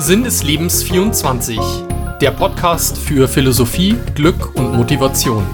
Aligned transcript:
Sinn 0.00 0.22
des 0.22 0.44
Lebens 0.44 0.84
24, 0.84 1.58
der 2.20 2.30
Podcast 2.30 2.96
für 2.96 3.26
Philosophie, 3.26 3.96
Glück 4.14 4.54
und 4.54 4.76
Motivation. 4.76 5.44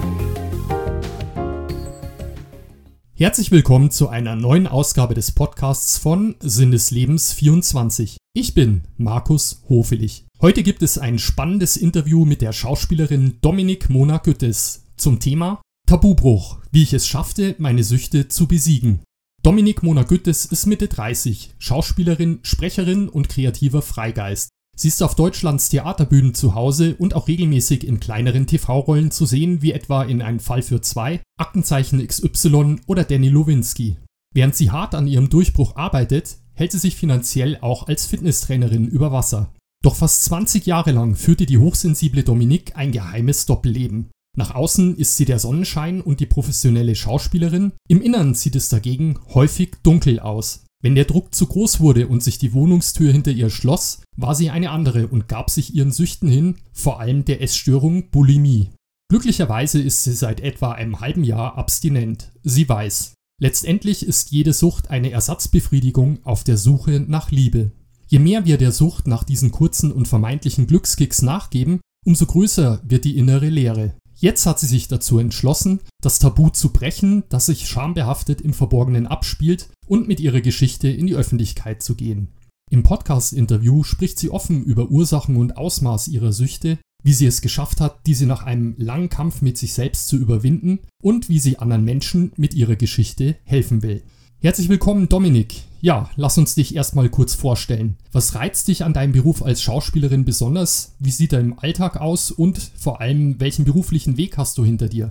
Herzlich 3.14 3.50
willkommen 3.50 3.90
zu 3.90 4.10
einer 4.10 4.36
neuen 4.36 4.66
Ausgabe 4.66 5.14
des 5.14 5.32
Podcasts 5.32 5.96
von 5.96 6.34
Sinn 6.40 6.72
des 6.72 6.90
Lebens 6.90 7.32
24. 7.32 8.18
Ich 8.34 8.52
bin 8.52 8.82
Markus 8.98 9.62
Hofelig. 9.70 10.26
Heute 10.42 10.62
gibt 10.62 10.82
es 10.82 10.98
ein 10.98 11.18
spannendes 11.18 11.78
Interview 11.78 12.26
mit 12.26 12.42
der 12.42 12.52
Schauspielerin 12.52 13.38
Dominik 13.40 13.88
Mona 13.88 14.18
Güttes 14.18 14.84
zum 14.98 15.20
Thema 15.20 15.62
Tabubruch, 15.88 16.58
wie 16.70 16.82
ich 16.82 16.92
es 16.92 17.06
schaffte, 17.06 17.54
meine 17.56 17.82
Süchte 17.82 18.28
zu 18.28 18.46
besiegen. 18.46 19.00
Dominik 19.44 19.82
Mona 19.82 20.04
Güttes 20.04 20.46
ist 20.46 20.64
Mitte 20.64 20.88
30, 20.88 21.50
Schauspielerin, 21.58 22.38
Sprecherin 22.44 23.10
und 23.10 23.28
kreativer 23.28 23.82
Freigeist. 23.82 24.48
Sie 24.74 24.88
ist 24.88 25.02
auf 25.02 25.16
Deutschlands 25.16 25.68
Theaterbühnen 25.68 26.32
zu 26.32 26.54
Hause 26.54 26.94
und 26.98 27.12
auch 27.12 27.28
regelmäßig 27.28 27.86
in 27.86 28.00
kleineren 28.00 28.46
TV-Rollen 28.46 29.10
zu 29.10 29.26
sehen, 29.26 29.60
wie 29.60 29.72
etwa 29.72 30.02
in 30.02 30.22
Ein 30.22 30.40
Fall 30.40 30.62
für 30.62 30.80
zwei, 30.80 31.20
Aktenzeichen 31.38 32.04
XY 32.04 32.76
oder 32.86 33.04
Danny 33.04 33.28
Lowinski. 33.28 33.98
Während 34.32 34.56
sie 34.56 34.70
hart 34.70 34.94
an 34.94 35.06
ihrem 35.06 35.28
Durchbruch 35.28 35.76
arbeitet, 35.76 36.38
hält 36.54 36.72
sie 36.72 36.78
sich 36.78 36.96
finanziell 36.96 37.58
auch 37.60 37.86
als 37.86 38.06
Fitnesstrainerin 38.06 38.88
über 38.88 39.12
Wasser. 39.12 39.52
Doch 39.82 39.96
fast 39.96 40.24
20 40.24 40.64
Jahre 40.64 40.92
lang 40.92 41.16
führte 41.16 41.44
die 41.44 41.58
hochsensible 41.58 42.22
Dominik 42.22 42.76
ein 42.76 42.92
geheimes 42.92 43.44
Doppelleben. 43.44 44.08
Nach 44.36 44.54
außen 44.54 44.96
ist 44.96 45.16
sie 45.16 45.24
der 45.24 45.38
Sonnenschein 45.38 46.00
und 46.00 46.20
die 46.20 46.26
professionelle 46.26 46.94
Schauspielerin, 46.94 47.72
im 47.88 48.02
Innern 48.02 48.34
sieht 48.34 48.56
es 48.56 48.68
dagegen 48.68 49.18
häufig 49.32 49.76
dunkel 49.82 50.18
aus. 50.18 50.64
Wenn 50.82 50.96
der 50.96 51.06
Druck 51.06 51.34
zu 51.34 51.46
groß 51.46 51.80
wurde 51.80 52.08
und 52.08 52.22
sich 52.22 52.38
die 52.38 52.52
Wohnungstür 52.52 53.10
hinter 53.10 53.30
ihr 53.30 53.48
schloss, 53.48 54.02
war 54.16 54.34
sie 54.34 54.50
eine 54.50 54.70
andere 54.70 55.06
und 55.06 55.28
gab 55.28 55.50
sich 55.50 55.74
ihren 55.74 55.92
Süchten 55.92 56.28
hin, 56.28 56.56
vor 56.72 57.00
allem 57.00 57.24
der 57.24 57.40
Essstörung 57.40 58.10
Bulimie. 58.10 58.70
Glücklicherweise 59.08 59.80
ist 59.80 60.04
sie 60.04 60.12
seit 60.12 60.40
etwa 60.40 60.72
einem 60.72 61.00
halben 61.00 61.24
Jahr 61.24 61.56
abstinent. 61.56 62.32
Sie 62.42 62.68
weiß, 62.68 63.14
letztendlich 63.40 64.04
ist 64.04 64.30
jede 64.32 64.52
Sucht 64.52 64.90
eine 64.90 65.10
Ersatzbefriedigung 65.10 66.24
auf 66.24 66.44
der 66.44 66.56
Suche 66.56 67.00
nach 67.00 67.30
Liebe. 67.30 67.72
Je 68.06 68.18
mehr 68.18 68.44
wir 68.44 68.58
der 68.58 68.72
Sucht 68.72 69.06
nach 69.06 69.24
diesen 69.24 69.52
kurzen 69.52 69.92
und 69.92 70.08
vermeintlichen 70.08 70.66
Glückskicks 70.66 71.22
nachgeben, 71.22 71.80
umso 72.04 72.26
größer 72.26 72.82
wird 72.84 73.04
die 73.04 73.16
innere 73.16 73.48
Leere. 73.48 73.94
Jetzt 74.24 74.46
hat 74.46 74.58
sie 74.58 74.66
sich 74.66 74.88
dazu 74.88 75.18
entschlossen, 75.18 75.80
das 76.00 76.18
Tabu 76.18 76.48
zu 76.48 76.72
brechen, 76.72 77.24
das 77.28 77.44
sich 77.44 77.68
schambehaftet 77.68 78.40
im 78.40 78.54
Verborgenen 78.54 79.06
abspielt 79.06 79.68
und 79.86 80.08
mit 80.08 80.18
ihrer 80.18 80.40
Geschichte 80.40 80.88
in 80.88 81.06
die 81.06 81.14
Öffentlichkeit 81.14 81.82
zu 81.82 81.94
gehen. 81.94 82.28
Im 82.70 82.84
Podcast-Interview 82.84 83.82
spricht 83.82 84.18
sie 84.18 84.30
offen 84.30 84.64
über 84.64 84.90
Ursachen 84.90 85.36
und 85.36 85.58
Ausmaß 85.58 86.08
ihrer 86.08 86.32
Süchte, 86.32 86.78
wie 87.02 87.12
sie 87.12 87.26
es 87.26 87.42
geschafft 87.42 87.82
hat, 87.82 87.98
diese 88.06 88.24
nach 88.24 88.44
einem 88.44 88.74
langen 88.78 89.10
Kampf 89.10 89.42
mit 89.42 89.58
sich 89.58 89.74
selbst 89.74 90.08
zu 90.08 90.16
überwinden 90.16 90.78
und 91.02 91.28
wie 91.28 91.38
sie 91.38 91.58
anderen 91.58 91.84
Menschen 91.84 92.32
mit 92.38 92.54
ihrer 92.54 92.76
Geschichte 92.76 93.36
helfen 93.44 93.82
will. 93.82 94.04
Herzlich 94.44 94.68
willkommen, 94.68 95.08
Dominik. 95.08 95.62
Ja, 95.80 96.10
lass 96.16 96.36
uns 96.36 96.54
dich 96.54 96.76
erstmal 96.76 97.08
kurz 97.08 97.32
vorstellen. 97.32 97.96
Was 98.12 98.34
reizt 98.34 98.68
dich 98.68 98.84
an 98.84 98.92
deinem 98.92 99.12
Beruf 99.12 99.42
als 99.42 99.62
Schauspielerin 99.62 100.26
besonders? 100.26 100.92
Wie 100.98 101.12
sieht 101.12 101.32
dein 101.32 101.58
Alltag 101.58 101.96
aus? 101.98 102.30
Und 102.30 102.58
vor 102.78 103.00
allem, 103.00 103.40
welchen 103.40 103.64
beruflichen 103.64 104.18
Weg 104.18 104.36
hast 104.36 104.58
du 104.58 104.64
hinter 104.66 104.90
dir? 104.90 105.08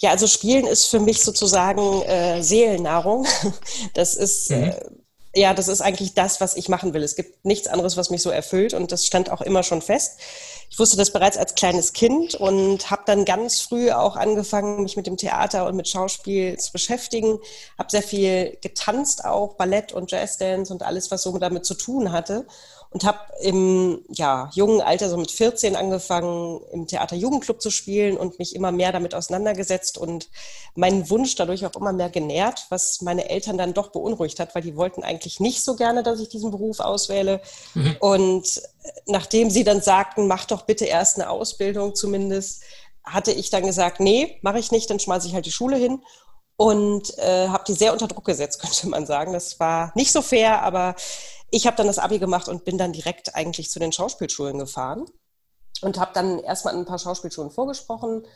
Ja, 0.00 0.10
also 0.10 0.26
Spielen 0.26 0.66
ist 0.66 0.86
für 0.86 0.98
mich 0.98 1.20
sozusagen 1.20 2.02
äh, 2.02 2.42
Seelennahrung. 2.42 3.28
Das 3.94 4.16
ist 4.16 4.50
mhm. 4.50 4.56
äh, 4.56 4.74
ja, 5.36 5.54
das 5.54 5.68
ist 5.68 5.80
eigentlich 5.80 6.14
das, 6.14 6.40
was 6.40 6.56
ich 6.56 6.68
machen 6.68 6.94
will. 6.94 7.04
Es 7.04 7.14
gibt 7.14 7.44
nichts 7.44 7.68
anderes, 7.68 7.96
was 7.96 8.10
mich 8.10 8.22
so 8.22 8.30
erfüllt 8.30 8.74
und 8.74 8.90
das 8.90 9.06
stand 9.06 9.30
auch 9.30 9.42
immer 9.42 9.62
schon 9.62 9.82
fest. 9.82 10.18
Ich 10.68 10.78
wusste 10.78 10.96
das 10.96 11.12
bereits 11.12 11.38
als 11.38 11.54
kleines 11.54 11.92
Kind 11.92 12.34
und 12.34 12.90
habe 12.90 13.02
dann 13.06 13.24
ganz 13.24 13.60
früh 13.60 13.90
auch 13.92 14.16
angefangen, 14.16 14.82
mich 14.82 14.96
mit 14.96 15.06
dem 15.06 15.16
Theater 15.16 15.66
und 15.66 15.76
mit 15.76 15.88
Schauspiel 15.88 16.58
zu 16.58 16.72
beschäftigen. 16.72 17.38
Habe 17.78 17.90
sehr 17.90 18.02
viel 18.02 18.58
getanzt 18.60 19.24
auch, 19.24 19.54
Ballett 19.54 19.92
und 19.92 20.10
Jazzdance 20.10 20.72
und 20.72 20.82
alles, 20.82 21.10
was 21.10 21.22
so 21.22 21.36
damit 21.38 21.64
zu 21.64 21.74
tun 21.74 22.12
hatte 22.12 22.46
und 22.96 23.04
habe 23.04 23.18
im 23.42 24.06
ja, 24.08 24.48
jungen 24.54 24.80
Alter, 24.80 25.10
so 25.10 25.18
mit 25.18 25.30
14, 25.30 25.76
angefangen, 25.76 26.62
im 26.72 26.86
Theater 26.86 27.14
Jugendclub 27.14 27.60
zu 27.60 27.68
spielen 27.68 28.16
und 28.16 28.38
mich 28.38 28.56
immer 28.56 28.72
mehr 28.72 28.90
damit 28.90 29.14
auseinandergesetzt 29.14 29.98
und 29.98 30.30
meinen 30.76 31.10
Wunsch 31.10 31.34
dadurch 31.34 31.66
auch 31.66 31.76
immer 31.76 31.92
mehr 31.92 32.08
genährt, 32.08 32.64
was 32.70 33.02
meine 33.02 33.28
Eltern 33.28 33.58
dann 33.58 33.74
doch 33.74 33.88
beunruhigt 33.88 34.40
hat, 34.40 34.54
weil 34.54 34.62
die 34.62 34.76
wollten 34.76 35.02
eigentlich 35.02 35.40
nicht 35.40 35.62
so 35.62 35.76
gerne, 35.76 36.02
dass 36.02 36.20
ich 36.20 36.30
diesen 36.30 36.50
Beruf 36.50 36.80
auswähle. 36.80 37.42
Mhm. 37.74 37.96
Und 38.00 38.62
nachdem 39.04 39.50
sie 39.50 39.62
dann 39.62 39.82
sagten, 39.82 40.26
mach 40.26 40.46
doch 40.46 40.62
bitte 40.62 40.86
erst 40.86 41.20
eine 41.20 41.28
Ausbildung 41.28 41.94
zumindest, 41.94 42.62
hatte 43.04 43.30
ich 43.30 43.50
dann 43.50 43.66
gesagt, 43.66 44.00
nee, 44.00 44.38
mache 44.40 44.58
ich 44.58 44.72
nicht, 44.72 44.88
dann 44.88 45.00
schmeiße 45.00 45.28
ich 45.28 45.34
halt 45.34 45.44
die 45.44 45.52
Schule 45.52 45.76
hin 45.76 46.00
und 46.56 47.18
äh, 47.18 47.48
habe 47.48 47.64
die 47.68 47.74
sehr 47.74 47.92
unter 47.92 48.08
Druck 48.08 48.24
gesetzt, 48.24 48.58
könnte 48.62 48.88
man 48.88 49.04
sagen. 49.04 49.34
Das 49.34 49.60
war 49.60 49.92
nicht 49.94 50.12
so 50.12 50.22
fair, 50.22 50.62
aber 50.62 50.96
ich 51.50 51.66
habe 51.66 51.76
dann 51.76 51.86
das 51.86 51.98
Abi 51.98 52.18
gemacht 52.18 52.48
und 52.48 52.64
bin 52.64 52.78
dann 52.78 52.92
direkt 52.92 53.34
eigentlich 53.34 53.70
zu 53.70 53.78
den 53.78 53.92
Schauspielschulen 53.92 54.58
gefahren 54.58 55.06
und 55.82 55.98
habe 55.98 56.12
dann 56.14 56.38
erstmal 56.40 56.74
ein 56.74 56.86
paar 56.86 56.98
Schauspielschulen 56.98 57.50
vorgesprochen. 57.50 58.26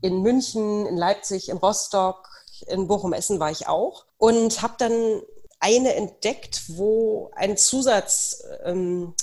In 0.00 0.22
München, 0.22 0.86
in 0.86 0.96
Leipzig, 0.96 1.48
in 1.48 1.58
Rostock, 1.58 2.28
in 2.66 2.86
Bochum-Essen 2.86 3.40
war 3.40 3.50
ich 3.50 3.68
auch 3.68 4.06
und 4.18 4.62
habe 4.62 4.74
dann 4.78 5.22
eine 5.60 5.94
entdeckt, 5.94 6.62
wo 6.68 7.30
ein 7.34 7.56
Zusatzzweig 7.56 8.64
ähm, 8.64 9.14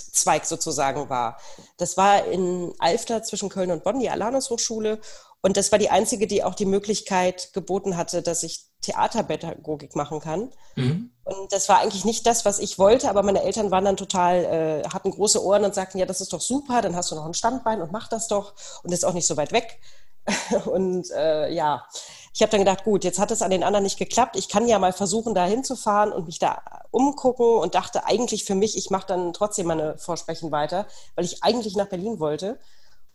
sozusagen 0.44 1.10
war. 1.10 1.40
Das 1.78 1.98
war 1.98 2.26
in 2.26 2.74
Alfter 2.78 3.24
zwischen 3.24 3.50
Köln 3.50 3.72
und 3.72 3.84
Bonn, 3.84 4.00
die 4.00 4.10
Alanus 4.10 4.52
Hochschule. 4.52 5.00
Und 5.42 5.58
das 5.58 5.72
war 5.72 5.80
die 5.80 5.90
einzige, 5.90 6.28
die 6.28 6.44
auch 6.44 6.54
die 6.54 6.66
Möglichkeit 6.66 7.54
geboten 7.54 7.98
hatte, 7.98 8.22
dass 8.22 8.44
ich 8.44 8.66
Theaterpädagogik 8.88 9.96
machen 9.96 10.20
kann. 10.20 10.52
Mhm. 10.76 11.12
Und 11.24 11.52
das 11.52 11.68
war 11.68 11.80
eigentlich 11.80 12.06
nicht 12.06 12.26
das, 12.26 12.46
was 12.46 12.60
ich 12.60 12.80
wollte, 12.80 13.10
aber 13.10 13.22
meine 13.22 13.44
Eltern 13.44 13.70
waren 13.70 13.86
dann 13.86 13.98
total, 13.98 14.46
äh, 14.46 14.90
hatten 14.90 15.12
große 15.12 15.44
Ohren 15.44 15.66
und 15.66 15.76
sagten, 15.76 15.98
ja, 15.98 16.06
das 16.06 16.22
ist 16.22 16.32
doch 16.32 16.42
super, 16.42 16.82
dann 16.82 16.96
hast 16.96 17.12
du 17.12 17.16
noch 17.16 17.26
ein 17.26 17.34
Standbein 17.34 17.82
und 17.82 17.92
mach 17.92 18.08
das 18.08 18.28
doch 18.28 18.54
und 18.84 18.94
ist 18.94 19.06
auch 19.06 19.14
nicht 19.14 19.28
so 19.28 19.36
weit 19.36 19.52
weg. 19.52 19.80
und 20.66 21.10
äh, 21.12 21.52
ja, 21.54 21.86
ich 22.34 22.42
habe 22.42 22.52
dann 22.52 22.62
gedacht, 22.62 22.84
gut, 22.84 23.04
jetzt 23.04 23.20
hat 23.20 23.32
es 23.32 23.42
an 23.42 23.52
den 23.52 23.64
anderen 23.64 23.84
nicht 23.84 23.98
geklappt. 23.98 24.36
Ich 24.36 24.48
kann 24.48 24.68
ja 24.68 24.78
mal 24.80 24.94
versuchen, 24.94 25.34
da 25.34 25.46
hinzufahren 25.46 26.12
und 26.12 26.28
mich 26.28 26.40
da 26.40 26.62
umgucken 26.92 27.58
und 27.58 27.76
dachte 27.76 28.06
eigentlich 28.06 28.44
für 28.46 28.56
mich, 28.56 28.78
ich 28.78 28.90
mache 28.90 29.08
dann 29.08 29.34
trotzdem 29.34 29.68
meine 29.68 29.98
Vorsprechen 29.98 30.52
weiter, 30.52 30.86
weil 31.16 31.26
ich 31.26 31.44
eigentlich 31.44 31.76
nach 31.76 31.88
Berlin 31.88 32.20
wollte. 32.20 32.60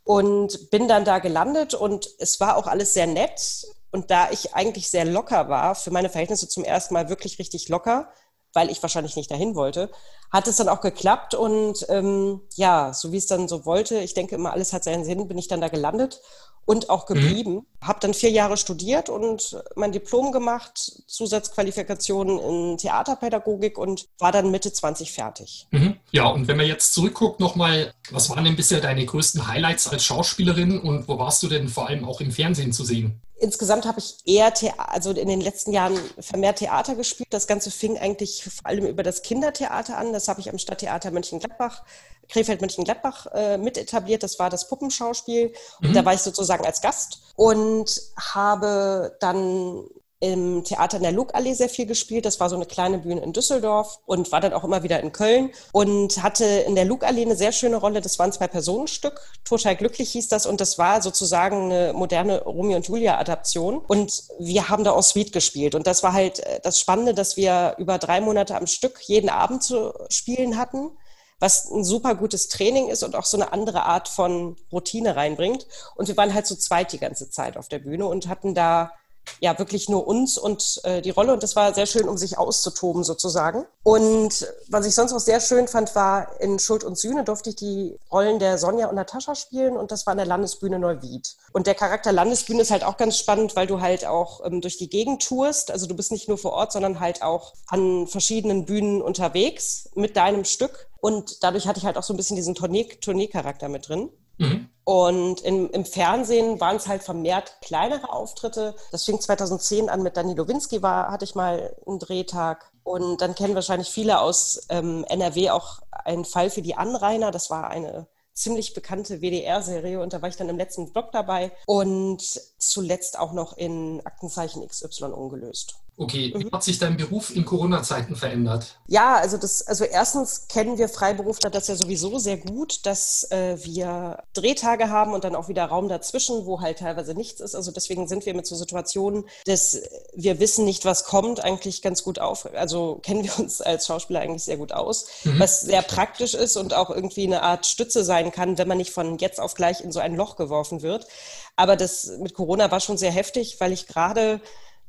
Und 0.04 0.70
bin 0.70 0.88
dann 0.88 1.04
da 1.04 1.20
gelandet 1.20 1.74
und 1.74 2.08
es 2.18 2.40
war 2.40 2.56
auch 2.56 2.66
alles 2.66 2.94
sehr 2.94 3.06
nett. 3.06 3.66
Und 3.92 4.10
da 4.10 4.30
ich 4.30 4.54
eigentlich 4.54 4.90
sehr 4.90 5.04
locker 5.04 5.48
war, 5.48 5.74
für 5.74 5.90
meine 5.90 6.08
Verhältnisse 6.08 6.48
zum 6.48 6.64
ersten 6.64 6.94
Mal 6.94 7.08
wirklich 7.08 7.38
richtig 7.38 7.68
locker, 7.68 8.12
weil 8.52 8.70
ich 8.70 8.82
wahrscheinlich 8.82 9.16
nicht 9.16 9.30
dahin 9.30 9.54
wollte, 9.54 9.90
hat 10.32 10.48
es 10.48 10.56
dann 10.56 10.68
auch 10.68 10.80
geklappt. 10.80 11.34
Und 11.34 11.86
ähm, 11.88 12.40
ja, 12.56 12.92
so 12.92 13.12
wie 13.12 13.18
es 13.18 13.26
dann 13.26 13.48
so 13.48 13.64
wollte, 13.66 13.98
ich 13.98 14.14
denke 14.14 14.34
immer, 14.34 14.52
alles 14.52 14.72
hat 14.72 14.84
seinen 14.84 15.04
Sinn, 15.04 15.28
bin 15.28 15.38
ich 15.38 15.48
dann 15.48 15.60
da 15.60 15.68
gelandet 15.68 16.20
und 16.64 16.90
auch 16.90 17.08
mhm. 17.08 17.14
geblieben. 17.14 17.54
Mhm. 17.54 17.86
Habe 17.86 18.00
dann 18.00 18.14
vier 18.14 18.30
Jahre 18.30 18.56
studiert 18.56 19.08
und 19.08 19.62
mein 19.74 19.92
Diplom 19.92 20.32
gemacht, 20.32 21.02
Zusatzqualifikationen 21.06 22.38
in 22.38 22.78
Theaterpädagogik 22.78 23.76
und 23.76 24.08
war 24.18 24.32
dann 24.32 24.50
Mitte 24.50 24.72
20 24.72 25.12
fertig. 25.12 25.66
Mhm. 25.70 25.96
Ja, 26.12 26.28
und 26.28 26.48
wenn 26.48 26.56
man 26.56 26.66
jetzt 26.66 26.94
zurückguckt 26.94 27.40
nochmal, 27.40 27.92
was 28.10 28.30
waren 28.30 28.44
denn 28.44 28.56
bisher 28.56 28.80
deine 28.80 29.04
größten 29.04 29.48
Highlights 29.48 29.88
als 29.88 30.04
Schauspielerin 30.04 30.80
und 30.80 31.08
wo 31.08 31.18
warst 31.18 31.42
du 31.42 31.48
denn 31.48 31.68
vor 31.68 31.88
allem 31.88 32.04
auch 32.04 32.20
im 32.20 32.30
Fernsehen 32.30 32.72
zu 32.72 32.84
sehen? 32.84 33.20
Insgesamt 33.42 33.84
habe 33.86 33.98
ich 33.98 34.16
eher, 34.24 34.54
Theater, 34.54 34.92
also 34.92 35.10
in 35.10 35.28
den 35.28 35.40
letzten 35.40 35.72
Jahren 35.72 35.98
vermehrt 36.18 36.58
Theater 36.58 36.94
gespielt. 36.94 37.28
Das 37.30 37.46
Ganze 37.46 37.70
fing 37.70 37.98
eigentlich 37.98 38.44
vor 38.44 38.66
allem 38.66 38.86
über 38.86 39.02
das 39.02 39.22
Kindertheater 39.22 39.98
an. 39.98 40.12
Das 40.12 40.28
habe 40.28 40.40
ich 40.40 40.48
am 40.48 40.58
Stadttheater 40.58 41.10
Mönchengladbach, 41.10 41.82
Krefeld-Mönchengladbach 42.28 43.26
äh, 43.32 43.58
mit 43.58 43.76
etabliert. 43.76 44.22
Das 44.22 44.38
war 44.38 44.48
das 44.48 44.68
Puppenschauspiel. 44.68 45.48
Mhm. 45.80 45.88
Und 45.88 45.94
da 45.94 46.04
war 46.04 46.14
ich 46.14 46.20
sozusagen 46.20 46.64
als 46.64 46.80
Gast 46.80 47.20
und 47.34 48.00
habe 48.16 49.16
dann 49.20 49.84
im 50.22 50.62
Theater 50.62 50.98
in 50.98 51.02
der 51.02 51.10
Lugallee 51.10 51.52
sehr 51.52 51.68
viel 51.68 51.84
gespielt. 51.84 52.24
Das 52.24 52.38
war 52.38 52.48
so 52.48 52.54
eine 52.54 52.64
kleine 52.64 52.98
Bühne 52.98 53.22
in 53.22 53.32
Düsseldorf 53.32 53.98
und 54.06 54.30
war 54.30 54.40
dann 54.40 54.52
auch 54.52 54.62
immer 54.62 54.84
wieder 54.84 55.00
in 55.00 55.10
Köln 55.10 55.50
und 55.72 56.22
hatte 56.22 56.44
in 56.44 56.76
der 56.76 56.84
Lugallee 56.84 57.22
eine 57.22 57.34
sehr 57.34 57.50
schöne 57.50 57.76
Rolle. 57.76 58.00
Das 58.00 58.20
war 58.20 58.26
ein 58.26 58.32
Zwei-Personen-Stück. 58.32 59.20
Total 59.44 59.74
glücklich 59.74 60.12
hieß 60.12 60.28
das 60.28 60.46
und 60.46 60.60
das 60.60 60.78
war 60.78 61.02
sozusagen 61.02 61.72
eine 61.72 61.92
moderne 61.92 62.44
Romeo 62.44 62.76
und 62.76 62.86
Julia 62.86 63.18
Adaption 63.18 63.78
und 63.78 64.22
wir 64.38 64.68
haben 64.68 64.84
da 64.84 64.94
en 64.94 65.02
suite 65.02 65.32
gespielt 65.32 65.74
und 65.74 65.88
das 65.88 66.04
war 66.04 66.12
halt 66.12 66.38
äh, 66.38 66.60
das 66.62 66.78
Spannende, 66.78 67.14
dass 67.14 67.36
wir 67.36 67.74
über 67.78 67.98
drei 67.98 68.20
Monate 68.20 68.54
am 68.54 68.68
Stück 68.68 69.00
jeden 69.02 69.28
Abend 69.28 69.64
zu 69.64 69.92
spielen 70.08 70.56
hatten 70.56 70.92
was 71.40 71.68
ein 71.72 71.82
super 71.82 72.14
gutes 72.14 72.46
Training 72.46 72.88
ist 72.88 73.02
und 73.02 73.16
auch 73.16 73.24
so 73.24 73.36
eine 73.36 73.52
andere 73.52 73.82
Art 73.82 74.06
von 74.06 74.54
Routine 74.70 75.16
reinbringt. 75.16 75.66
Und 75.96 76.06
wir 76.06 76.16
waren 76.16 76.32
halt 76.32 76.46
so 76.46 76.54
zweit 76.54 76.92
die 76.92 77.00
ganze 77.00 77.30
Zeit 77.30 77.56
auf 77.56 77.66
der 77.66 77.80
Bühne 77.80 78.06
und 78.06 78.28
hatten 78.28 78.54
da 78.54 78.92
ja 79.40 79.58
wirklich 79.58 79.88
nur 79.88 80.06
uns 80.06 80.38
und 80.38 80.80
äh, 80.84 81.02
die 81.02 81.10
Rolle. 81.10 81.32
Und 81.32 81.42
das 81.42 81.56
war 81.56 81.74
sehr 81.74 81.86
schön, 81.86 82.08
um 82.08 82.16
sich 82.16 82.38
auszutoben 82.38 83.02
sozusagen. 83.04 83.66
Und 83.82 84.46
was 84.68 84.86
ich 84.86 84.94
sonst 84.94 85.12
auch 85.12 85.20
sehr 85.20 85.40
schön 85.40 85.68
fand, 85.68 85.94
war 85.94 86.40
in 86.40 86.58
Schuld 86.58 86.84
und 86.84 86.96
Sühne 86.96 87.24
durfte 87.24 87.50
ich 87.50 87.56
die 87.56 87.98
Rollen 88.10 88.38
der 88.38 88.58
Sonja 88.58 88.88
und 88.88 88.94
Natascha 88.94 89.34
spielen 89.34 89.76
und 89.76 89.90
das 89.90 90.06
war 90.06 90.12
an 90.12 90.18
der 90.18 90.26
Landesbühne 90.26 90.78
Neuwied. 90.78 91.36
Und 91.52 91.66
der 91.66 91.74
Charakter 91.74 92.12
Landesbühne 92.12 92.62
ist 92.62 92.70
halt 92.70 92.84
auch 92.84 92.96
ganz 92.96 93.18
spannend, 93.18 93.56
weil 93.56 93.66
du 93.66 93.80
halt 93.80 94.06
auch 94.06 94.44
ähm, 94.44 94.60
durch 94.60 94.78
die 94.78 94.88
Gegend 94.88 95.26
tourst. 95.26 95.70
Also 95.70 95.86
du 95.86 95.96
bist 95.96 96.12
nicht 96.12 96.28
nur 96.28 96.38
vor 96.38 96.52
Ort, 96.52 96.72
sondern 96.72 97.00
halt 97.00 97.22
auch 97.22 97.54
an 97.66 98.06
verschiedenen 98.06 98.64
Bühnen 98.64 99.02
unterwegs 99.02 99.90
mit 99.94 100.16
deinem 100.16 100.44
Stück. 100.44 100.88
Und 101.00 101.42
dadurch 101.42 101.66
hatte 101.66 101.80
ich 101.80 101.84
halt 101.84 101.96
auch 101.98 102.04
so 102.04 102.14
ein 102.14 102.16
bisschen 102.16 102.36
diesen 102.36 102.54
Tournee-Charakter 102.54 103.68
mit 103.68 103.88
drin. 103.88 104.10
Mhm. 104.38 104.68
Und 104.84 105.42
im, 105.42 105.70
im 105.70 105.84
Fernsehen 105.84 106.60
waren 106.60 106.76
es 106.76 106.88
halt 106.88 107.02
vermehrt 107.02 107.58
kleinere 107.60 108.12
Auftritte. 108.12 108.74
Das 108.90 109.04
fing 109.04 109.20
2010 109.20 109.88
an 109.88 110.02
mit 110.02 110.16
Danilo 110.16 110.48
Winski, 110.48 110.82
war, 110.82 111.10
hatte 111.10 111.24
ich 111.24 111.34
mal 111.34 111.76
einen 111.86 111.98
Drehtag. 111.98 112.70
Und 112.82 113.20
dann 113.20 113.34
kennen 113.34 113.54
wahrscheinlich 113.54 113.90
viele 113.90 114.20
aus 114.20 114.66
ähm, 114.68 115.04
NRW 115.08 115.50
auch 115.50 115.80
einen 116.04 116.24
Fall 116.24 116.50
für 116.50 116.62
die 116.62 116.74
Anrainer. 116.74 117.30
Das 117.30 117.48
war 117.48 117.68
eine 117.68 118.08
ziemlich 118.34 118.74
bekannte 118.74 119.20
WDR-Serie 119.20 120.00
und 120.00 120.12
da 120.12 120.22
war 120.22 120.28
ich 120.28 120.36
dann 120.36 120.48
im 120.48 120.56
letzten 120.56 120.92
Blog 120.92 121.12
dabei 121.12 121.52
und 121.66 122.22
zuletzt 122.58 123.18
auch 123.18 123.32
noch 123.32 123.56
in 123.56 124.00
Aktenzeichen 124.04 124.66
XY 124.66 125.04
ungelöst. 125.12 125.81
Okay, 126.02 126.32
wie 126.36 126.44
mhm. 126.44 126.50
hat 126.52 126.64
sich 126.64 126.78
dein 126.78 126.96
Beruf 126.96 127.34
in 127.34 127.44
Corona-Zeiten 127.44 128.16
verändert? 128.16 128.78
Ja, 128.88 129.16
also 129.16 129.36
das, 129.36 129.66
also 129.66 129.84
erstens 129.84 130.48
kennen 130.48 130.78
wir 130.78 130.88
Freiberufler 130.88 131.48
das 131.48 131.68
ja 131.68 131.76
sowieso 131.76 132.18
sehr 132.18 132.38
gut, 132.38 132.84
dass 132.86 133.30
äh, 133.30 133.56
wir 133.62 134.18
Drehtage 134.32 134.90
haben 134.90 135.14
und 135.14 135.22
dann 135.22 135.36
auch 135.36 135.48
wieder 135.48 135.64
Raum 135.64 135.88
dazwischen, 135.88 136.44
wo 136.44 136.60
halt 136.60 136.80
teilweise 136.80 137.14
nichts 137.14 137.40
ist. 137.40 137.54
Also 137.54 137.70
deswegen 137.70 138.08
sind 138.08 138.26
wir 138.26 138.34
mit 138.34 138.46
so 138.46 138.56
Situationen, 138.56 139.24
dass 139.46 139.80
wir 140.14 140.40
wissen 140.40 140.64
nicht, 140.64 140.84
was 140.84 141.04
kommt, 141.04 141.44
eigentlich 141.44 141.82
ganz 141.82 142.02
gut 142.02 142.18
auf. 142.18 142.52
Also 142.54 142.98
kennen 143.02 143.22
wir 143.22 143.38
uns 143.38 143.60
als 143.60 143.86
Schauspieler 143.86 144.20
eigentlich 144.20 144.44
sehr 144.44 144.56
gut 144.56 144.72
aus, 144.72 145.06
mhm. 145.22 145.38
was 145.38 145.60
sehr 145.60 145.82
praktisch 145.82 146.34
ist 146.34 146.56
und 146.56 146.74
auch 146.74 146.90
irgendwie 146.90 147.26
eine 147.26 147.42
Art 147.42 147.66
Stütze 147.66 148.04
sein 148.04 148.32
kann, 148.32 148.58
wenn 148.58 148.68
man 148.68 148.78
nicht 148.78 148.92
von 148.92 149.18
jetzt 149.18 149.40
auf 149.40 149.54
gleich 149.54 149.80
in 149.82 149.92
so 149.92 150.00
ein 150.00 150.16
Loch 150.16 150.34
geworfen 150.34 150.82
wird. 150.82 151.06
Aber 151.54 151.76
das 151.76 152.10
mit 152.18 152.34
Corona 152.34 152.70
war 152.70 152.80
schon 152.80 152.98
sehr 152.98 153.12
heftig, 153.12 153.60
weil 153.60 153.72
ich 153.72 153.86
gerade 153.86 154.40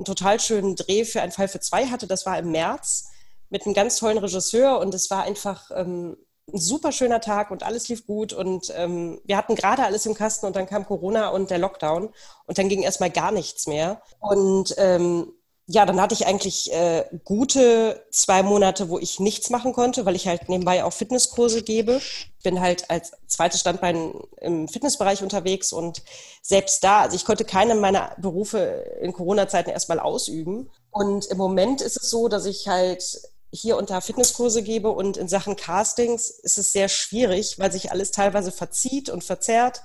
einen 0.04 0.18
total 0.18 0.40
schönen 0.40 0.76
Dreh 0.76 1.06
für 1.06 1.22
einen 1.22 1.32
Fall 1.32 1.48
für 1.48 1.60
zwei 1.60 1.88
hatte. 1.88 2.08
Das 2.08 2.26
war 2.26 2.38
im 2.38 2.52
März 2.52 3.10
mit 3.50 3.66
einem 3.66 3.74
ganz 3.74 3.98
tollen 3.98 4.18
Regisseur 4.18 4.80
und 4.80 4.94
es 4.94 5.10
war 5.10 5.24
einfach 5.24 5.72
ähm, 5.74 6.18
ein 6.52 6.60
super 6.60 6.92
schöner 6.92 7.22
Tag 7.22 7.52
und 7.52 7.64
alles 7.64 7.88
lief 7.88 8.06
gut 8.06 8.34
und 8.34 8.74
ähm, 8.76 9.22
wir 9.24 9.38
hatten 9.38 9.56
gerade 9.56 9.84
alles 9.84 10.06
im 10.06 10.14
Kasten 10.14 10.46
und 10.46 10.56
dann 10.56 10.66
kam 10.66 10.86
Corona 10.86 11.30
und 11.30 11.50
der 11.50 11.58
Lockdown 11.58 12.10
und 12.46 12.58
dann 12.58 12.68
ging 12.68 12.82
erstmal 12.82 13.12
gar 13.12 13.32
nichts 13.32 13.66
mehr. 13.66 14.02
Und 14.20 14.76
ähm, 14.78 15.32
ja, 15.68 15.86
dann 15.86 16.02
hatte 16.02 16.14
ich 16.14 16.28
eigentlich 16.28 16.74
äh, 16.74 17.06
gute 17.24 18.06
zwei 18.12 18.44
Monate, 18.44 18.90
wo 18.90 19.00
ich 19.00 19.22
nichts 19.22 19.50
machen 19.50 19.72
konnte, 19.72 20.06
weil 20.06 20.16
ich 20.16 20.28
halt 20.28 20.50
nebenbei 20.50 20.84
auch 20.84 20.92
Fitnesskurse 20.92 21.64
gebe. 21.64 22.02
Bin 22.44 22.60
halt 22.60 22.90
als 22.90 23.14
zweites 23.28 23.62
Standbein 23.62 24.14
im 24.42 24.68
Fitnessbereich 24.68 25.24
unterwegs 25.24 25.72
und 25.72 26.04
selbst 26.42 26.84
da, 26.84 27.02
also 27.02 27.16
ich 27.16 27.24
konnte 27.24 27.46
keine 27.46 27.76
meiner 27.76 28.14
Berufe 28.20 28.58
in 29.02 29.14
Corona-Zeiten 29.14 29.70
erstmal 29.70 30.00
ausüben. 30.00 30.70
Und 30.92 31.28
im 31.28 31.38
Moment 31.38 31.82
ist 31.82 31.96
es 31.96 32.10
so, 32.10 32.28
dass 32.28 32.46
ich 32.46 32.68
halt 32.68 33.22
hier 33.50 33.78
unter 33.78 34.02
Fitnesskurse 34.02 34.64
gebe 34.64 34.90
und 34.90 35.16
in 35.16 35.30
Sachen 35.30 35.56
Castings 35.56 36.30
ist 36.30 36.58
es 36.58 36.74
sehr 36.74 36.90
schwierig, 36.90 37.58
weil 37.58 37.72
sich 37.72 37.92
alles 37.92 38.12
teilweise 38.12 38.52
verzieht 38.52 39.10
und 39.10 39.24
verzerrt 39.24 39.82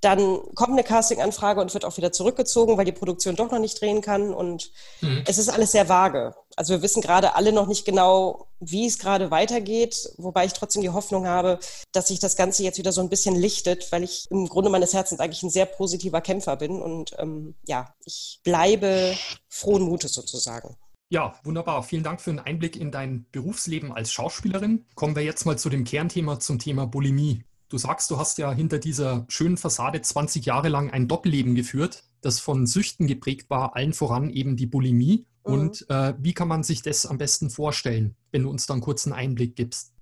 dann 0.00 0.40
kommt 0.54 0.72
eine 0.72 0.84
Casting-Anfrage 0.84 1.60
und 1.60 1.74
wird 1.74 1.84
auch 1.84 1.96
wieder 1.96 2.12
zurückgezogen, 2.12 2.78
weil 2.78 2.84
die 2.86 2.92
Produktion 2.92 3.36
doch 3.36 3.50
noch 3.50 3.58
nicht 3.58 3.80
drehen 3.80 4.00
kann. 4.00 4.32
Und 4.32 4.72
mhm. 5.00 5.22
es 5.26 5.38
ist 5.38 5.48
alles 5.48 5.72
sehr 5.72 5.88
vage. 5.88 6.34
Also 6.56 6.74
wir 6.74 6.82
wissen 6.82 7.02
gerade 7.02 7.34
alle 7.34 7.52
noch 7.52 7.66
nicht 7.66 7.84
genau, 7.84 8.48
wie 8.60 8.86
es 8.86 8.98
gerade 8.98 9.30
weitergeht, 9.30 10.10
wobei 10.16 10.46
ich 10.46 10.52
trotzdem 10.52 10.82
die 10.82 10.90
Hoffnung 10.90 11.26
habe, 11.26 11.58
dass 11.92 12.08
sich 12.08 12.18
das 12.18 12.36
Ganze 12.36 12.62
jetzt 12.62 12.78
wieder 12.78 12.92
so 12.92 13.00
ein 13.00 13.08
bisschen 13.08 13.34
lichtet, 13.34 13.92
weil 13.92 14.02
ich 14.02 14.26
im 14.30 14.46
Grunde 14.46 14.70
meines 14.70 14.94
Herzens 14.94 15.20
eigentlich 15.20 15.42
ein 15.42 15.50
sehr 15.50 15.66
positiver 15.66 16.20
Kämpfer 16.20 16.56
bin. 16.56 16.80
Und 16.80 17.14
ähm, 17.18 17.54
ja, 17.66 17.94
ich 18.04 18.40
bleibe 18.42 19.14
frohen 19.48 19.82
Mutes 19.82 20.14
sozusagen. 20.14 20.76
Ja, 21.12 21.34
wunderbar. 21.42 21.82
Vielen 21.82 22.04
Dank 22.04 22.20
für 22.20 22.30
den 22.30 22.38
Einblick 22.38 22.76
in 22.76 22.92
dein 22.92 23.26
Berufsleben 23.32 23.92
als 23.92 24.12
Schauspielerin. 24.12 24.86
Kommen 24.94 25.16
wir 25.16 25.24
jetzt 25.24 25.44
mal 25.44 25.58
zu 25.58 25.68
dem 25.68 25.84
Kernthema, 25.84 26.38
zum 26.38 26.60
Thema 26.60 26.86
Bulimie. 26.86 27.44
Du 27.70 27.78
sagst, 27.78 28.10
du 28.10 28.18
hast 28.18 28.36
ja 28.38 28.50
hinter 28.52 28.78
dieser 28.78 29.24
schönen 29.28 29.56
Fassade 29.56 30.02
20 30.02 30.44
Jahre 30.44 30.68
lang 30.68 30.90
ein 30.90 31.06
Doppelleben 31.06 31.54
geführt, 31.54 32.02
das 32.20 32.40
von 32.40 32.66
Süchten 32.66 33.06
geprägt 33.06 33.48
war, 33.48 33.76
allen 33.76 33.92
voran 33.92 34.28
eben 34.28 34.56
die 34.56 34.66
Bulimie. 34.66 35.24
Mhm. 35.46 35.52
Und 35.52 35.86
äh, 35.88 36.14
wie 36.18 36.34
kann 36.34 36.48
man 36.48 36.64
sich 36.64 36.82
das 36.82 37.06
am 37.06 37.16
besten 37.16 37.48
vorstellen, 37.48 38.16
wenn 38.32 38.42
du 38.42 38.50
uns 38.50 38.66
da 38.66 38.74
einen 38.74 38.82
kurzen 38.82 39.12
Einblick 39.12 39.54
gibst? 39.54 39.92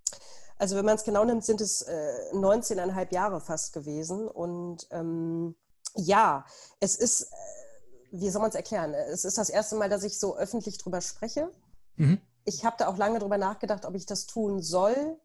Also 0.56 0.76
wenn 0.76 0.87
man 0.87 0.97
es 0.97 1.05
genau 1.05 1.26
nimmt, 1.26 1.44
sind 1.44 1.61
es 1.61 1.82
äh, 1.82 2.32
19,5 2.32 3.12
Jahre 3.12 3.38
fast 3.43 3.75
gewesen. 3.75 4.26
Und 4.26 4.88
ähm, 4.91 5.55
ja, 5.94 6.47
es 6.81 6.97
ist, 6.97 7.25
äh, 7.25 7.26
wie 8.12 8.31
soll 8.31 8.41
man 8.41 8.49
es 8.49 8.56
erklären? 8.56 8.94
Es 8.94 9.26
ist 9.26 9.37
das 9.37 9.50
erste 9.50 9.76
Mal, 9.76 9.91
dass 9.91 10.05
ich 10.05 10.19
so 10.19 10.38
öffentlich 10.38 10.79
drüber 10.79 11.03
spreche. 11.03 11.50
Mhm. 11.97 12.19
Ich 12.47 12.64
habe 12.64 12.76
da 12.79 12.88
auch 12.88 12.97
lange 12.97 13.19
drüber 13.19 13.37
nachgedacht, 13.37 13.85
ob 13.85 13.94
ich 13.94 14.06
das 14.06 14.26
tun 14.26 14.62
soll 14.62 15.19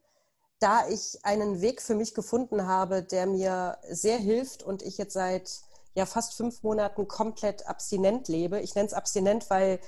da 0.63 0.87
ich 0.87 1.19
einen 1.23 1.59
Weg 1.59 1.81
für 1.81 1.93
mich 1.93 2.13
gefunden 2.13 2.65
habe, 2.65 3.03
der 3.03 3.25
mir 3.25 3.77
sehr 3.89 4.17
hilft 4.17 4.63
und 4.63 4.81
ich 4.81 4.97
jetzt 4.97 5.11
seit 5.11 5.59
ja 5.93 6.05
fast 6.05 6.35
fünf 6.35 6.63
Monaten 6.63 7.09
komplett 7.09 7.67
abstinent 7.67 8.29
lebe. 8.29 8.61
Ich 8.61 8.73
nenne 8.73 8.87
es 8.87 8.93
abstinent, 8.93 9.49
weil 9.49 9.81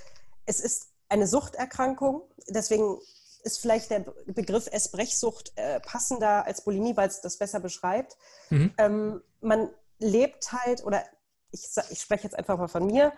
es 0.46 0.60
ist 0.60 0.90
eine 1.08 1.28
Suchterkrankung. 1.28 2.24
Deswegen 2.50 3.00
ist 3.44 3.60
vielleicht 3.62 3.90
der 3.90 4.02
Begriff 4.28 4.68
Essbrechsucht 4.70 5.54
äh, 5.56 5.80
passender 5.80 6.46
als 6.46 6.62
Bulimie, 6.66 6.98
weil 6.98 7.08
es 7.08 7.22
das 7.22 7.38
besser 7.38 7.62
beschreibt. 7.62 8.18
Mhm. 8.50 8.74
Ähm, 8.78 9.22
man 9.40 9.70
lebt 10.00 10.52
halt, 10.52 10.86
oder 10.86 11.06
ich, 11.52 11.70
ich 11.90 12.02
spreche 12.02 12.24
jetzt 12.24 12.38
einfach 12.38 12.58
mal 12.58 12.68
von 12.68 12.86
mir, 12.86 13.14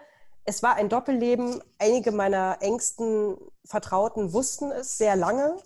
es 0.45 0.62
war 0.62 0.75
ein 0.75 0.89
Doppelleben. 0.89 1.63
Einige 1.80 2.12
meiner 2.12 2.59
engsten 2.62 3.36
Vertrauten 3.65 4.31
wussten 4.31 4.71
es 4.71 5.00
sehr 5.00 5.15
lange 5.15 5.57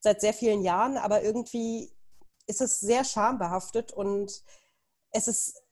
seit 0.00 0.20
sehr 0.20 0.34
vielen 0.34 0.62
Jahren, 0.62 0.96
aber 0.96 1.22
irgendwie 1.22 1.92
ist 2.46 2.60
es 2.60 2.80
sehr 2.80 3.04
schambehaftet 3.04 3.92
und 3.92 4.42
es 5.10 5.28
ist, 5.28 5.62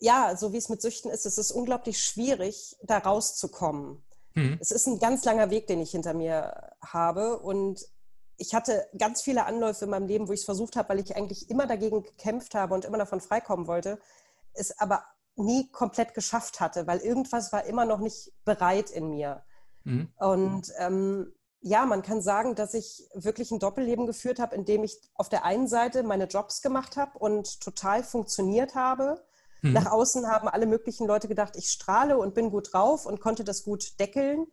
ja, 0.00 0.36
so 0.36 0.52
wie 0.52 0.56
es 0.56 0.68
mit 0.68 0.82
Süchten 0.82 1.10
ist, 1.10 1.26
es 1.26 1.38
ist 1.38 1.50
unglaublich 1.50 2.00
schwierig, 2.00 2.76
da 2.82 2.98
rauszukommen. 2.98 4.02
Mhm. 4.34 4.58
Es 4.60 4.70
ist 4.70 4.86
ein 4.86 4.98
ganz 4.98 5.24
langer 5.24 5.50
Weg, 5.50 5.66
den 5.66 5.80
ich 5.80 5.90
hinter 5.90 6.14
mir 6.14 6.72
habe 6.82 7.38
und 7.38 7.86
ich 8.36 8.54
hatte 8.54 8.86
ganz 8.96 9.20
viele 9.20 9.46
Anläufe 9.46 9.84
in 9.84 9.90
meinem 9.90 10.06
Leben, 10.06 10.28
wo 10.28 10.32
ich 10.32 10.40
es 10.40 10.46
versucht 10.46 10.76
habe, 10.76 10.90
weil 10.90 11.00
ich 11.00 11.16
eigentlich 11.16 11.50
immer 11.50 11.66
dagegen 11.66 12.04
gekämpft 12.04 12.54
habe 12.54 12.74
und 12.74 12.84
immer 12.84 12.98
davon 12.98 13.20
freikommen 13.20 13.66
wollte, 13.66 13.98
es 14.54 14.78
aber 14.78 15.04
nie 15.34 15.70
komplett 15.70 16.14
geschafft 16.14 16.60
hatte, 16.60 16.86
weil 16.86 16.98
irgendwas 16.98 17.52
war 17.52 17.64
immer 17.64 17.84
noch 17.84 17.98
nicht 17.98 18.32
bereit 18.44 18.90
in 18.90 19.10
mir. 19.10 19.44
Mhm. 19.84 20.12
Und 20.18 20.72
ähm, 20.78 21.32
ja, 21.60 21.86
man 21.86 22.02
kann 22.02 22.22
sagen, 22.22 22.54
dass 22.54 22.74
ich 22.74 23.08
wirklich 23.14 23.50
ein 23.50 23.58
Doppelleben 23.58 24.06
geführt 24.06 24.38
habe, 24.38 24.54
in 24.54 24.64
dem 24.64 24.84
ich 24.84 25.00
auf 25.14 25.28
der 25.28 25.44
einen 25.44 25.66
Seite 25.66 26.02
meine 26.02 26.24
Jobs 26.26 26.62
gemacht 26.62 26.96
habe 26.96 27.18
und 27.18 27.60
total 27.60 28.04
funktioniert 28.04 28.74
habe. 28.74 29.24
Mhm. 29.62 29.72
Nach 29.72 29.86
außen 29.90 30.28
haben 30.28 30.48
alle 30.48 30.66
möglichen 30.66 31.06
Leute 31.06 31.26
gedacht, 31.26 31.56
ich 31.56 31.70
strahle 31.70 32.18
und 32.18 32.34
bin 32.34 32.50
gut 32.50 32.72
drauf 32.72 33.06
und 33.06 33.20
konnte 33.20 33.42
das 33.42 33.64
gut 33.64 33.98
deckeln, 33.98 34.46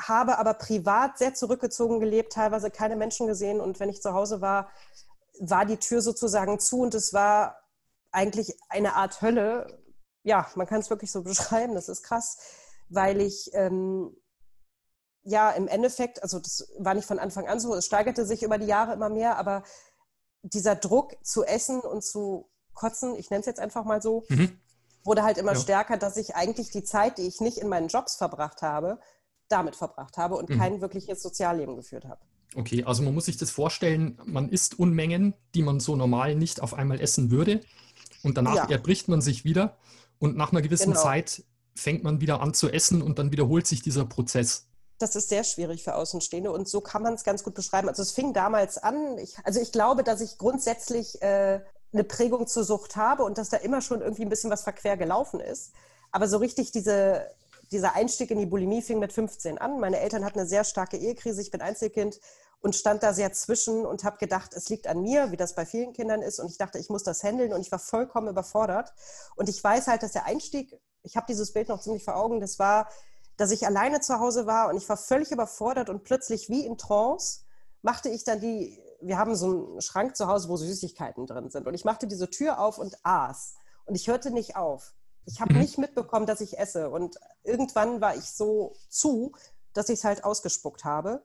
habe 0.00 0.38
aber 0.38 0.54
privat 0.54 1.18
sehr 1.18 1.34
zurückgezogen 1.34 1.98
gelebt, 1.98 2.32
teilweise 2.32 2.70
keine 2.70 2.96
Menschen 2.96 3.26
gesehen 3.26 3.60
und 3.60 3.80
wenn 3.80 3.88
ich 3.88 4.00
zu 4.00 4.12
Hause 4.12 4.40
war, 4.40 4.70
war 5.40 5.64
die 5.66 5.78
Tür 5.78 6.00
sozusagen 6.00 6.60
zu 6.60 6.80
und 6.80 6.94
es 6.94 7.12
war 7.12 7.58
eigentlich 8.12 8.56
eine 8.68 8.94
Art 8.94 9.20
Hölle. 9.20 9.82
Ja, 10.22 10.46
man 10.54 10.68
kann 10.68 10.80
es 10.80 10.90
wirklich 10.90 11.10
so 11.10 11.22
beschreiben, 11.24 11.74
das 11.74 11.88
ist 11.88 12.04
krass, 12.04 12.38
weil 12.88 13.20
ich 13.20 13.50
ähm, 13.52 14.16
ja, 15.24 15.50
im 15.50 15.68
Endeffekt, 15.68 16.22
also 16.22 16.38
das 16.38 16.68
war 16.78 16.94
nicht 16.94 17.06
von 17.06 17.18
Anfang 17.18 17.48
an 17.48 17.58
so, 17.58 17.74
es 17.74 17.86
steigerte 17.86 18.26
sich 18.26 18.42
über 18.42 18.58
die 18.58 18.66
Jahre 18.66 18.92
immer 18.92 19.08
mehr, 19.08 19.38
aber 19.38 19.64
dieser 20.42 20.76
Druck 20.76 21.16
zu 21.22 21.44
essen 21.44 21.80
und 21.80 22.04
zu 22.04 22.48
kotzen, 22.74 23.16
ich 23.16 23.30
nenne 23.30 23.40
es 23.40 23.46
jetzt 23.46 23.60
einfach 23.60 23.84
mal 23.84 24.02
so, 24.02 24.24
mhm. 24.28 24.58
wurde 25.02 25.22
halt 25.22 25.38
immer 25.38 25.54
ja. 25.54 25.58
stärker, 25.58 25.96
dass 25.96 26.18
ich 26.18 26.36
eigentlich 26.36 26.70
die 26.70 26.84
Zeit, 26.84 27.18
die 27.18 27.26
ich 27.26 27.40
nicht 27.40 27.58
in 27.58 27.68
meinen 27.68 27.88
Jobs 27.88 28.16
verbracht 28.16 28.60
habe, 28.60 29.00
damit 29.48 29.76
verbracht 29.76 30.18
habe 30.18 30.36
und 30.36 30.50
mhm. 30.50 30.58
kein 30.58 30.80
wirkliches 30.82 31.22
Sozialleben 31.22 31.76
geführt 31.76 32.04
habe. 32.04 32.20
Okay, 32.54 32.84
also 32.84 33.02
man 33.02 33.14
muss 33.14 33.24
sich 33.24 33.36
das 33.36 33.50
vorstellen, 33.50 34.20
man 34.26 34.48
isst 34.48 34.78
Unmengen, 34.78 35.34
die 35.54 35.62
man 35.62 35.80
so 35.80 35.96
normal 35.96 36.34
nicht 36.34 36.60
auf 36.60 36.74
einmal 36.74 37.00
essen 37.00 37.30
würde 37.30 37.60
und 38.22 38.36
danach 38.36 38.54
ja. 38.54 38.70
erbricht 38.70 39.08
man 39.08 39.22
sich 39.22 39.44
wieder 39.44 39.78
und 40.18 40.36
nach 40.36 40.52
einer 40.52 40.62
gewissen 40.62 40.92
genau. 40.92 41.02
Zeit 41.02 41.44
fängt 41.74 42.04
man 42.04 42.20
wieder 42.20 42.40
an 42.40 42.54
zu 42.54 42.70
essen 42.70 43.02
und 43.02 43.18
dann 43.18 43.32
wiederholt 43.32 43.66
sich 43.66 43.82
dieser 43.82 44.04
Prozess 44.04 44.68
das 44.98 45.16
ist 45.16 45.28
sehr 45.28 45.44
schwierig 45.44 45.82
für 45.82 45.94
Außenstehende 45.94 46.50
und 46.50 46.68
so 46.68 46.80
kann 46.80 47.02
man 47.02 47.14
es 47.14 47.24
ganz 47.24 47.42
gut 47.42 47.54
beschreiben. 47.54 47.88
Also 47.88 48.02
es 48.02 48.12
fing 48.12 48.32
damals 48.32 48.78
an, 48.78 49.18
ich, 49.18 49.36
also 49.44 49.60
ich 49.60 49.72
glaube, 49.72 50.04
dass 50.04 50.20
ich 50.20 50.38
grundsätzlich 50.38 51.20
äh, 51.22 51.60
eine 51.92 52.04
Prägung 52.04 52.46
zur 52.46 52.64
Sucht 52.64 52.96
habe 52.96 53.24
und 53.24 53.38
dass 53.38 53.48
da 53.48 53.56
immer 53.58 53.80
schon 53.80 54.00
irgendwie 54.00 54.22
ein 54.22 54.28
bisschen 54.28 54.50
was 54.50 54.62
verquer 54.62 54.96
gelaufen 54.96 55.40
ist. 55.40 55.72
Aber 56.10 56.28
so 56.28 56.38
richtig 56.38 56.72
diese 56.72 57.28
dieser 57.70 57.94
Einstieg 57.94 58.30
in 58.30 58.38
die 58.38 58.46
Bulimie 58.46 58.82
fing 58.82 58.98
mit 58.98 59.12
15 59.12 59.58
an. 59.58 59.80
Meine 59.80 59.98
Eltern 59.98 60.24
hatten 60.24 60.38
eine 60.38 60.48
sehr 60.48 60.64
starke 60.64 60.96
Ehekrise, 60.96 61.40
ich 61.40 61.50
bin 61.50 61.60
Einzelkind 61.60 62.20
und 62.60 62.74
stand 62.74 63.02
da 63.02 63.12
sehr 63.12 63.32
zwischen 63.32 63.84
und 63.84 64.04
habe 64.04 64.16
gedacht, 64.16 64.54
es 64.54 64.68
liegt 64.68 64.86
an 64.86 65.02
mir, 65.02 65.30
wie 65.30 65.36
das 65.36 65.54
bei 65.54 65.66
vielen 65.66 65.92
Kindern 65.92 66.22
ist. 66.22 66.40
Und 66.40 66.50
ich 66.50 66.56
dachte, 66.56 66.78
ich 66.78 66.88
muss 66.88 67.02
das 67.02 67.22
handeln 67.22 67.52
und 67.52 67.60
ich 67.60 67.70
war 67.70 67.78
vollkommen 67.78 68.28
überfordert. 68.28 68.92
Und 69.36 69.48
ich 69.48 69.62
weiß 69.62 69.86
halt, 69.88 70.02
dass 70.02 70.12
der 70.12 70.24
Einstieg, 70.24 70.78
ich 71.02 71.16
habe 71.16 71.26
dieses 71.28 71.52
Bild 71.52 71.68
noch 71.68 71.82
ziemlich 71.82 72.04
vor 72.04 72.16
Augen, 72.16 72.40
das 72.40 72.58
war, 72.58 72.88
dass 73.36 73.50
ich 73.50 73.66
alleine 73.66 74.00
zu 74.00 74.20
Hause 74.20 74.46
war 74.46 74.68
und 74.68 74.76
ich 74.76 74.88
war 74.88 74.96
völlig 74.96 75.30
überfordert 75.30 75.88
und 75.88 76.04
plötzlich 76.04 76.48
wie 76.48 76.64
in 76.64 76.78
Trance 76.78 77.40
machte 77.82 78.08
ich 78.08 78.24
dann 78.24 78.40
die, 78.40 78.80
wir 79.00 79.18
haben 79.18 79.34
so 79.36 79.46
einen 79.46 79.80
Schrank 79.80 80.16
zu 80.16 80.26
Hause, 80.26 80.48
wo 80.48 80.56
Süßigkeiten 80.56 81.26
drin 81.26 81.50
sind. 81.50 81.66
Und 81.66 81.74
ich 81.74 81.84
machte 81.84 82.06
diese 82.06 82.30
Tür 82.30 82.58
auf 82.58 82.78
und 82.78 82.96
aß. 83.02 83.54
Und 83.84 83.94
ich 83.94 84.08
hörte 84.08 84.30
nicht 84.30 84.56
auf. 84.56 84.94
Ich 85.26 85.40
habe 85.40 85.54
mhm. 85.54 85.60
nicht 85.60 85.78
mitbekommen, 85.78 86.26
dass 86.26 86.40
ich 86.40 86.58
esse. 86.58 86.90
Und 86.90 87.18
irgendwann 87.42 88.00
war 88.00 88.16
ich 88.16 88.24
so 88.24 88.74
zu, 88.88 89.32
dass 89.74 89.88
ich 89.88 89.98
es 89.98 90.04
halt 90.04 90.24
ausgespuckt 90.24 90.84
habe 90.84 91.22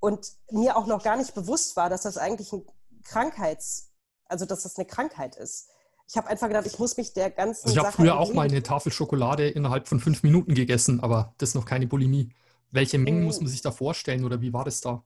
und 0.00 0.32
mir 0.50 0.76
auch 0.76 0.86
noch 0.86 1.02
gar 1.02 1.16
nicht 1.16 1.34
bewusst 1.34 1.76
war, 1.76 1.88
dass 1.88 2.02
das 2.02 2.18
eigentlich 2.18 2.52
ein 2.52 2.66
Krankheits, 3.04 3.90
also 4.26 4.44
dass 4.44 4.62
das 4.62 4.76
eine 4.76 4.86
Krankheit 4.86 5.36
ist. 5.36 5.70
Ich 6.08 6.16
habe 6.16 6.28
einfach 6.28 6.48
gedacht, 6.48 6.66
ich 6.66 6.78
muss 6.78 6.96
mich 6.96 7.12
der 7.12 7.30
ganzen. 7.30 7.66
Also 7.66 7.78
ich 7.78 7.84
habe 7.84 7.94
früher 7.94 8.18
auch 8.18 8.32
mal 8.32 8.48
eine 8.48 8.62
Tafel 8.62 8.90
Schokolade 8.90 9.48
innerhalb 9.48 9.86
von 9.88 10.00
fünf 10.00 10.22
Minuten 10.22 10.54
gegessen, 10.54 11.00
aber 11.00 11.34
das 11.36 11.50
ist 11.50 11.54
noch 11.54 11.66
keine 11.66 11.86
Bulimie. 11.86 12.30
Welche 12.70 12.98
Mengen 12.98 13.20
hm. 13.20 13.24
muss 13.26 13.40
man 13.40 13.48
sich 13.48 13.60
da 13.60 13.70
vorstellen 13.70 14.24
oder 14.24 14.40
wie 14.40 14.52
war 14.52 14.64
das 14.64 14.80
da? 14.80 15.02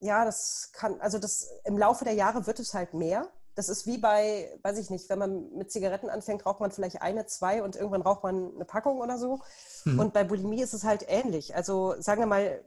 Ja, 0.00 0.26
das 0.26 0.70
kann, 0.72 1.00
also 1.00 1.18
das 1.18 1.48
im 1.64 1.78
Laufe 1.78 2.04
der 2.04 2.12
Jahre 2.12 2.46
wird 2.46 2.60
es 2.60 2.74
halt 2.74 2.92
mehr. 2.92 3.30
Das 3.54 3.70
ist 3.70 3.86
wie 3.86 3.96
bei, 3.96 4.50
weiß 4.62 4.76
ich 4.76 4.90
nicht, 4.90 5.08
wenn 5.08 5.18
man 5.18 5.50
mit 5.56 5.70
Zigaretten 5.70 6.10
anfängt, 6.10 6.44
raucht 6.44 6.60
man 6.60 6.70
vielleicht 6.70 7.00
eine, 7.00 7.24
zwei 7.24 7.62
und 7.62 7.74
irgendwann 7.74 8.02
raucht 8.02 8.22
man 8.22 8.54
eine 8.54 8.66
Packung 8.66 9.00
oder 9.00 9.16
so. 9.16 9.40
Hm. 9.84 9.98
Und 9.98 10.12
bei 10.12 10.24
Bulimie 10.24 10.62
ist 10.62 10.74
es 10.74 10.84
halt 10.84 11.06
ähnlich. 11.08 11.56
Also 11.56 11.94
sagen 11.98 12.20
wir 12.20 12.26
mal, 12.26 12.62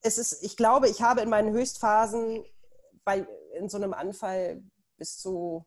es 0.00 0.18
ist, 0.18 0.44
ich 0.44 0.56
glaube, 0.56 0.88
ich 0.88 1.02
habe 1.02 1.22
in 1.22 1.28
meinen 1.28 1.52
Höchstphasen 1.52 2.44
bei, 3.04 3.26
in 3.58 3.68
so 3.68 3.78
einem 3.78 3.94
Anfall 3.94 4.62
bis 4.96 5.18
zu 5.18 5.66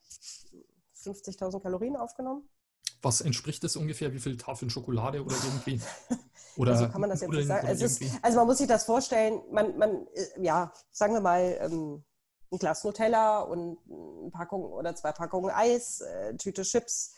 50.000 1.04 1.62
Kalorien 1.62 1.96
aufgenommen. 1.96 2.48
Was 3.02 3.22
entspricht 3.22 3.64
das 3.64 3.76
ungefähr? 3.76 4.14
Wie 4.14 4.20
viele 4.20 4.38
Tafeln 4.38 4.70
Schokolade 4.70 5.24
oder 5.24 5.36
irgendwie? 5.36 5.82
Oder 6.58 6.72
also 6.72 6.90
kann 6.90 7.02
man 7.02 7.12
das 7.12 7.22
jetzt 7.22 7.32
nicht 7.32 7.48
sagen. 7.48 7.68
Also, 7.68 7.86
ist, 7.86 8.02
also, 8.24 8.38
man 8.40 8.48
muss 8.48 8.58
sich 8.58 8.68
das 8.68 8.84
vorstellen, 8.84 9.42
man, 9.52 9.78
man 9.78 10.08
ja, 10.40 10.74
sagen 10.92 11.14
wir 11.14 11.22
mal, 11.22 11.56
ähm, 11.62 12.04
ein 12.52 12.58
Glas 12.58 12.84
Nutella 12.84 13.42
und 13.42 13.78
eine 13.88 14.32
Packung 14.32 14.64
oder 14.64 14.96
zwei 14.96 15.12
Packungen 15.12 15.52
Eis, 15.52 16.02
äh, 16.02 16.36
Tüte 16.36 16.64
Chips, 16.64 17.14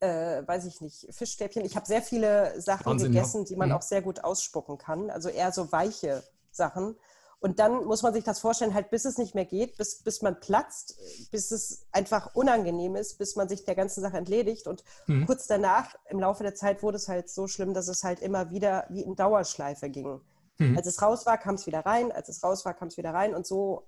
äh, 0.00 0.42
weiß 0.46 0.64
ich 0.64 0.80
nicht, 0.80 1.06
Fischstäbchen. 1.10 1.64
Ich 1.64 1.76
habe 1.76 1.86
sehr 1.86 2.02
viele 2.02 2.60
Sachen 2.60 2.86
Wahnsinn, 2.86 3.12
gegessen, 3.12 3.42
ja. 3.42 3.48
die 3.48 3.56
man 3.56 3.68
mhm. 3.68 3.76
auch 3.76 3.82
sehr 3.82 4.02
gut 4.02 4.24
ausspucken 4.24 4.78
kann. 4.78 5.10
Also 5.10 5.28
eher 5.28 5.52
so 5.52 5.70
weiche 5.70 6.24
Sachen. 6.50 6.96
Und 7.40 7.58
dann 7.58 7.86
muss 7.86 8.02
man 8.02 8.12
sich 8.12 8.22
das 8.22 8.38
vorstellen, 8.38 8.74
halt 8.74 8.90
bis 8.90 9.06
es 9.06 9.16
nicht 9.16 9.34
mehr 9.34 9.46
geht, 9.46 9.78
bis, 9.78 10.02
bis 10.02 10.20
man 10.20 10.38
platzt, 10.40 10.98
bis 11.30 11.50
es 11.50 11.86
einfach 11.90 12.34
unangenehm 12.34 12.96
ist, 12.96 13.16
bis 13.16 13.34
man 13.34 13.48
sich 13.48 13.64
der 13.64 13.74
ganzen 13.74 14.02
Sache 14.02 14.18
entledigt. 14.18 14.66
Und 14.66 14.84
mhm. 15.06 15.24
kurz 15.24 15.46
danach, 15.46 15.94
im 16.10 16.20
Laufe 16.20 16.42
der 16.42 16.54
Zeit, 16.54 16.82
wurde 16.82 16.96
es 16.96 17.08
halt 17.08 17.30
so 17.30 17.46
schlimm, 17.46 17.72
dass 17.72 17.88
es 17.88 18.04
halt 18.04 18.20
immer 18.20 18.50
wieder 18.50 18.84
wie 18.90 19.00
in 19.00 19.16
Dauerschleife 19.16 19.88
ging. 19.88 20.20
Mhm. 20.58 20.76
Als 20.76 20.86
es 20.86 21.00
raus 21.00 21.24
war, 21.24 21.38
kam 21.38 21.54
es 21.54 21.66
wieder 21.66 21.80
rein, 21.80 22.12
als 22.12 22.28
es 22.28 22.42
raus 22.44 22.66
war, 22.66 22.74
kam 22.74 22.88
es 22.88 22.98
wieder 22.98 23.14
rein. 23.14 23.34
Und 23.34 23.46
so 23.46 23.86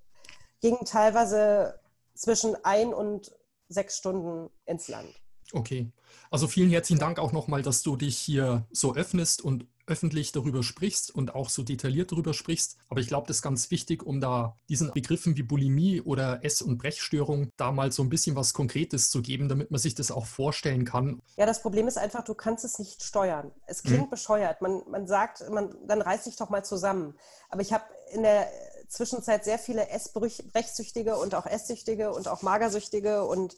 ging 0.63 0.79
teilweise 0.87 1.79
zwischen 2.15 2.57
ein 2.65 2.95
und 2.95 3.33
sechs 3.69 3.99
Stunden 3.99 4.51
ins 4.65 4.89
Land. 4.89 5.09
Okay. 5.53 5.91
Also 6.31 6.49
vielen 6.49 6.71
herzlichen 6.71 7.01
Dank 7.01 7.19
auch 7.19 7.33
nochmal, 7.33 7.61
dass 7.61 7.83
du 7.83 7.97
dich 7.97 8.17
hier 8.17 8.67
so 8.73 8.95
öffnest 8.95 9.43
und 9.43 9.67
öffentlich 9.87 10.33
darüber 10.33 10.62
sprichst 10.62 11.15
und 11.15 11.35
auch 11.35 11.49
so 11.49 11.62
detailliert 11.62 12.12
darüber 12.12 12.35
sprichst. 12.35 12.77
Aber 12.89 13.01
ich 13.01 13.09
glaube, 13.09 13.27
das 13.27 13.39
ist 13.39 13.43
ganz 13.43 13.71
wichtig, 13.71 14.03
um 14.03 14.21
da 14.21 14.57
diesen 14.69 14.93
Begriffen 14.93 15.37
wie 15.37 15.43
Bulimie 15.43 16.01
oder 16.01 16.45
Ess- 16.45 16.62
und 16.62 16.79
Brechstörung 16.79 17.51
da 17.57 17.73
mal 17.73 17.93
so 17.93 18.03
ein 18.03 18.09
bisschen 18.09 18.37
was 18.37 18.55
Konkretes 18.55 19.11
zu 19.11 19.23
geben, 19.23 19.49
damit 19.49 19.71
man 19.71 19.81
sich 19.81 19.95
das 19.95 20.11
auch 20.11 20.27
vorstellen 20.27 20.85
kann. 20.85 21.21
Ja, 21.37 21.47
das 21.47 21.62
Problem 21.62 21.89
ist 21.89 21.99
einfach, 21.99 22.25
du 22.25 22.35
kannst 22.35 22.65
es 22.65 22.79
nicht 22.79 23.03
steuern. 23.03 23.51
Es 23.67 23.83
klingt 23.83 24.05
hm. 24.05 24.11
bescheuert. 24.11 24.62
Man, 24.62 24.83
man 24.91 25.07
sagt, 25.07 25.49
man, 25.51 25.75
dann 25.87 26.01
reiß 26.01 26.25
dich 26.25 26.37
doch 26.37 26.51
mal 26.51 26.65
zusammen. 26.65 27.15
Aber 27.51 27.62
ich 27.62 27.73
habe 27.73 27.85
in 28.12 28.23
der 28.23 28.49
Zwischenzeit 28.89 29.45
sehr 29.45 29.59
viele 29.59 29.89
Essbrechsüchtige 29.89 31.17
und 31.17 31.35
auch 31.35 31.47
Esssüchtige 31.47 32.12
und 32.12 32.29
auch 32.29 32.43
Magersüchtige 32.43 33.25
und 33.25 33.57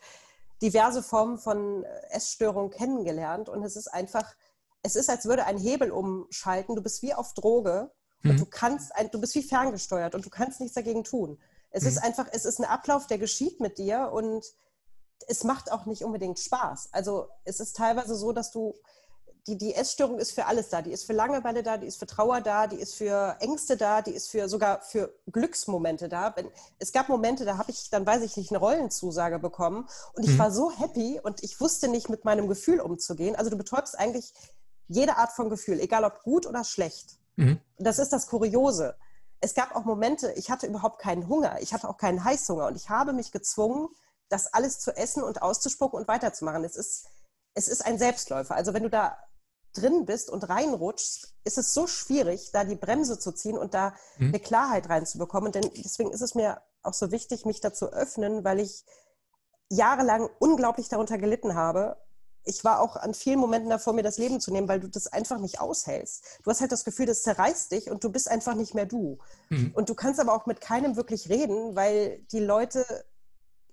diverse 0.63 1.03
Formen 1.03 1.39
von 1.39 1.85
Essstörungen 2.11 2.71
kennengelernt. 2.71 3.49
Und 3.49 3.63
es 3.65 3.77
ist 3.77 3.89
einfach 3.89 4.35
es 4.85 4.97
ist, 4.97 5.11
als 5.11 5.25
würde 5.25 5.47
ein 5.47 5.59
Hebel 5.59 5.91
umschalten. 5.91 6.77
Du 6.77 6.83
bist 6.83 7.03
wie 7.03 7.15
auf 7.15 7.33
Droge 7.35 7.91
mhm. 8.23 8.31
und 8.31 8.41
du 8.41 8.47
kannst, 8.47 8.93
du 9.11 9.21
bist 9.21 9.35
wie 9.35 9.43
ferngesteuert 9.43 10.15
und 10.15 10.25
du 10.25 10.31
kannst 10.31 10.61
nichts 10.61 10.75
dagegen 10.75 11.03
tun. 11.03 11.41
Es 11.71 11.83
mhm. 11.83 11.89
ist 11.89 11.99
einfach, 12.05 12.29
es 12.31 12.45
ist 12.45 12.61
ein 12.61 12.67
Ablauf, 12.67 13.07
der 13.07 13.19
geschieht 13.19 13.61
mit 13.61 13.79
dir 13.79 14.11
und 14.13 14.45
es 15.27 15.43
macht 15.43 15.73
auch 15.73 15.87
nicht 15.87 16.05
unbedingt 16.05 16.39
Spaß. 16.39 16.91
Also 16.93 17.29
es 17.45 17.61
ist 17.61 17.77
teilweise 17.77 18.15
so, 18.15 18.33
dass 18.33 18.51
du 18.51 18.75
die, 19.47 19.57
die 19.57 19.75
Essstörung 19.75 20.19
ist 20.19 20.33
für 20.33 20.47
alles 20.47 20.69
da. 20.69 20.83
Die 20.83 20.93
ist 20.93 21.05
für 21.05 21.13
Langeweile 21.15 21.63
da, 21.63 21.77
die 21.77 21.87
ist 21.87 21.99
für 21.99 22.07
Trauer 22.07 22.41
da, 22.41 22.67
die 22.67 22.77
ist 22.77 22.95
für 22.95 23.37
Ängste 23.41 23.77
da, 23.77 24.03
die 24.03 24.13
ist 24.13 24.31
für 24.31 24.49
sogar 24.49 24.83
für 24.83 25.15
Glücksmomente 25.31 26.09
da. 26.09 26.35
Es 26.79 26.93
gab 26.93 27.09
Momente, 27.09 27.45
da 27.45 27.57
habe 27.57 27.71
ich, 27.71 27.91
dann 27.91 28.07
weiß 28.07 28.23
ich 28.23 28.37
nicht, 28.37 28.51
eine 28.51 28.59
Rollenzusage 28.59 29.39
bekommen 29.39 29.89
und 30.15 30.25
ich 30.25 30.35
mhm. 30.35 30.39
war 30.39 30.51
so 30.51 30.71
happy 30.71 31.21
und 31.23 31.43
ich 31.43 31.61
wusste 31.61 31.89
nicht, 31.89 32.09
mit 32.09 32.25
meinem 32.25 32.49
Gefühl 32.49 32.81
umzugehen. 32.81 33.37
Also 33.37 33.51
du 33.51 33.57
betäubst 33.57 33.99
eigentlich 33.99 34.33
jede 34.89 35.17
Art 35.17 35.33
von 35.33 35.51
Gefühl, 35.51 35.81
egal 35.81 36.05
ob 36.05 36.23
gut 36.23 36.47
oder 36.47 36.65
schlecht. 36.65 37.19
Mhm. 37.37 37.61
Das 37.79 37.99
ist 37.99 38.13
das 38.13 38.27
Kuriose. 38.27 38.97
Es 39.41 39.55
gab 39.55 39.75
auch 39.77 39.85
Momente, 39.85 40.33
ich 40.33 40.51
hatte 40.51 40.67
überhaupt 40.67 41.01
keinen 41.01 41.29
Hunger, 41.29 41.61
ich 41.61 41.75
hatte 41.75 41.89
auch 41.89 41.99
keinen 41.99 42.25
Heißhunger 42.25 42.67
und 42.67 42.77
ich 42.77 42.89
habe 42.89 43.13
mich 43.13 43.33
gezwungen, 43.33 43.89
das 44.29 44.53
alles 44.53 44.79
zu 44.79 44.97
essen 44.97 45.23
und 45.23 45.43
auszuspucken 45.43 45.99
und 45.99 46.09
weiterzumachen. 46.09 46.65
Es 46.65 46.77
ist, 46.77 47.07
es 47.55 47.69
ist 47.69 47.85
ein 47.85 47.99
Selbstläufer. 47.99 48.55
Also 48.55 48.73
wenn 48.73 48.83
du 48.83 48.91
da 48.91 49.19
drin 49.75 50.07
bist 50.07 50.31
und 50.31 50.49
reinrutschst, 50.49 51.35
ist 51.45 51.59
es 51.59 51.75
so 51.75 51.87
schwierig, 51.87 52.51
da 52.53 52.65
die 52.65 52.77
Bremse 52.77 53.19
zu 53.19 53.33
ziehen 53.33 53.59
und 53.59 53.75
da 53.75 53.95
mhm. 54.19 54.29
eine 54.29 54.41
Klarheit 54.41 54.89
reinzubekommen. 54.89 55.53
Denn 55.53 55.71
deswegen 55.77 56.13
ist 56.13 56.23
es 56.23 56.35
mir 56.35 56.63
auch 56.83 56.95
so 56.95 57.11
wichtig, 57.11 57.45
mich 57.45 57.61
dazu 57.61 57.93
öffnen, 57.93 58.45
weil 58.45 58.61
ich 58.61 58.85
jahrelang 59.69 60.29
unglaublich 60.39 60.89
darunter 60.89 61.19
gelitten 61.19 61.55
habe 61.55 61.97
ich 62.45 62.65
war 62.65 62.81
auch 62.81 62.97
an 62.97 63.15
vielen 63.15 63.39
Momenten 63.39 63.71
davor, 63.71 63.93
mir 63.93 64.03
das 64.03 64.19
Leben 64.19 64.41
zu 64.41 64.53
nehmen, 64.53 64.69
weil 64.69 64.81
du 64.81 64.89
das 64.89 65.07
einfach 65.07 65.39
nicht 65.39 65.61
aushältst. 65.61 66.41
Du 66.43 66.51
hast 66.51 66.61
halt 66.61 66.73
das 66.73 66.85
Gefühl, 66.85 67.07
das 67.07 67.23
zerreißt 67.23 67.73
dich 67.73 67.91
und 67.91 68.05
du 68.05 68.11
bist 68.11 68.31
einfach 68.31 68.55
nicht 68.55 68.75
mehr 68.75 68.87
du. 68.87 69.19
Mhm. 69.49 69.73
Und 69.75 69.89
du 69.89 69.95
kannst 69.95 70.21
aber 70.21 70.35
auch 70.35 70.47
mit 70.47 70.61
keinem 70.61 70.97
wirklich 70.97 71.29
reden, 71.29 71.75
weil 71.75 72.21
die 72.33 72.41
Leute, 72.41 72.85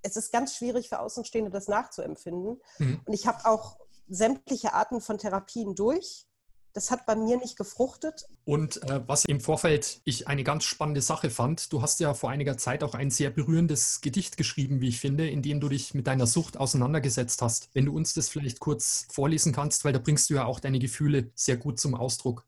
es 0.01 0.15
ist 0.15 0.31
ganz 0.31 0.55
schwierig 0.55 0.89
für 0.89 0.99
Außenstehende, 0.99 1.51
das 1.51 1.67
nachzuempfinden. 1.67 2.61
Mhm. 2.79 3.01
Und 3.05 3.13
ich 3.13 3.27
habe 3.27 3.45
auch 3.45 3.77
sämtliche 4.07 4.73
Arten 4.73 5.01
von 5.01 5.17
Therapien 5.17 5.75
durch 5.75 6.27
das 6.73 6.91
hat 6.91 7.05
bei 7.05 7.15
mir 7.15 7.37
nicht 7.37 7.57
gefruchtet. 7.57 8.27
Und 8.45 8.81
äh, 8.89 9.07
was 9.07 9.25
im 9.25 9.41
Vorfeld 9.41 10.01
ich 10.05 10.27
eine 10.27 10.43
ganz 10.43 10.63
spannende 10.63 11.01
Sache 11.01 11.29
fand, 11.29 11.71
du 11.73 11.81
hast 11.81 11.99
ja 11.99 12.13
vor 12.13 12.29
einiger 12.29 12.57
Zeit 12.57 12.83
auch 12.83 12.93
ein 12.93 13.09
sehr 13.09 13.29
berührendes 13.29 14.01
Gedicht 14.01 14.37
geschrieben, 14.37 14.81
wie 14.81 14.89
ich 14.89 14.99
finde, 14.99 15.29
in 15.29 15.41
dem 15.41 15.59
du 15.59 15.69
dich 15.69 15.93
mit 15.93 16.07
deiner 16.07 16.27
Sucht 16.27 16.57
auseinandergesetzt 16.57 17.41
hast. 17.41 17.69
Wenn 17.73 17.85
du 17.85 17.95
uns 17.95 18.13
das 18.13 18.29
vielleicht 18.29 18.59
kurz 18.59 19.07
vorlesen 19.11 19.53
kannst, 19.53 19.83
weil 19.83 19.93
da 19.93 19.99
bringst 19.99 20.29
du 20.29 20.35
ja 20.35 20.45
auch 20.45 20.59
deine 20.59 20.79
Gefühle 20.79 21.31
sehr 21.35 21.57
gut 21.57 21.79
zum 21.79 21.95
Ausdruck. 21.95 22.45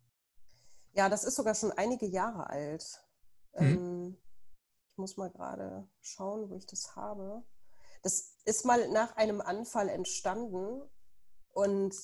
Ja, 0.93 1.09
das 1.09 1.23
ist 1.23 1.35
sogar 1.35 1.55
schon 1.55 1.71
einige 1.71 2.05
Jahre 2.05 2.49
alt. 2.49 2.85
Mhm. 3.57 3.67
Ähm, 3.67 4.17
ich 4.89 4.97
muss 4.97 5.17
mal 5.17 5.31
gerade 5.31 5.87
schauen, 6.01 6.49
wo 6.49 6.55
ich 6.55 6.67
das 6.67 6.95
habe. 6.95 7.43
Das 8.03 8.35
ist 8.45 8.65
mal 8.65 8.89
nach 8.89 9.15
einem 9.15 9.41
Anfall 9.41 9.89
entstanden 9.89 10.81
und 11.53 11.95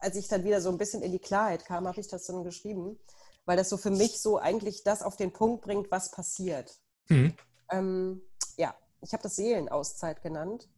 als 0.00 0.16
ich 0.16 0.28
dann 0.28 0.44
wieder 0.44 0.60
so 0.60 0.70
ein 0.70 0.78
bisschen 0.78 1.02
in 1.02 1.12
die 1.12 1.18
Klarheit 1.18 1.64
kam, 1.64 1.86
habe 1.86 2.00
ich 2.00 2.08
das 2.08 2.26
dann 2.26 2.44
geschrieben, 2.44 2.98
weil 3.44 3.56
das 3.56 3.68
so 3.68 3.76
für 3.76 3.90
mich 3.90 4.20
so 4.20 4.38
eigentlich 4.38 4.84
das 4.84 5.02
auf 5.02 5.16
den 5.16 5.32
Punkt 5.32 5.62
bringt, 5.62 5.90
was 5.90 6.10
passiert. 6.10 6.78
Mhm. 7.08 7.34
Ähm, 7.70 8.22
ja, 8.56 8.74
ich 9.00 9.12
habe 9.12 9.22
das 9.22 9.36
Seelenauszeit 9.36 10.22
genannt. 10.22 10.68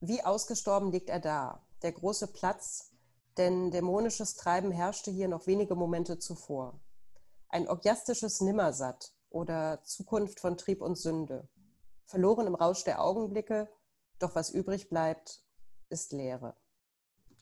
Wie 0.00 0.22
ausgestorben 0.22 0.92
liegt 0.92 1.08
er 1.08 1.20
da, 1.20 1.66
der 1.82 1.92
große 1.92 2.28
Platz, 2.28 2.92
denn 3.36 3.70
dämonisches 3.70 4.36
Treiben 4.36 4.70
herrschte 4.70 5.10
hier 5.10 5.28
noch 5.28 5.46
wenige 5.46 5.74
Momente 5.74 6.18
zuvor. 6.18 6.80
Ein 7.48 7.68
orgiastisches 7.68 8.40
Nimmersatt 8.40 9.12
oder 9.30 9.82
Zukunft 9.84 10.40
von 10.40 10.56
Trieb 10.56 10.82
und 10.82 10.96
Sünde. 10.96 11.48
Verloren 12.06 12.46
im 12.46 12.54
Rausch 12.54 12.84
der 12.84 13.02
Augenblicke, 13.02 13.68
doch 14.18 14.34
was 14.34 14.50
übrig 14.50 14.88
bleibt, 14.88 15.42
ist 15.88 16.12
Leere. 16.12 16.56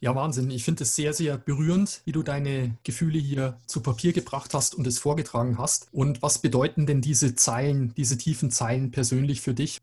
Ja, 0.00 0.14
Wahnsinn. 0.14 0.50
Ich 0.50 0.64
finde 0.64 0.84
es 0.84 0.94
sehr, 0.94 1.14
sehr 1.14 1.38
berührend, 1.38 2.02
wie 2.04 2.12
du 2.12 2.22
deine 2.22 2.76
Gefühle 2.84 3.18
hier 3.18 3.58
zu 3.66 3.80
Papier 3.80 4.12
gebracht 4.12 4.52
hast 4.52 4.74
und 4.74 4.86
es 4.86 4.98
vorgetragen 4.98 5.56
hast. 5.58 5.88
Und 5.92 6.20
was 6.20 6.38
bedeuten 6.38 6.86
denn 6.86 7.00
diese 7.00 7.34
Zeilen, 7.36 7.94
diese 7.96 8.18
tiefen 8.18 8.50
Zeilen 8.50 8.90
persönlich 8.90 9.40
für 9.40 9.54
dich? 9.54 9.78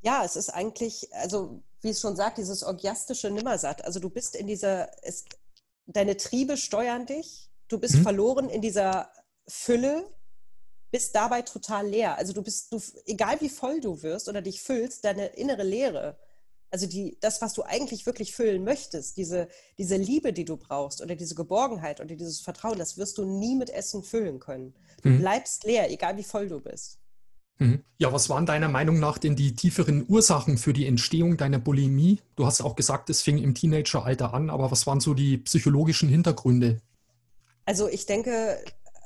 Ja, 0.00 0.24
es 0.24 0.36
ist 0.36 0.50
eigentlich, 0.50 1.12
also 1.12 1.62
wie 1.82 1.90
es 1.90 2.00
schon 2.00 2.16
sagt, 2.16 2.38
dieses 2.38 2.62
orgiastische 2.62 3.30
Nimmersatt. 3.30 3.84
Also 3.84 4.00
du 4.00 4.08
bist 4.08 4.34
in 4.34 4.46
dieser, 4.46 4.90
es, 5.02 5.24
deine 5.86 6.16
Triebe 6.16 6.56
steuern 6.56 7.06
dich, 7.06 7.50
du 7.68 7.78
bist 7.78 7.96
mhm. 7.96 8.02
verloren 8.02 8.48
in 8.48 8.62
dieser 8.62 9.10
Fülle, 9.46 10.08
bist 10.90 11.14
dabei 11.14 11.42
total 11.42 11.86
leer. 11.86 12.16
Also 12.16 12.32
du 12.32 12.42
bist, 12.42 12.72
du, 12.72 12.80
egal 13.06 13.40
wie 13.40 13.48
voll 13.48 13.80
du 13.80 14.02
wirst 14.02 14.28
oder 14.28 14.40
dich 14.40 14.62
füllst, 14.62 15.04
deine 15.04 15.26
innere 15.26 15.64
Leere, 15.64 16.16
also 16.70 16.86
die, 16.86 17.16
das, 17.20 17.40
was 17.40 17.54
du 17.54 17.62
eigentlich 17.62 18.06
wirklich 18.06 18.34
füllen 18.34 18.64
möchtest, 18.64 19.16
diese, 19.16 19.48
diese 19.78 19.96
Liebe, 19.96 20.32
die 20.32 20.44
du 20.44 20.56
brauchst 20.56 21.02
oder 21.02 21.16
diese 21.16 21.34
Geborgenheit 21.34 22.00
oder 22.00 22.14
dieses 22.14 22.40
Vertrauen, 22.40 22.78
das 22.78 22.98
wirst 22.98 23.18
du 23.18 23.24
nie 23.24 23.56
mit 23.56 23.70
Essen 23.70 24.02
füllen 24.02 24.38
können. 24.38 24.74
Du 25.02 25.08
mhm. 25.08 25.18
bleibst 25.20 25.64
leer, 25.64 25.90
egal 25.90 26.16
wie 26.16 26.24
voll 26.24 26.48
du 26.48 26.60
bist. 26.60 26.98
Mhm. 27.58 27.84
Ja, 27.98 28.12
was 28.12 28.28
waren 28.28 28.46
deiner 28.46 28.68
Meinung 28.68 28.98
nach 29.00 29.18
denn 29.18 29.34
die 29.34 29.54
tieferen 29.54 30.04
Ursachen 30.08 30.58
für 30.58 30.72
die 30.72 30.86
Entstehung 30.86 31.36
deiner 31.36 31.58
Bulimie? 31.58 32.20
Du 32.36 32.46
hast 32.46 32.60
auch 32.60 32.76
gesagt, 32.76 33.10
es 33.10 33.22
fing 33.22 33.38
im 33.38 33.54
Teenageralter 33.54 34.32
an, 34.34 34.50
aber 34.50 34.70
was 34.70 34.86
waren 34.86 35.00
so 35.00 35.14
die 35.14 35.38
psychologischen 35.38 36.08
Hintergründe? 36.08 36.80
Also 37.64 37.88
ich 37.88 38.06
denke, 38.06 38.62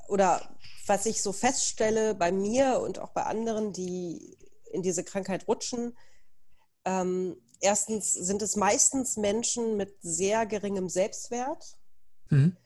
oder 0.09 0.57
was 0.87 1.07
ich 1.07 1.23
so 1.23 1.33
feststelle 1.33 2.15
bei 2.15 2.33
mir 2.33 2.81
und 2.81 2.99
auch 2.99 3.11
bei 3.11 3.23
anderen, 3.23 3.73
die 3.73 4.37
in 4.73 4.83
diese 4.83 5.05
Krankheit 5.05 5.49
rutschen, 5.49 5.97
ähm, 6.85 7.37
erstens 7.63 8.13
sind 8.13 8.43
es 8.43 8.57
meistens 8.57 9.17
Menschen 9.17 9.77
mit 9.77 9.95
sehr 10.03 10.47
geringem 10.47 10.89
Selbstwert. 10.89 11.79
Mhm. 12.29 12.57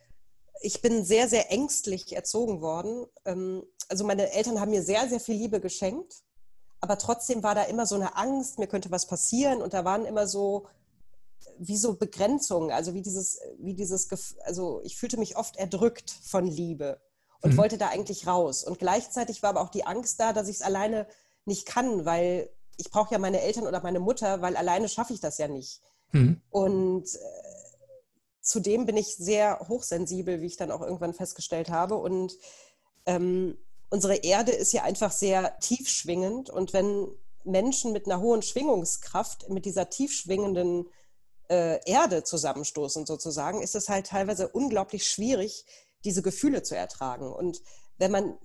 Ich 0.62 0.80
bin 0.80 1.04
sehr, 1.04 1.28
sehr 1.28 1.52
ängstlich 1.52 2.16
erzogen 2.16 2.60
worden. 2.60 3.06
Ähm, 3.24 3.62
also 3.88 4.04
meine 4.04 4.32
Eltern 4.32 4.60
haben 4.60 4.70
mir 4.70 4.82
sehr, 4.82 5.08
sehr 5.08 5.20
viel 5.20 5.36
Liebe 5.36 5.60
geschenkt, 5.60 6.24
aber 6.80 6.98
trotzdem 6.98 7.42
war 7.42 7.54
da 7.54 7.62
immer 7.64 7.86
so 7.86 7.94
eine 7.94 8.16
Angst, 8.16 8.58
mir 8.58 8.66
könnte 8.66 8.90
was 8.90 9.06
passieren 9.06 9.62
und 9.62 9.74
da 9.74 9.84
waren 9.84 10.04
immer 10.04 10.26
so 10.26 10.66
wie 11.58 11.76
so 11.76 11.94
Begrenzungen, 11.94 12.70
also 12.70 12.94
wie 12.94 13.02
dieses, 13.02 13.38
wie 13.58 13.74
dieses, 13.74 14.08
also 14.44 14.80
ich 14.82 14.96
fühlte 14.96 15.18
mich 15.18 15.36
oft 15.36 15.56
erdrückt 15.56 16.10
von 16.10 16.46
Liebe 16.46 17.00
und 17.42 17.52
mhm. 17.52 17.56
wollte 17.58 17.78
da 17.78 17.88
eigentlich 17.88 18.26
raus. 18.26 18.64
Und 18.64 18.78
gleichzeitig 18.78 19.42
war 19.42 19.50
aber 19.50 19.60
auch 19.60 19.70
die 19.70 19.86
Angst 19.86 20.18
da, 20.20 20.32
dass 20.32 20.48
ich 20.48 20.56
es 20.56 20.62
alleine 20.62 21.06
nicht 21.44 21.66
kann, 21.66 22.04
weil 22.04 22.50
ich 22.76 22.90
brauche 22.90 23.12
ja 23.12 23.18
meine 23.18 23.40
Eltern 23.40 23.66
oder 23.66 23.82
meine 23.82 24.00
Mutter, 24.00 24.42
weil 24.42 24.56
alleine 24.56 24.88
schaffe 24.88 25.12
ich 25.12 25.20
das 25.20 25.38
ja 25.38 25.48
nicht. 25.48 25.80
Mhm. 26.12 26.40
Und 26.50 27.04
äh, 27.14 27.18
zudem 28.40 28.86
bin 28.86 28.96
ich 28.96 29.16
sehr 29.16 29.60
hochsensibel, 29.68 30.40
wie 30.40 30.46
ich 30.46 30.56
dann 30.56 30.70
auch 30.70 30.82
irgendwann 30.82 31.14
festgestellt 31.14 31.70
habe. 31.70 31.96
Und 31.96 32.36
ähm, 33.06 33.58
unsere 33.90 34.16
Erde 34.16 34.52
ist 34.52 34.72
ja 34.72 34.82
einfach 34.82 35.12
sehr 35.12 35.58
tiefschwingend. 35.58 36.50
Und 36.50 36.72
wenn 36.72 37.08
Menschen 37.44 37.92
mit 37.92 38.06
einer 38.06 38.20
hohen 38.20 38.42
Schwingungskraft, 38.42 39.48
mit 39.48 39.64
dieser 39.64 39.90
tiefschwingenden 39.90 40.88
äh, 41.48 41.78
Erde 41.88 42.24
zusammenstoßen 42.24 43.06
sozusagen, 43.06 43.62
ist 43.62 43.74
es 43.74 43.88
halt 43.88 44.08
teilweise 44.08 44.48
unglaublich 44.48 45.08
schwierig, 45.08 45.64
diese 46.04 46.22
Gefühle 46.22 46.62
zu 46.62 46.76
ertragen. 46.76 47.32
Und 47.32 47.62
wenn 47.98 48.10
man 48.10 48.38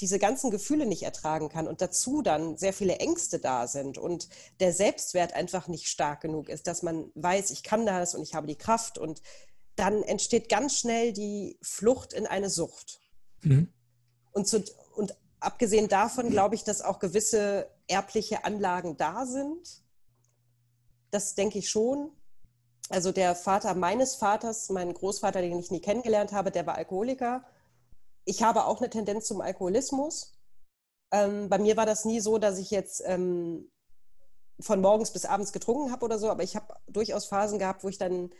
diese 0.00 0.18
ganzen 0.18 0.50
Gefühle 0.50 0.86
nicht 0.86 1.02
ertragen 1.02 1.48
kann 1.48 1.66
und 1.66 1.80
dazu 1.80 2.20
dann 2.20 2.56
sehr 2.56 2.72
viele 2.72 2.96
Ängste 2.96 3.38
da 3.38 3.66
sind 3.66 3.96
und 3.96 4.28
der 4.60 4.72
Selbstwert 4.72 5.32
einfach 5.32 5.68
nicht 5.68 5.88
stark 5.88 6.20
genug 6.20 6.48
ist, 6.48 6.66
dass 6.66 6.82
man 6.82 7.10
weiß, 7.14 7.50
ich 7.50 7.62
kann 7.62 7.86
das 7.86 8.14
und 8.14 8.22
ich 8.22 8.34
habe 8.34 8.46
die 8.46 8.56
Kraft 8.58 8.98
und 8.98 9.22
dann 9.74 10.02
entsteht 10.02 10.48
ganz 10.48 10.78
schnell 10.78 11.12
die 11.12 11.58
Flucht 11.62 12.12
in 12.12 12.26
eine 12.26 12.50
Sucht. 12.50 13.00
Mhm. 13.42 13.72
Und, 14.32 14.48
zu, 14.48 14.62
und 14.94 15.16
abgesehen 15.40 15.88
davon 15.88 16.30
glaube 16.30 16.54
ich, 16.54 16.64
dass 16.64 16.82
auch 16.82 16.98
gewisse 16.98 17.70
erbliche 17.88 18.44
Anlagen 18.44 18.96
da 18.96 19.24
sind. 19.26 19.82
Das 21.10 21.34
denke 21.34 21.58
ich 21.58 21.70
schon. 21.70 22.10
Also 22.88 23.12
der 23.12 23.34
Vater 23.34 23.74
meines 23.74 24.14
Vaters, 24.14 24.68
mein 24.70 24.92
Großvater, 24.92 25.40
den 25.40 25.58
ich 25.58 25.70
nie 25.70 25.80
kennengelernt 25.80 26.32
habe, 26.32 26.50
der 26.50 26.66
war 26.66 26.76
Alkoholiker 26.76 27.44
ich 28.26 28.42
habe 28.42 28.66
auch 28.66 28.80
eine 28.80 28.90
Tendenz 28.90 29.26
zum 29.26 29.40
Alkoholismus. 29.40 30.32
Ähm, 31.12 31.48
bei 31.48 31.58
mir 31.58 31.76
war 31.76 31.86
das 31.86 32.04
nie 32.04 32.20
so, 32.20 32.36
dass 32.36 32.58
ich 32.58 32.70
jetzt 32.70 33.02
ähm, 33.06 33.70
von 34.60 34.80
morgens 34.80 35.12
bis 35.12 35.24
abends 35.24 35.52
getrunken 35.52 35.92
habe 35.92 36.04
oder 36.04 36.18
so, 36.18 36.28
aber 36.28 36.42
ich 36.42 36.56
habe 36.56 36.74
durchaus 36.88 37.26
Phasen 37.26 37.58
gehabt, 37.58 37.84
wo 37.84 37.88
ich 37.88 37.98
dann, 37.98 38.30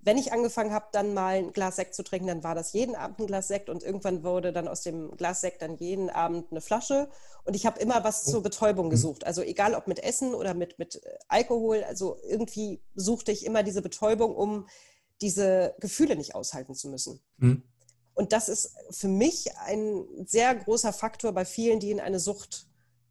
wenn 0.00 0.18
ich 0.18 0.32
angefangen 0.32 0.72
habe, 0.72 0.86
dann 0.90 1.14
mal 1.14 1.36
ein 1.36 1.52
Glas 1.52 1.76
Sekt 1.76 1.94
zu 1.94 2.02
trinken, 2.02 2.26
dann 2.26 2.42
war 2.42 2.56
das 2.56 2.72
jeden 2.72 2.96
Abend 2.96 3.20
ein 3.20 3.26
Glas 3.28 3.46
Sekt 3.46 3.68
und 3.70 3.84
irgendwann 3.84 4.24
wurde 4.24 4.52
dann 4.52 4.66
aus 4.66 4.82
dem 4.82 5.16
Glas 5.16 5.40
Sekt 5.40 5.62
dann 5.62 5.76
jeden 5.76 6.10
Abend 6.10 6.50
eine 6.50 6.60
Flasche 6.60 7.08
und 7.44 7.54
ich 7.54 7.64
habe 7.64 7.78
immer 7.78 8.02
was 8.02 8.24
zur 8.24 8.42
Betäubung 8.42 8.86
mhm. 8.86 8.90
gesucht. 8.90 9.24
Also 9.24 9.42
egal 9.42 9.74
ob 9.74 9.86
mit 9.86 10.02
Essen 10.02 10.34
oder 10.34 10.54
mit, 10.54 10.80
mit 10.80 10.96
äh, 10.96 11.18
Alkohol, 11.28 11.84
also 11.84 12.18
irgendwie 12.24 12.82
suchte 12.96 13.30
ich 13.30 13.46
immer 13.46 13.62
diese 13.62 13.82
Betäubung, 13.82 14.34
um 14.34 14.66
diese 15.20 15.76
Gefühle 15.78 16.16
nicht 16.16 16.34
aushalten 16.34 16.74
zu 16.74 16.88
müssen. 16.88 17.20
Mhm. 17.36 17.62
Und 18.18 18.32
das 18.32 18.48
ist 18.48 18.74
für 18.90 19.06
mich 19.06 19.56
ein 19.58 20.04
sehr 20.26 20.52
großer 20.52 20.92
Faktor 20.92 21.30
bei 21.30 21.44
vielen, 21.44 21.78
die 21.78 21.92
in 21.92 22.00
eine 22.00 22.18
Sucht 22.18 22.66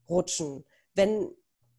rutschen. 0.09 0.65
Wenn, 0.95 1.29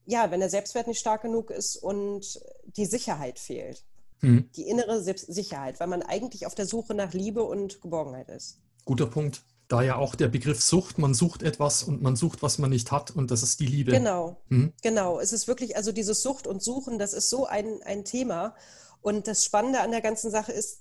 ja, 0.07 0.31
wenn 0.31 0.41
der 0.41 0.49
Selbstwert 0.49 0.87
nicht 0.87 0.99
stark 0.99 1.21
genug 1.21 1.51
ist 1.51 1.77
und 1.77 2.41
die 2.65 2.87
Sicherheit 2.87 3.39
fehlt. 3.39 3.85
Mhm. 4.23 4.49
Die 4.57 4.67
innere 4.67 5.03
Sicherheit, 5.03 5.79
weil 5.79 5.89
man 5.89 6.03
eigentlich 6.03 6.47
auf 6.47 6.55
der 6.55 6.65
Suche 6.65 6.95
nach 6.95 7.13
Liebe 7.13 7.43
und 7.43 7.83
Geborgenheit 7.83 8.31
ist. 8.31 8.63
Guter 8.87 9.07
Punkt. 9.07 9.43
Da 9.69 9.83
ja 9.83 9.97
auch 9.97 10.15
der 10.15 10.29
Begriff 10.29 10.63
Sucht, 10.63 10.97
man 10.97 11.13
sucht 11.13 11.43
etwas 11.43 11.83
und 11.83 12.01
man 12.01 12.17
sucht, 12.17 12.41
was 12.41 12.57
man 12.57 12.71
nicht 12.71 12.91
hat 12.91 13.11
und 13.11 13.31
das 13.31 13.43
ist 13.43 13.61
die 13.61 13.67
Liebe. 13.67 13.93
Genau, 13.93 14.41
mhm. 14.49 14.73
genau. 14.81 15.21
Es 15.21 15.35
ist 15.35 15.47
wirklich, 15.49 15.77
also 15.77 15.93
dieses 15.93 16.23
Sucht 16.23 16.47
und 16.47 16.63
Suchen, 16.63 16.99
das 16.99 17.13
ist 17.13 17.29
so 17.29 17.45
ein, 17.45 17.83
ein 17.83 18.07
Thema. 18.07 18.55
Und 19.03 19.29
das 19.29 19.45
Spannende 19.45 19.81
an 19.81 19.91
der 19.91 20.01
ganzen 20.01 20.31
Sache 20.31 20.53
ist, 20.53 20.81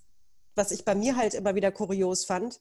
was 0.57 0.71
ich 0.71 0.83
bei 0.83 0.95
mir 0.95 1.15
halt 1.15 1.33
immer 1.33 1.55
wieder 1.55 1.71
kurios 1.71 2.25
fand, 2.25 2.59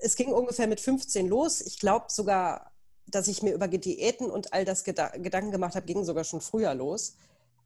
es 0.00 0.16
ging 0.16 0.32
ungefähr 0.32 0.66
mit 0.66 0.80
15 0.80 1.26
los. 1.26 1.60
Ich 1.60 1.78
glaube 1.78 2.06
sogar, 2.08 2.70
dass 3.06 3.28
ich 3.28 3.42
mir 3.42 3.54
über 3.54 3.66
Diäten 3.66 4.30
und 4.30 4.52
all 4.52 4.64
das 4.64 4.84
Geda 4.84 5.08
Gedanken 5.16 5.50
gemacht 5.50 5.74
habe, 5.74 5.86
ging 5.86 6.04
sogar 6.04 6.24
schon 6.24 6.40
früher 6.40 6.74
los. 6.74 7.16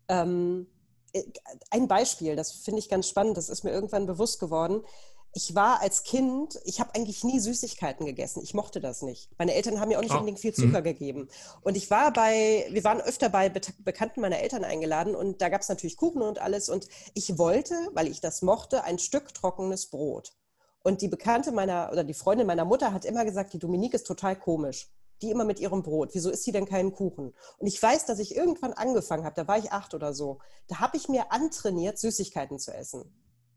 Ähm, 0.08 0.66
äh, 1.12 1.24
ein 1.70 1.88
Beispiel, 1.88 2.36
das 2.36 2.52
finde 2.52 2.78
ich 2.78 2.88
ganz 2.88 3.08
spannend, 3.08 3.36
das 3.36 3.48
ist 3.48 3.64
mir 3.64 3.70
irgendwann 3.70 4.06
bewusst 4.06 4.40
geworden 4.40 4.82
ich 5.34 5.54
war 5.56 5.80
als 5.80 6.04
Kind, 6.04 6.60
ich 6.64 6.78
habe 6.78 6.94
eigentlich 6.94 7.24
nie 7.24 7.40
Süßigkeiten 7.40 8.06
gegessen. 8.06 8.40
Ich 8.42 8.54
mochte 8.54 8.80
das 8.80 9.02
nicht. 9.02 9.28
Meine 9.36 9.54
Eltern 9.54 9.80
haben 9.80 9.88
mir 9.88 9.98
auch 9.98 10.02
nicht 10.02 10.12
ah. 10.12 10.18
unbedingt 10.18 10.38
viel 10.38 10.54
Zucker 10.54 10.80
mhm. 10.80 10.84
gegeben. 10.84 11.28
Und 11.62 11.76
ich 11.76 11.90
war 11.90 12.12
bei, 12.12 12.66
wir 12.70 12.84
waren 12.84 13.00
öfter 13.00 13.28
bei 13.28 13.48
Be 13.48 13.60
Bekannten 13.80 14.20
meiner 14.20 14.38
Eltern 14.38 14.64
eingeladen 14.64 15.16
und 15.16 15.42
da 15.42 15.48
gab 15.48 15.62
es 15.62 15.68
natürlich 15.68 15.96
Kuchen 15.96 16.22
und 16.22 16.40
alles. 16.40 16.68
Und 16.68 16.86
ich 17.14 17.36
wollte, 17.36 17.74
weil 17.94 18.06
ich 18.06 18.20
das 18.20 18.42
mochte, 18.42 18.84
ein 18.84 19.00
Stück 19.00 19.34
trockenes 19.34 19.86
Brot. 19.86 20.32
Und 20.84 21.02
die 21.02 21.08
Bekannte 21.08 21.50
meiner 21.50 21.90
oder 21.90 22.04
die 22.04 22.14
Freundin 22.14 22.46
meiner 22.46 22.64
Mutter 22.64 22.92
hat 22.92 23.04
immer 23.04 23.24
gesagt, 23.24 23.54
die 23.54 23.58
Dominique 23.58 23.94
ist 23.94 24.06
total 24.06 24.36
komisch. 24.36 24.88
Die 25.22 25.30
immer 25.30 25.44
mit 25.44 25.58
ihrem 25.58 25.82
Brot. 25.82 26.10
Wieso 26.12 26.30
isst 26.30 26.44
sie 26.44 26.52
denn 26.52 26.66
keinen 26.66 26.92
Kuchen? 26.92 27.34
Und 27.58 27.66
ich 27.66 27.82
weiß, 27.82 28.06
dass 28.06 28.18
ich 28.18 28.36
irgendwann 28.36 28.72
angefangen 28.72 29.24
habe, 29.24 29.34
da 29.34 29.48
war 29.48 29.58
ich 29.58 29.72
acht 29.72 29.94
oder 29.94 30.12
so. 30.14 30.38
Da 30.68 30.80
habe 30.80 30.96
ich 30.96 31.08
mir 31.08 31.32
antrainiert, 31.32 31.98
Süßigkeiten 31.98 32.58
zu 32.58 32.72
essen. 32.72 33.04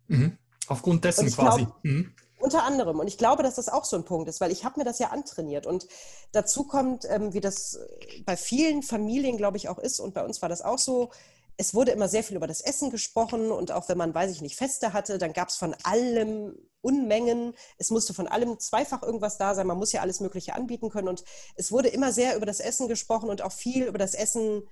Mhm. 0.07 0.37
Aufgrund 0.67 1.03
dessen 1.05 1.31
quasi. 1.31 1.65
Glaub, 1.65 1.83
mhm. 1.83 2.13
Unter 2.39 2.63
anderem. 2.63 2.99
Und 2.99 3.07
ich 3.07 3.17
glaube, 3.17 3.41
dass 3.41 3.55
das 3.55 3.67
auch 3.67 3.83
so 3.83 3.95
ein 3.95 4.05
Punkt 4.05 4.29
ist, 4.29 4.39
weil 4.41 4.51
ich 4.51 4.63
habe 4.63 4.79
mir 4.79 4.85
das 4.85 4.99
ja 4.99 5.09
antrainiert. 5.09 5.65
Und 5.65 5.87
dazu 6.31 6.65
kommt, 6.65 7.05
ähm, 7.09 7.33
wie 7.33 7.41
das 7.41 7.79
bei 8.25 8.37
vielen 8.37 8.83
Familien, 8.83 9.37
glaube 9.37 9.57
ich, 9.57 9.69
auch 9.69 9.79
ist, 9.79 9.99
und 9.99 10.13
bei 10.13 10.23
uns 10.23 10.41
war 10.41 10.49
das 10.49 10.61
auch 10.61 10.77
so, 10.77 11.09
es 11.57 11.73
wurde 11.73 11.91
immer 11.91 12.07
sehr 12.07 12.23
viel 12.23 12.37
über 12.37 12.45
das 12.45 12.61
Essen 12.61 12.91
gesprochen 12.91 13.51
und 13.51 13.71
auch 13.71 13.89
wenn 13.89 13.97
man, 13.97 14.13
weiß 14.13 14.31
ich 14.31 14.41
nicht, 14.41 14.55
Feste 14.55 14.93
hatte, 14.93 15.17
dann 15.17 15.33
gab 15.33 15.49
es 15.49 15.57
von 15.57 15.75
allem 15.83 16.55
Unmengen. 16.81 17.53
Es 17.77 17.89
musste 17.89 18.13
von 18.13 18.27
allem 18.27 18.59
zweifach 18.59 19.01
irgendwas 19.01 19.37
da 19.37 19.55
sein. 19.55 19.65
Man 19.65 19.79
muss 19.79 19.91
ja 19.91 20.01
alles 20.01 20.19
Mögliche 20.19 20.53
anbieten 20.53 20.89
können. 20.89 21.07
Und 21.07 21.23
es 21.55 21.71
wurde 21.71 21.89
immer 21.89 22.13
sehr 22.13 22.35
über 22.37 22.45
das 22.45 22.59
Essen 22.59 22.87
gesprochen 22.87 23.29
und 23.29 23.41
auch 23.41 23.51
viel 23.51 23.85
über 23.85 23.97
das 23.97 24.13
Essen 24.13 24.67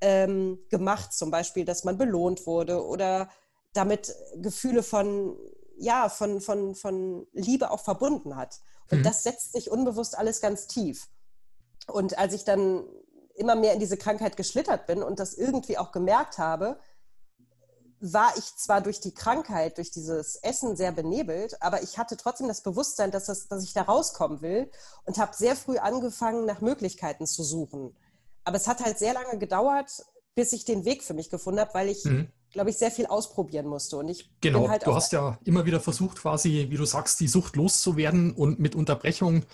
ähm, 0.00 0.58
gemacht. 0.70 1.12
Zum 1.12 1.30
Beispiel, 1.30 1.66
dass 1.66 1.84
man 1.84 1.98
belohnt 1.98 2.46
wurde 2.46 2.84
oder 2.84 3.28
damit 3.72 4.14
Gefühle 4.36 4.82
von, 4.82 5.36
ja, 5.78 6.08
von, 6.08 6.40
von, 6.40 6.74
von 6.74 7.26
Liebe 7.32 7.70
auch 7.70 7.80
verbunden 7.80 8.36
hat. 8.36 8.60
Und 8.90 8.98
mhm. 8.98 9.02
das 9.02 9.22
setzt 9.22 9.52
sich 9.52 9.70
unbewusst 9.70 10.16
alles 10.16 10.40
ganz 10.40 10.66
tief. 10.66 11.08
Und 11.86 12.18
als 12.18 12.34
ich 12.34 12.44
dann 12.44 12.84
immer 13.34 13.56
mehr 13.56 13.72
in 13.72 13.80
diese 13.80 13.96
Krankheit 13.96 14.36
geschlittert 14.36 14.86
bin 14.86 15.02
und 15.02 15.18
das 15.18 15.34
irgendwie 15.34 15.78
auch 15.78 15.90
gemerkt 15.90 16.38
habe, 16.38 16.78
war 18.04 18.36
ich 18.36 18.56
zwar 18.56 18.80
durch 18.80 19.00
die 19.00 19.14
Krankheit, 19.14 19.78
durch 19.78 19.92
dieses 19.92 20.36
Essen 20.36 20.76
sehr 20.76 20.90
benebelt, 20.90 21.62
aber 21.62 21.82
ich 21.82 21.98
hatte 21.98 22.16
trotzdem 22.16 22.48
das 22.48 22.60
Bewusstsein, 22.60 23.12
dass, 23.12 23.26
das, 23.26 23.46
dass 23.46 23.62
ich 23.62 23.74
da 23.74 23.82
rauskommen 23.82 24.42
will 24.42 24.70
und 25.04 25.18
habe 25.18 25.36
sehr 25.36 25.54
früh 25.54 25.78
angefangen, 25.78 26.44
nach 26.44 26.60
Möglichkeiten 26.60 27.26
zu 27.26 27.44
suchen. 27.44 27.96
Aber 28.42 28.56
es 28.56 28.66
hat 28.66 28.84
halt 28.84 28.98
sehr 28.98 29.14
lange 29.14 29.38
gedauert, 29.38 30.04
bis 30.34 30.52
ich 30.52 30.64
den 30.64 30.84
Weg 30.84 31.04
für 31.04 31.14
mich 31.14 31.30
gefunden 31.30 31.60
habe, 31.60 31.74
weil 31.74 31.88
ich 31.88 32.04
mhm 32.04 32.32
glaube 32.52 32.70
ich, 32.70 32.76
sehr 32.76 32.90
viel 32.90 33.06
ausprobieren 33.06 33.66
musste. 33.66 33.96
Und 33.96 34.08
ich 34.08 34.30
genau, 34.40 34.68
halt 34.68 34.86
du 34.86 34.94
hast 34.94 35.12
ja 35.12 35.38
immer 35.44 35.66
wieder 35.66 35.80
versucht, 35.80 36.18
quasi, 36.18 36.66
wie 36.70 36.76
du 36.76 36.84
sagst, 36.84 37.20
die 37.20 37.28
Sucht 37.28 37.56
loszuwerden 37.56 38.32
und 38.32 38.60
mit 38.60 38.74
Unterbrechung 38.74 39.44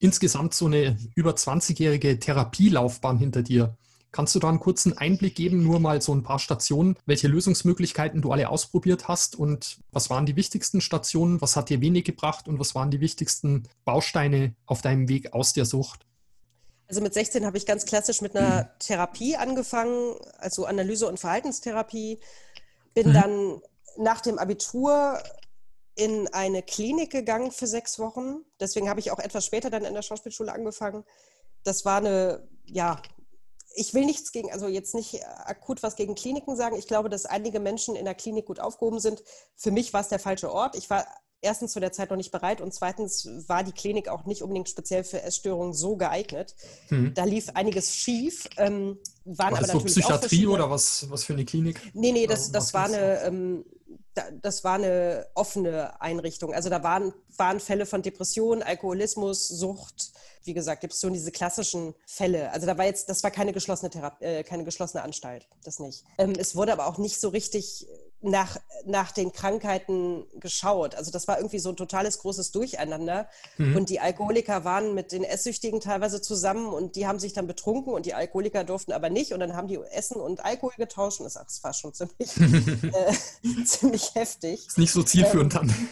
insgesamt 0.00 0.54
so 0.54 0.66
eine 0.66 0.96
über 1.14 1.32
20-jährige 1.32 2.18
Therapielaufbahn 2.18 3.18
hinter 3.18 3.42
dir. 3.42 3.76
Kannst 4.10 4.34
du 4.34 4.38
da 4.38 4.48
einen 4.48 4.60
kurzen 4.60 4.96
Einblick 4.96 5.34
geben, 5.34 5.62
nur 5.62 5.80
mal 5.80 6.00
so 6.00 6.14
ein 6.14 6.22
paar 6.22 6.38
Stationen, 6.38 6.96
welche 7.04 7.28
Lösungsmöglichkeiten 7.28 8.22
du 8.22 8.32
alle 8.32 8.48
ausprobiert 8.48 9.06
hast 9.06 9.36
und 9.36 9.78
was 9.92 10.08
waren 10.08 10.24
die 10.24 10.36
wichtigsten 10.36 10.80
Stationen, 10.80 11.40
was 11.42 11.56
hat 11.56 11.68
dir 11.68 11.82
wenig 11.82 12.04
gebracht 12.04 12.48
und 12.48 12.58
was 12.58 12.74
waren 12.74 12.90
die 12.90 13.00
wichtigsten 13.00 13.64
Bausteine 13.84 14.54
auf 14.64 14.80
deinem 14.80 15.08
Weg 15.08 15.34
aus 15.34 15.52
der 15.52 15.66
Sucht? 15.66 16.06
Also 16.88 17.02
mit 17.02 17.12
16 17.12 17.44
habe 17.44 17.58
ich 17.58 17.66
ganz 17.66 17.84
klassisch 17.84 18.22
mit 18.22 18.34
einer 18.34 18.78
Therapie 18.78 19.36
angefangen, 19.36 20.14
also 20.38 20.64
Analyse- 20.64 21.06
und 21.06 21.20
Verhaltenstherapie. 21.20 22.18
Bin 22.98 23.10
mhm. 23.10 23.14
dann 23.14 23.62
nach 23.96 24.20
dem 24.20 24.38
Abitur 24.40 25.22
in 25.94 26.26
eine 26.32 26.62
Klinik 26.62 27.10
gegangen 27.10 27.52
für 27.52 27.68
sechs 27.68 28.00
Wochen. 28.00 28.44
Deswegen 28.58 28.88
habe 28.88 28.98
ich 28.98 29.12
auch 29.12 29.20
etwas 29.20 29.44
später 29.44 29.70
dann 29.70 29.84
in 29.84 29.94
der 29.94 30.02
Schauspielschule 30.02 30.52
angefangen. 30.52 31.04
Das 31.62 31.84
war 31.84 31.98
eine, 31.98 32.48
ja, 32.64 33.00
ich 33.76 33.94
will 33.94 34.04
nichts 34.04 34.32
gegen, 34.32 34.50
also 34.50 34.66
jetzt 34.66 34.96
nicht 34.96 35.24
akut 35.44 35.84
was 35.84 35.94
gegen 35.94 36.16
Kliniken 36.16 36.56
sagen. 36.56 36.76
Ich 36.76 36.88
glaube, 36.88 37.08
dass 37.08 37.24
einige 37.24 37.60
Menschen 37.60 37.94
in 37.94 38.04
der 38.04 38.16
Klinik 38.16 38.46
gut 38.46 38.58
aufgehoben 38.58 38.98
sind. 38.98 39.22
Für 39.54 39.70
mich 39.70 39.92
war 39.92 40.00
es 40.00 40.08
der 40.08 40.18
falsche 40.18 40.52
Ort. 40.52 40.76
Ich 40.76 40.90
war 40.90 41.06
erstens 41.40 41.72
zu 41.72 41.80
der 41.80 41.92
Zeit 41.92 42.10
noch 42.10 42.16
nicht 42.16 42.32
bereit 42.32 42.60
und 42.60 42.74
zweitens 42.74 43.28
war 43.46 43.62
die 43.62 43.72
Klinik 43.72 44.08
auch 44.08 44.24
nicht 44.24 44.42
unbedingt 44.42 44.68
speziell 44.68 45.04
für 45.04 45.22
Essstörungen 45.22 45.72
so 45.72 45.96
geeignet. 45.96 46.54
Hm. 46.88 47.14
Da 47.14 47.24
lief 47.24 47.48
einiges 47.54 47.94
schief. 47.94 48.48
Ähm, 48.56 48.98
waren 49.24 49.52
war 49.52 49.60
das 49.60 49.70
aber 49.70 49.80
so 49.80 49.86
Psychiatrie 49.86 50.46
oder 50.46 50.70
was, 50.70 51.08
was 51.10 51.24
für 51.24 51.34
eine 51.34 51.44
Klinik? 51.44 51.80
Nee, 51.94 52.12
nee, 52.12 52.26
das, 52.26 52.50
das 52.50 52.74
war 52.74 52.86
eine, 52.86 53.22
ähm, 53.22 53.64
das 54.42 54.64
war 54.64 54.74
eine 54.74 55.26
offene 55.34 56.00
Einrichtung. 56.00 56.52
Also 56.52 56.70
da 56.70 56.82
waren, 56.82 57.12
waren 57.36 57.60
Fälle 57.60 57.86
von 57.86 58.02
Depression, 58.02 58.62
Alkoholismus, 58.62 59.48
Sucht, 59.48 60.12
wie 60.44 60.54
gesagt, 60.54 60.80
gibt 60.80 60.94
es 60.94 61.00
so 61.00 61.10
diese 61.10 61.30
klassischen 61.30 61.94
Fälle. 62.06 62.50
Also 62.52 62.66
da 62.66 62.76
war 62.78 62.86
jetzt, 62.86 63.08
das 63.08 63.22
war 63.22 63.30
keine 63.30 63.52
geschlossene 63.52 63.90
Therapie, 63.90 64.24
äh, 64.24 64.42
keine 64.42 64.64
geschlossene 64.64 65.02
Anstalt, 65.02 65.46
das 65.64 65.78
nicht. 65.78 66.04
Ähm, 66.16 66.32
es 66.38 66.56
wurde 66.56 66.72
aber 66.72 66.86
auch 66.86 66.98
nicht 66.98 67.20
so 67.20 67.28
richtig 67.28 67.86
nach, 68.20 68.56
nach 68.84 69.12
den 69.12 69.32
Krankheiten 69.32 70.26
geschaut. 70.40 70.96
Also 70.96 71.10
das 71.10 71.28
war 71.28 71.38
irgendwie 71.38 71.60
so 71.60 71.68
ein 71.68 71.76
totales 71.76 72.18
großes 72.18 72.50
Durcheinander. 72.50 73.28
Mhm. 73.58 73.76
Und 73.76 73.90
die 73.90 74.00
Alkoholiker 74.00 74.64
waren 74.64 74.94
mit 74.94 75.12
den 75.12 75.22
Esssüchtigen 75.22 75.80
teilweise 75.80 76.20
zusammen 76.20 76.72
und 76.72 76.96
die 76.96 77.06
haben 77.06 77.20
sich 77.20 77.32
dann 77.32 77.46
betrunken 77.46 77.92
und 77.92 78.06
die 78.06 78.14
Alkoholiker 78.14 78.64
durften 78.64 78.92
aber 78.92 79.08
nicht. 79.08 79.32
Und 79.32 79.40
dann 79.40 79.54
haben 79.54 79.68
die 79.68 79.78
Essen 79.92 80.20
und 80.20 80.44
Alkohol 80.44 80.72
getauscht. 80.76 81.20
Und 81.20 81.24
das, 81.24 81.34
das 81.34 81.62
war 81.62 81.72
schon 81.72 81.94
ziemlich, 81.94 82.36
äh, 82.92 83.64
ziemlich 83.64 84.14
heftig. 84.14 84.66
Ist 84.66 84.78
nicht 84.78 84.92
so 84.92 85.02
zielführend 85.02 85.54
ähm, 85.54 85.68
dann. 85.68 85.88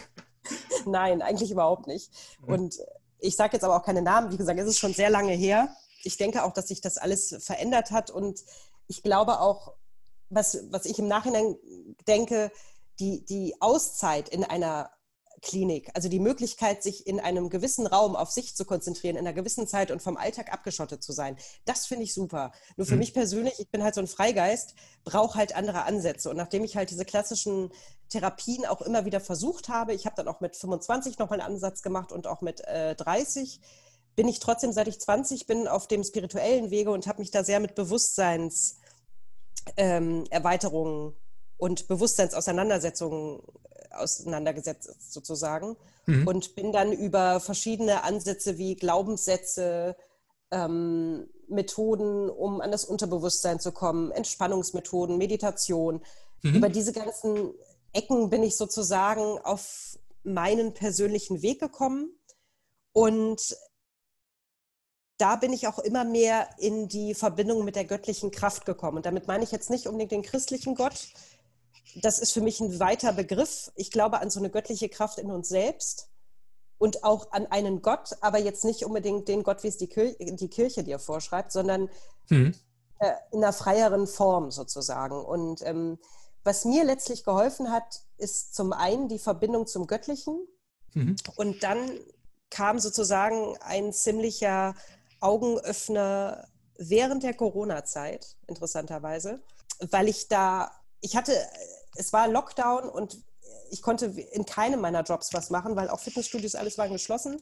Nein, 0.85 1.21
eigentlich 1.21 1.51
überhaupt 1.51 1.87
nicht. 1.87 2.11
Mhm. 2.41 2.53
Und 2.53 2.77
ich 3.19 3.35
sage 3.37 3.53
jetzt 3.53 3.63
aber 3.63 3.77
auch 3.77 3.83
keine 3.83 4.01
Namen. 4.01 4.31
Wie 4.31 4.37
gesagt, 4.37 4.59
es 4.59 4.67
ist 4.67 4.79
schon 4.79 4.93
sehr 4.93 5.09
lange 5.09 5.33
her. 5.33 5.69
Ich 6.03 6.17
denke 6.17 6.43
auch, 6.43 6.53
dass 6.53 6.67
sich 6.67 6.81
das 6.81 6.97
alles 6.97 7.35
verändert 7.39 7.91
hat. 7.91 8.11
Und 8.11 8.43
ich 8.87 9.01
glaube 9.01 9.39
auch, 9.39 9.73
was, 10.29 10.57
was 10.71 10.85
ich 10.85 10.99
im 10.99 11.07
Nachhinein 11.07 11.55
denke, 12.07 12.51
die, 12.99 13.23
die 13.25 13.55
Auszeit 13.59 14.29
in 14.29 14.43
einer 14.43 14.91
Klinik, 15.41 15.91
also 15.93 16.09
die 16.09 16.19
Möglichkeit, 16.19 16.81
sich 16.81 17.05
in 17.05 17.19
einem 17.19 17.49
gewissen 17.49 17.85
Raum 17.85 18.15
auf 18.15 18.31
sich 18.31 18.55
zu 18.55 18.65
konzentrieren, 18.65 19.17
in 19.17 19.27
einer 19.27 19.33
gewissen 19.33 19.67
Zeit 19.67 19.91
und 19.91 20.01
vom 20.01 20.17
Alltag 20.17 20.51
abgeschottet 20.51 21.03
zu 21.03 21.11
sein, 21.11 21.37
das 21.65 21.85
finde 21.85 22.05
ich 22.05 22.13
super. 22.13 22.51
Nur 22.75 22.87
für 22.87 22.93
mhm. 22.93 22.99
mich 22.99 23.13
persönlich, 23.13 23.59
ich 23.59 23.69
bin 23.69 23.83
halt 23.83 23.93
so 23.93 24.01
ein 24.01 24.07
Freigeist, 24.07 24.73
brauche 25.03 25.37
halt 25.37 25.55
andere 25.55 25.83
Ansätze. 25.83 26.29
Und 26.29 26.37
nachdem 26.37 26.63
ich 26.63 26.75
halt 26.75 26.89
diese 26.89 27.05
klassischen 27.05 27.71
Therapien 28.09 28.65
auch 28.65 28.81
immer 28.81 29.05
wieder 29.05 29.19
versucht 29.19 29.69
habe, 29.69 29.93
ich 29.93 30.05
habe 30.05 30.15
dann 30.15 30.27
auch 30.27 30.39
mit 30.39 30.55
25 30.55 31.19
nochmal 31.19 31.39
einen 31.39 31.53
Ansatz 31.53 31.83
gemacht 31.83 32.11
und 32.11 32.25
auch 32.25 32.41
mit 32.41 32.61
äh, 32.61 32.95
30, 32.95 33.61
bin 34.15 34.27
ich 34.27 34.39
trotzdem, 34.39 34.73
seit 34.73 34.87
ich 34.87 34.99
20 34.99 35.45
bin, 35.45 35.67
auf 35.67 35.87
dem 35.87 36.03
spirituellen 36.03 36.71
Wege 36.71 36.89
und 36.89 37.05
habe 37.05 37.19
mich 37.19 37.29
da 37.29 37.43
sehr 37.43 37.59
mit 37.59 37.75
Bewusstseins 37.75 38.77
ähm, 39.75 40.25
Erweiterungen 40.29 41.13
und 41.57 41.87
Bewusstseinsauseinandersetzungen 41.87 43.39
äh, 43.39 43.95
auseinandergesetzt 43.95 45.11
sozusagen 45.11 45.75
mhm. 46.05 46.27
und 46.27 46.55
bin 46.55 46.71
dann 46.71 46.93
über 46.93 47.39
verschiedene 47.39 48.03
Ansätze 48.03 48.57
wie 48.57 48.75
Glaubenssätze, 48.75 49.95
ähm, 50.51 51.27
Methoden, 51.49 52.29
um 52.29 52.61
an 52.61 52.71
das 52.71 52.85
Unterbewusstsein 52.85 53.59
zu 53.59 53.71
kommen, 53.71 54.11
Entspannungsmethoden, 54.11 55.17
Meditation. 55.17 56.01
Mhm. 56.43 56.55
Über 56.55 56.69
diese 56.69 56.93
ganzen 56.93 57.53
Ecken 57.93 58.29
bin 58.29 58.43
ich 58.43 58.57
sozusagen 58.57 59.39
auf 59.39 59.97
meinen 60.23 60.73
persönlichen 60.73 61.41
Weg 61.41 61.59
gekommen 61.59 62.11
und 62.91 63.55
da 65.17 65.35
bin 65.35 65.51
ich 65.51 65.67
auch 65.67 65.79
immer 65.79 66.03
mehr 66.03 66.47
in 66.57 66.87
die 66.87 67.15
Verbindung 67.15 67.65
mit 67.65 67.75
der 67.75 67.85
göttlichen 67.85 68.31
Kraft 68.31 68.65
gekommen. 68.65 68.97
Und 68.97 69.05
damit 69.05 69.27
meine 69.27 69.43
ich 69.43 69.51
jetzt 69.51 69.69
nicht 69.69 69.87
unbedingt 69.87 70.11
den 70.11 70.21
christlichen 70.21 70.75
Gott. 70.75 71.07
Das 71.95 72.19
ist 72.19 72.33
für 72.33 72.41
mich 72.41 72.59
ein 72.59 72.79
weiter 72.79 73.13
Begriff. 73.13 73.71
Ich 73.75 73.89
glaube 73.89 74.19
an 74.19 74.29
so 74.29 74.39
eine 74.39 74.51
göttliche 74.51 74.89
Kraft 74.89 75.17
in 75.17 75.31
uns 75.31 75.49
selbst 75.49 76.09
und 76.77 77.03
auch 77.03 77.31
an 77.31 77.47
einen 77.47 77.81
Gott, 77.81 78.15
aber 78.21 78.37
jetzt 78.37 78.63
nicht 78.63 78.85
unbedingt 78.85 79.27
den 79.27 79.41
Gott, 79.41 79.63
wie 79.63 79.67
es 79.67 79.77
die, 79.77 79.87
Kir 79.87 80.15
die 80.19 80.49
Kirche 80.49 80.83
dir 80.83 80.99
vorschreibt, 80.99 81.51
sondern 81.51 81.89
äh, 82.99 83.13
in 83.31 83.43
einer 83.43 83.53
freieren 83.53 84.05
Form 84.05 84.51
sozusagen. 84.51 85.23
Und 85.25 85.61
ähm, 85.63 85.97
was 86.43 86.65
mir 86.65 86.83
letztlich 86.83 87.23
geholfen 87.23 87.71
hat, 87.71 88.03
ist 88.17 88.53
zum 88.53 88.73
einen 88.73 89.07
die 89.07 89.19
Verbindung 89.19 89.65
zum 89.65 89.87
Göttlichen 89.87 90.47
mhm. 90.93 91.15
und 91.35 91.63
dann 91.63 91.89
kam 92.49 92.79
sozusagen 92.79 93.57
ein 93.59 93.91
ziemlicher 93.91 94.75
Augenöffner 95.19 96.47
während 96.77 97.23
der 97.23 97.33
Corona-Zeit, 97.33 98.37
interessanterweise, 98.47 99.41
weil 99.91 100.07
ich 100.07 100.27
da, 100.27 100.71
ich 101.01 101.15
hatte, 101.15 101.33
es 101.95 102.13
war 102.13 102.27
Lockdown 102.27 102.89
und 102.89 103.19
ich 103.69 103.81
konnte 103.81 104.05
in 104.05 104.45
keinem 104.45 104.81
meiner 104.81 105.03
Jobs 105.03 105.33
was 105.33 105.49
machen, 105.49 105.75
weil 105.75 105.89
auch 105.89 105.99
Fitnessstudios, 105.99 106.55
alles 106.55 106.77
waren 106.77 106.91
geschlossen. 106.91 107.41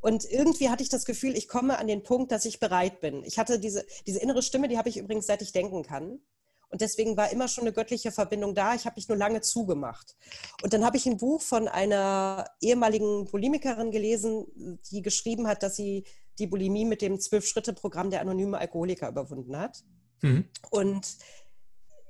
Und 0.00 0.24
irgendwie 0.30 0.68
hatte 0.68 0.82
ich 0.82 0.88
das 0.88 1.04
Gefühl, 1.04 1.36
ich 1.36 1.48
komme 1.48 1.78
an 1.78 1.86
den 1.86 2.02
Punkt, 2.02 2.30
dass 2.30 2.44
ich 2.44 2.60
bereit 2.60 3.00
bin. 3.00 3.24
Ich 3.24 3.38
hatte 3.38 3.58
diese, 3.58 3.84
diese 4.06 4.20
innere 4.20 4.42
Stimme, 4.42 4.68
die 4.68 4.78
habe 4.78 4.88
ich 4.88 4.98
übrigens, 4.98 5.26
seit 5.26 5.42
ich 5.42 5.52
denken 5.52 5.82
kann. 5.82 6.20
Und 6.68 6.80
deswegen 6.80 7.16
war 7.16 7.30
immer 7.30 7.48
schon 7.48 7.62
eine 7.62 7.72
göttliche 7.72 8.12
Verbindung 8.12 8.54
da. 8.54 8.74
Ich 8.74 8.84
habe 8.84 8.96
mich 8.96 9.08
nur 9.08 9.16
lange 9.16 9.40
zugemacht. 9.40 10.16
Und 10.62 10.72
dann 10.72 10.84
habe 10.84 10.96
ich 10.96 11.06
ein 11.06 11.16
Buch 11.16 11.40
von 11.40 11.68
einer 11.68 12.50
ehemaligen 12.60 13.24
Bulimikerin 13.26 13.90
gelesen, 13.90 14.46
die 14.90 15.02
geschrieben 15.02 15.46
hat, 15.46 15.62
dass 15.62 15.76
sie 15.76 16.04
die 16.38 16.46
Bulimie 16.46 16.84
mit 16.84 17.02
dem 17.02 17.20
Zwölf-Schritte-Programm 17.20 18.10
der 18.10 18.20
anonymen 18.20 18.54
Alkoholiker 18.54 19.08
überwunden 19.08 19.56
hat. 19.56 19.82
Mhm. 20.22 20.44
Und 20.70 21.16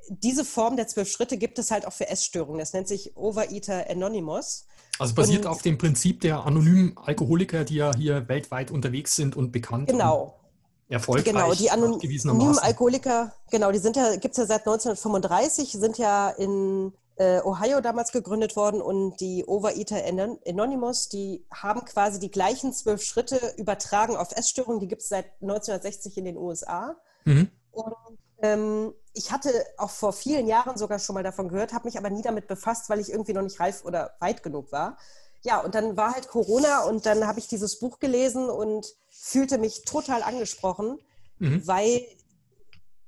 diese 0.09 0.45
Form 0.45 0.77
der 0.77 0.87
zwölf 0.87 1.11
Schritte 1.11 1.37
gibt 1.37 1.59
es 1.59 1.71
halt 1.71 1.87
auch 1.87 1.93
für 1.93 2.09
Essstörungen. 2.09 2.59
Das 2.59 2.73
nennt 2.73 2.89
sich 2.89 3.17
Overeater 3.17 3.91
Anonymous. 3.91 4.67
Also 4.99 5.15
basiert 5.15 5.45
und, 5.45 5.51
auf 5.51 5.63
dem 5.63 5.79
Prinzip 5.79 6.21
der 6.21 6.47
anonymen 6.47 6.97
Alkoholiker, 6.97 7.65
die 7.65 7.77
ja 7.77 7.95
hier 7.95 8.29
weltweit 8.29 8.71
unterwegs 8.71 9.17
sind 9.17 9.37
und 9.37 9.53
bekannt. 9.53 9.89
Genau 9.89 10.37
erfolgreich 10.89 11.25
genau, 11.25 11.53
die 11.53 11.71
anonymen 11.71 12.59
Alkoholiker, 12.59 13.33
genau, 13.51 13.73
die 13.73 13.79
sind 13.79 13.97
ja, 13.97 14.17
gibt 14.17 14.33
es 14.33 14.39
ja 14.39 14.47
seit 14.47 14.61
1935, 14.61 15.73
sind 15.73 15.99
ja 15.99 16.31
in 16.31 16.93
Ohio 17.19 17.81
damals 17.81 18.13
gegründet 18.13 18.57
worden 18.57 18.83
und 18.83 19.21
die 19.21 19.45
Overeater 19.47 20.03
Anonymous, 20.47 21.09
die 21.09 21.47
haben 21.51 21.85
quasi 21.85 22.21
die 22.21 22.31
gleichen 22.31 22.73
zwölf 22.73 23.03
Schritte 23.03 23.55
übertragen 23.57 24.17
auf 24.17 24.33
Essstörungen, 24.33 24.81
die 24.81 24.89
gibt 24.89 25.03
es 25.03 25.09
seit 25.09 25.27
1960 25.41 26.19
in 26.19 26.25
den 26.27 26.37
USA. 26.37 26.97
Mhm. 27.25 27.51
Und 27.71 28.19
ähm, 28.43 28.95
ich 29.15 29.33
hatte 29.33 29.51
auch 29.79 29.91
vor 29.91 30.13
vielen 30.13 30.47
Jahren 30.47 30.77
sogar 30.77 30.99
schon 30.99 31.15
mal 31.15 31.23
davon 31.23 31.49
gehört, 31.49 31.73
habe 31.73 31.87
mich 31.87 31.97
aber 31.97 32.11
nie 32.11 32.23
damit 32.23 32.49
befasst, 32.49 32.91
weil 32.91 33.01
ich 33.01 33.11
irgendwie 33.11 33.33
noch 33.33 33.43
nicht 33.43 33.61
reif 33.61 33.85
oder 33.85 34.15
weit 34.21 34.43
genug 34.43 34.71
war. 34.73 34.99
Ja, 35.43 35.61
und 35.61 35.75
dann 35.75 35.97
war 35.97 36.13
halt 36.13 36.29
Corona 36.29 36.85
und 36.85 37.07
dann 37.07 37.27
habe 37.27 37.39
ich 37.39 37.49
dieses 37.49 37.79
Buch 37.79 37.99
gelesen 37.99 38.51
und 38.51 38.87
fühlte 39.09 39.59
mich 39.59 39.85
total 39.85 40.23
angesprochen, 40.23 40.99
mhm. 41.39 41.67
weil 41.67 42.05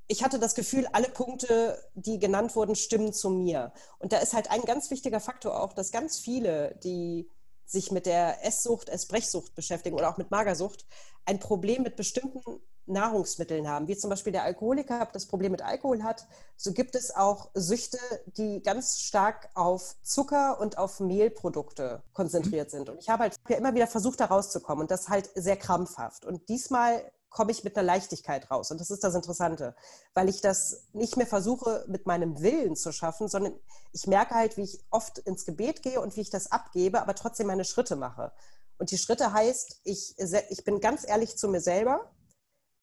ich 0.09 0.25
hatte 0.25 0.39
das 0.39 0.55
Gefühl, 0.55 0.87
alle 0.93 1.09
Punkte, 1.09 1.79
die 1.95 2.19
genannt 2.19 2.57
wurden, 2.57 2.75
stimmen 2.75 3.13
zu 3.13 3.29
mir. 3.31 3.73
Und 3.99 4.13
da 4.13 4.19
ist 4.19 4.33
halt 4.33 4.51
ein 4.51 4.63
ganz 4.63 4.91
wichtiger 4.91 5.21
Faktor 5.21 5.63
auch, 5.63 5.75
dass 5.75 5.93
ganz 5.93 6.19
viele, 6.19 6.75
die 6.83 7.31
sich 7.67 7.93
mit 7.93 8.07
der 8.07 8.45
Esssucht, 8.47 8.89
Essbrechsucht 8.89 9.55
beschäftigen 9.55 9.97
oder 9.97 10.09
auch 10.09 10.17
mit 10.17 10.31
Magersucht, 10.31 10.87
ein 11.27 11.39
Problem 11.39 11.83
mit 11.83 11.97
bestimmten 11.97 12.43
Nahrungsmitteln 12.87 13.69
haben, 13.69 13.87
wie 13.87 13.99
zum 13.99 14.09
Beispiel 14.09 14.33
der 14.33 14.45
Alkoholiker 14.45 15.07
das 15.13 15.27
Problem 15.27 15.53
mit 15.53 15.61
Alkohol 15.61 16.03
hat, 16.03 16.27
so 16.57 16.73
gibt 16.73 16.95
es 16.95 17.15
auch 17.15 17.51
Süchte, 17.53 17.99
die 18.39 18.63
ganz 18.63 19.01
stark 19.01 19.51
auf 19.55 19.97
Zucker 20.03 20.59
und 20.59 20.79
auf 20.79 20.99
Mehlprodukte 21.01 22.03
konzentriert 22.15 22.71
sind. 22.71 22.89
Und 22.89 22.99
ich 22.99 23.11
habe 23.11 23.25
halt 23.25 23.37
ja 23.47 23.59
immer 23.59 23.75
wieder 23.75 23.87
versucht, 23.87 24.21
da 24.21 24.25
rauszukommen 24.25 24.83
und 24.83 24.91
das 24.91 25.11
halt 25.11 25.29
sehr 25.35 25.59
krampfhaft. 25.59 26.25
Und 26.25 26.49
diesmal 26.49 27.13
komme 27.31 27.53
ich 27.53 27.65
mit 27.65 27.77
einer 27.77 27.87
Leichtigkeit 27.87 28.51
raus. 28.51 28.71
Und 28.71 28.81
das 28.81 28.91
ist 28.91 29.05
das 29.05 29.15
Interessante, 29.15 29.75
weil 30.15 30.29
ich 30.29 30.41
das 30.41 30.87
nicht 30.93 31.17
mehr 31.17 31.27
versuche, 31.27 31.85
mit 31.89 32.07
meinem 32.07 32.41
Willen 32.41 32.77
zu 32.77 32.93
schaffen, 32.93 33.29
sondern 33.29 33.55
ich 33.93 34.07
merke 34.07 34.35
halt, 34.35 34.57
wie 34.57 34.63
ich 34.63 34.85
oft 34.91 35.19
ins 35.19 35.45
Gebet 35.45 35.83
gehe 35.83 36.01
und 36.01 36.17
wie 36.17 36.23
ich 36.23 36.31
das 36.31 36.51
abgebe, 36.51 37.01
aber 37.01 37.15
trotzdem 37.15 37.47
meine 37.47 37.65
Schritte 37.65 37.97
mache. 37.97 38.33
Und 38.79 38.91
die 38.91 38.99
Schritte 38.99 39.33
heißt, 39.33 39.81
ich, 39.85 40.15
ich 40.51 40.65
bin 40.65 40.81
ganz 40.81 41.07
ehrlich 41.07 41.37
zu 41.37 41.49
mir 41.49 41.61
selber 41.61 42.11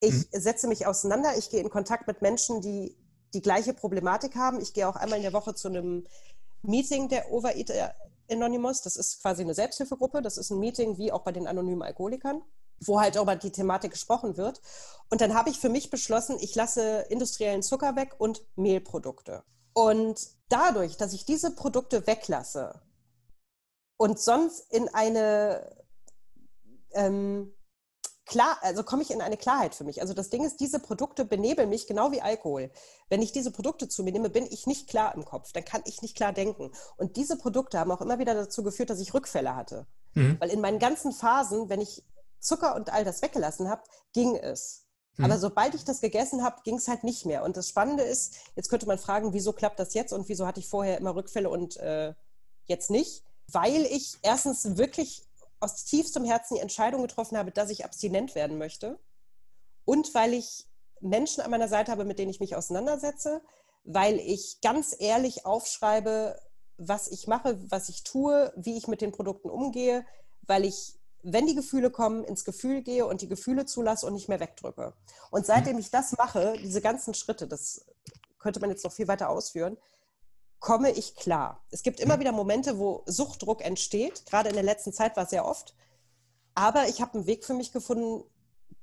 Ich 0.01 0.13
mhm. 0.13 0.25
setze 0.31 0.67
mich 0.67 0.85
auseinander, 0.85 1.37
ich 1.37 1.49
gehe 1.49 1.61
in 1.61 1.69
Kontakt 1.69 2.07
mit 2.07 2.21
Menschen, 2.21 2.61
die 2.61 2.97
die 3.33 3.41
gleiche 3.41 3.73
Problematik 3.73 4.35
haben. 4.35 4.59
Ich 4.61 4.73
gehe 4.73 4.87
auch 4.87 4.95
einmal 4.95 5.17
in 5.17 5.23
der 5.23 5.33
Woche 5.33 5.55
zu 5.55 5.67
einem 5.67 6.05
Meeting 6.61 7.09
der 7.09 7.31
Overeater 7.31 7.95
Anonymous. 8.29 8.81
Das 8.81 8.95
ist 8.95 9.21
quasi 9.21 9.43
eine 9.43 9.53
Selbsthilfegruppe. 9.53 10.21
Das 10.21 10.37
ist 10.37 10.51
ein 10.51 10.59
Meeting 10.59 10.97
wie 10.97 11.11
auch 11.11 11.23
bei 11.23 11.31
den 11.31 11.47
anonymen 11.47 11.83
Alkoholikern, 11.83 12.41
wo 12.79 12.99
halt 12.99 13.15
über 13.15 13.35
die 13.35 13.51
Thematik 13.51 13.91
gesprochen 13.91 14.37
wird. 14.37 14.61
Und 15.09 15.21
dann 15.21 15.33
habe 15.33 15.49
ich 15.49 15.59
für 15.59 15.69
mich 15.69 15.89
beschlossen, 15.89 16.37
ich 16.39 16.55
lasse 16.55 17.05
industriellen 17.09 17.63
Zucker 17.63 17.95
weg 17.95 18.15
und 18.17 18.45
Mehlprodukte. 18.55 19.43
Und 19.73 20.19
dadurch, 20.49 20.97
dass 20.97 21.13
ich 21.13 21.25
diese 21.25 21.51
Produkte 21.51 22.07
weglasse 22.07 22.81
und 23.97 24.19
sonst 24.19 24.71
in 24.71 24.89
eine 24.93 25.75
ähm, 26.93 27.53
klar, 28.25 28.57
also 28.61 28.83
komme 28.83 29.03
ich 29.03 29.11
in 29.11 29.21
eine 29.21 29.37
Klarheit 29.37 29.75
für 29.75 29.83
mich. 29.83 30.01
Also 30.01 30.13
das 30.13 30.29
Ding 30.29 30.43
ist, 30.43 30.59
diese 30.59 30.79
Produkte 30.79 31.25
benebeln 31.25 31.69
mich 31.69 31.87
genau 31.87 32.11
wie 32.11 32.21
Alkohol. 32.21 32.71
Wenn 33.09 33.21
ich 33.21 33.31
diese 33.31 33.51
Produkte 33.51 33.87
zu 33.87 34.03
mir 34.03 34.11
nehme, 34.11 34.29
bin 34.29 34.45
ich 34.45 34.67
nicht 34.67 34.89
klar 34.89 35.13
im 35.15 35.25
Kopf. 35.25 35.51
Dann 35.53 35.63
kann 35.65 35.83
ich 35.85 36.01
nicht 36.01 36.15
klar 36.15 36.33
denken. 36.33 36.71
Und 36.97 37.15
diese 37.15 37.37
Produkte 37.37 37.79
haben 37.79 37.91
auch 37.91 38.01
immer 38.01 38.19
wieder 38.19 38.33
dazu 38.33 38.63
geführt, 38.63 38.89
dass 38.89 38.99
ich 38.99 39.13
Rückfälle 39.13 39.55
hatte. 39.55 39.85
Mhm. 40.13 40.37
Weil 40.39 40.49
in 40.49 40.61
meinen 40.61 40.79
ganzen 40.79 41.11
Phasen, 41.11 41.69
wenn 41.69 41.81
ich 41.81 42.03
Zucker 42.39 42.75
und 42.75 42.91
all 42.91 43.03
das 43.03 43.21
weggelassen 43.21 43.69
habe, 43.69 43.83
ging 44.13 44.35
es. 44.35 44.85
Mhm. 45.17 45.25
Aber 45.25 45.37
sobald 45.37 45.75
ich 45.75 45.83
das 45.83 46.01
gegessen 46.01 46.43
habe, 46.43 46.61
ging 46.63 46.77
es 46.77 46.87
halt 46.87 47.03
nicht 47.03 47.25
mehr. 47.25 47.43
Und 47.43 47.57
das 47.57 47.69
Spannende 47.69 48.03
ist, 48.03 48.35
jetzt 48.55 48.69
könnte 48.69 48.85
man 48.85 48.97
fragen, 48.97 49.33
wieso 49.33 49.53
klappt 49.53 49.79
das 49.79 49.93
jetzt 49.93 50.13
und 50.13 50.29
wieso 50.29 50.45
hatte 50.45 50.59
ich 50.59 50.67
vorher 50.67 50.97
immer 50.97 51.15
Rückfälle 51.15 51.49
und 51.49 51.77
äh, 51.77 52.13
jetzt 52.65 52.89
nicht? 52.89 53.23
Weil 53.47 53.85
ich 53.85 54.17
erstens 54.21 54.77
wirklich 54.77 55.23
aus 55.59 55.85
tiefstem 55.85 56.25
Herzen 56.25 56.55
die 56.55 56.61
Entscheidung 56.61 57.01
getroffen 57.01 57.37
habe, 57.37 57.51
dass 57.51 57.69
ich 57.69 57.85
abstinent 57.85 58.35
werden 58.35 58.57
möchte 58.57 58.99
und 59.85 60.13
weil 60.13 60.33
ich 60.33 60.67
Menschen 60.99 61.41
an 61.41 61.51
meiner 61.51 61.67
Seite 61.67 61.91
habe, 61.91 62.05
mit 62.05 62.19
denen 62.19 62.31
ich 62.31 62.39
mich 62.39 62.55
auseinandersetze, 62.55 63.41
weil 63.83 64.19
ich 64.19 64.59
ganz 64.61 64.95
ehrlich 64.97 65.45
aufschreibe, 65.45 66.39
was 66.77 67.07
ich 67.07 67.27
mache, 67.27 67.59
was 67.69 67.89
ich 67.89 68.03
tue, 68.03 68.51
wie 68.55 68.77
ich 68.77 68.87
mit 68.87 69.01
den 69.01 69.11
Produkten 69.11 69.49
umgehe, 69.49 70.05
weil 70.41 70.65
ich, 70.65 70.94
wenn 71.27 71.47
die 71.47 71.55
Gefühle 71.55 71.89
kommen, 71.89 72.23
ins 72.23 72.45
Gefühl 72.45 72.83
gehe 72.83 73.07
und 73.07 73.21
die 73.21 73.27
Gefühle 73.27 73.65
zulasse 73.65 74.05
und 74.05 74.13
nicht 74.13 74.29
mehr 74.29 74.39
wegdrücke. 74.39 74.93
Und 75.31 75.45
seitdem 75.45 75.79
ich 75.79 75.89
das 75.89 76.15
mache, 76.17 76.53
diese 76.61 76.81
ganzen 76.81 77.15
Schritte, 77.15 77.47
das 77.47 77.83
könnte 78.37 78.59
man 78.59 78.69
jetzt 78.69 78.83
noch 78.83 78.91
viel 78.91 79.07
weiter 79.07 79.29
ausführen, 79.29 79.75
komme 80.59 80.91
ich 80.91 81.15
klar. 81.15 81.65
Es 81.71 81.81
gibt 81.81 81.99
immer 81.99 82.19
wieder 82.19 82.31
Momente, 82.31 82.77
wo 82.77 83.01
Suchtdruck 83.07 83.65
entsteht. 83.65 84.25
Gerade 84.27 84.49
in 84.49 84.55
der 84.55 84.63
letzten 84.63 84.93
Zeit 84.93 85.17
war 85.17 85.23
es 85.23 85.31
sehr 85.31 85.45
oft. 85.45 85.75
Aber 86.53 86.87
ich 86.87 87.01
habe 87.01 87.15
einen 87.15 87.27
Weg 87.27 87.43
für 87.43 87.55
mich 87.55 87.71
gefunden, 87.71 88.23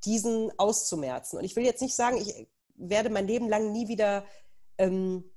diesen 0.04 0.50
auszumerzen. 0.58 1.38
Und 1.38 1.44
ich 1.44 1.54
will 1.54 1.64
jetzt 1.64 1.80
nicht 1.80 1.94
sagen, 1.94 2.16
ich 2.16 2.48
werde 2.74 3.08
mein 3.08 3.28
Leben 3.28 3.48
lang 3.48 3.70
nie 3.70 3.86
wieder 3.86 4.24
ähm, 4.78 5.30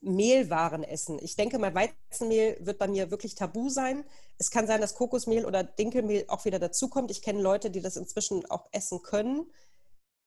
Mehlwaren 0.00 0.82
essen. 0.82 1.18
Ich 1.20 1.36
denke, 1.36 1.58
mein 1.58 1.74
Weizenmehl 1.74 2.56
wird 2.60 2.78
bei 2.78 2.88
mir 2.88 3.10
wirklich 3.10 3.34
tabu 3.34 3.68
sein. 3.68 4.04
Es 4.38 4.50
kann 4.50 4.66
sein, 4.66 4.80
dass 4.80 4.94
Kokosmehl 4.94 5.44
oder 5.44 5.62
Dinkelmehl 5.64 6.24
auch 6.28 6.44
wieder 6.44 6.58
dazukommt. 6.58 7.10
Ich 7.10 7.22
kenne 7.22 7.42
Leute, 7.42 7.70
die 7.70 7.80
das 7.80 7.96
inzwischen 7.96 8.48
auch 8.50 8.66
essen 8.72 9.02
können. 9.02 9.50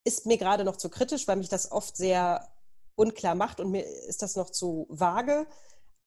Ist 0.03 0.25
mir 0.25 0.37
gerade 0.37 0.63
noch 0.63 0.77
zu 0.77 0.89
kritisch, 0.89 1.27
weil 1.27 1.37
mich 1.37 1.49
das 1.49 1.71
oft 1.71 1.97
sehr 1.97 2.47
unklar 2.95 3.35
macht 3.35 3.59
und 3.59 3.71
mir 3.71 3.85
ist 3.85 4.21
das 4.21 4.35
noch 4.35 4.49
zu 4.49 4.87
vage. 4.89 5.47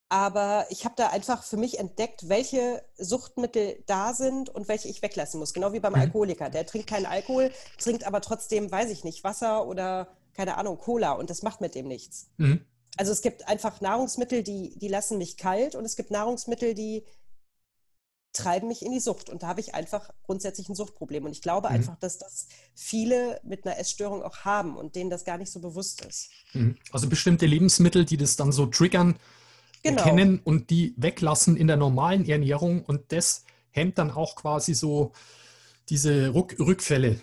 Aber 0.08 0.66
ich 0.70 0.84
habe 0.84 0.96
da 0.96 1.08
einfach 1.08 1.44
für 1.44 1.56
mich 1.56 1.78
entdeckt, 1.78 2.28
welche 2.28 2.82
Suchtmittel 2.98 3.84
da 3.86 4.12
sind 4.12 4.48
und 4.48 4.66
welche 4.66 4.88
ich 4.88 5.02
weglassen 5.02 5.38
muss. 5.38 5.54
Genau 5.54 5.72
wie 5.72 5.78
beim 5.78 5.92
mhm. 5.92 6.00
Alkoholiker. 6.00 6.50
Der 6.50 6.66
trinkt 6.66 6.88
keinen 6.88 7.06
Alkohol, 7.06 7.52
trinkt 7.78 8.04
aber 8.04 8.20
trotzdem, 8.20 8.72
weiß 8.72 8.90
ich 8.90 9.04
nicht, 9.04 9.22
Wasser 9.22 9.66
oder 9.66 10.08
keine 10.34 10.56
Ahnung, 10.56 10.78
Cola 10.78 11.12
und 11.12 11.30
das 11.30 11.42
macht 11.42 11.60
mit 11.60 11.74
dem 11.74 11.86
nichts. 11.86 12.30
Mhm. 12.38 12.64
Also 12.96 13.12
es 13.12 13.22
gibt 13.22 13.48
einfach 13.48 13.80
Nahrungsmittel, 13.80 14.42
die, 14.42 14.78
die 14.78 14.88
lassen 14.88 15.18
mich 15.18 15.36
kalt 15.36 15.74
und 15.74 15.84
es 15.84 15.96
gibt 15.96 16.10
Nahrungsmittel, 16.10 16.74
die 16.74 17.04
treiben 18.32 18.68
mich 18.68 18.84
in 18.84 18.92
die 18.92 19.00
Sucht. 19.00 19.28
Und 19.28 19.42
da 19.42 19.48
habe 19.48 19.60
ich 19.60 19.74
einfach 19.74 20.10
grundsätzlich 20.22 20.68
ein 20.68 20.74
Suchtproblem. 20.74 21.24
Und 21.24 21.32
ich 21.32 21.42
glaube 21.42 21.68
mhm. 21.68 21.76
einfach, 21.76 21.98
dass 21.98 22.18
das 22.18 22.48
viele 22.74 23.40
mit 23.42 23.66
einer 23.66 23.78
Essstörung 23.78 24.22
auch 24.22 24.38
haben 24.38 24.76
und 24.76 24.94
denen 24.94 25.10
das 25.10 25.24
gar 25.24 25.38
nicht 25.38 25.50
so 25.50 25.60
bewusst 25.60 26.04
ist. 26.04 26.30
Mhm. 26.52 26.76
Also 26.92 27.08
bestimmte 27.08 27.46
Lebensmittel, 27.46 28.04
die 28.04 28.16
das 28.16 28.36
dann 28.36 28.52
so 28.52 28.66
triggern, 28.66 29.16
genau. 29.82 30.02
erkennen 30.02 30.40
und 30.42 30.70
die 30.70 30.94
weglassen 30.96 31.56
in 31.56 31.66
der 31.66 31.76
normalen 31.76 32.28
Ernährung. 32.28 32.84
Und 32.84 33.12
das 33.12 33.44
hemmt 33.70 33.98
dann 33.98 34.10
auch 34.10 34.36
quasi 34.36 34.74
so 34.74 35.12
diese 35.88 36.34
Rück 36.34 36.56
Rückfälle. 36.58 37.20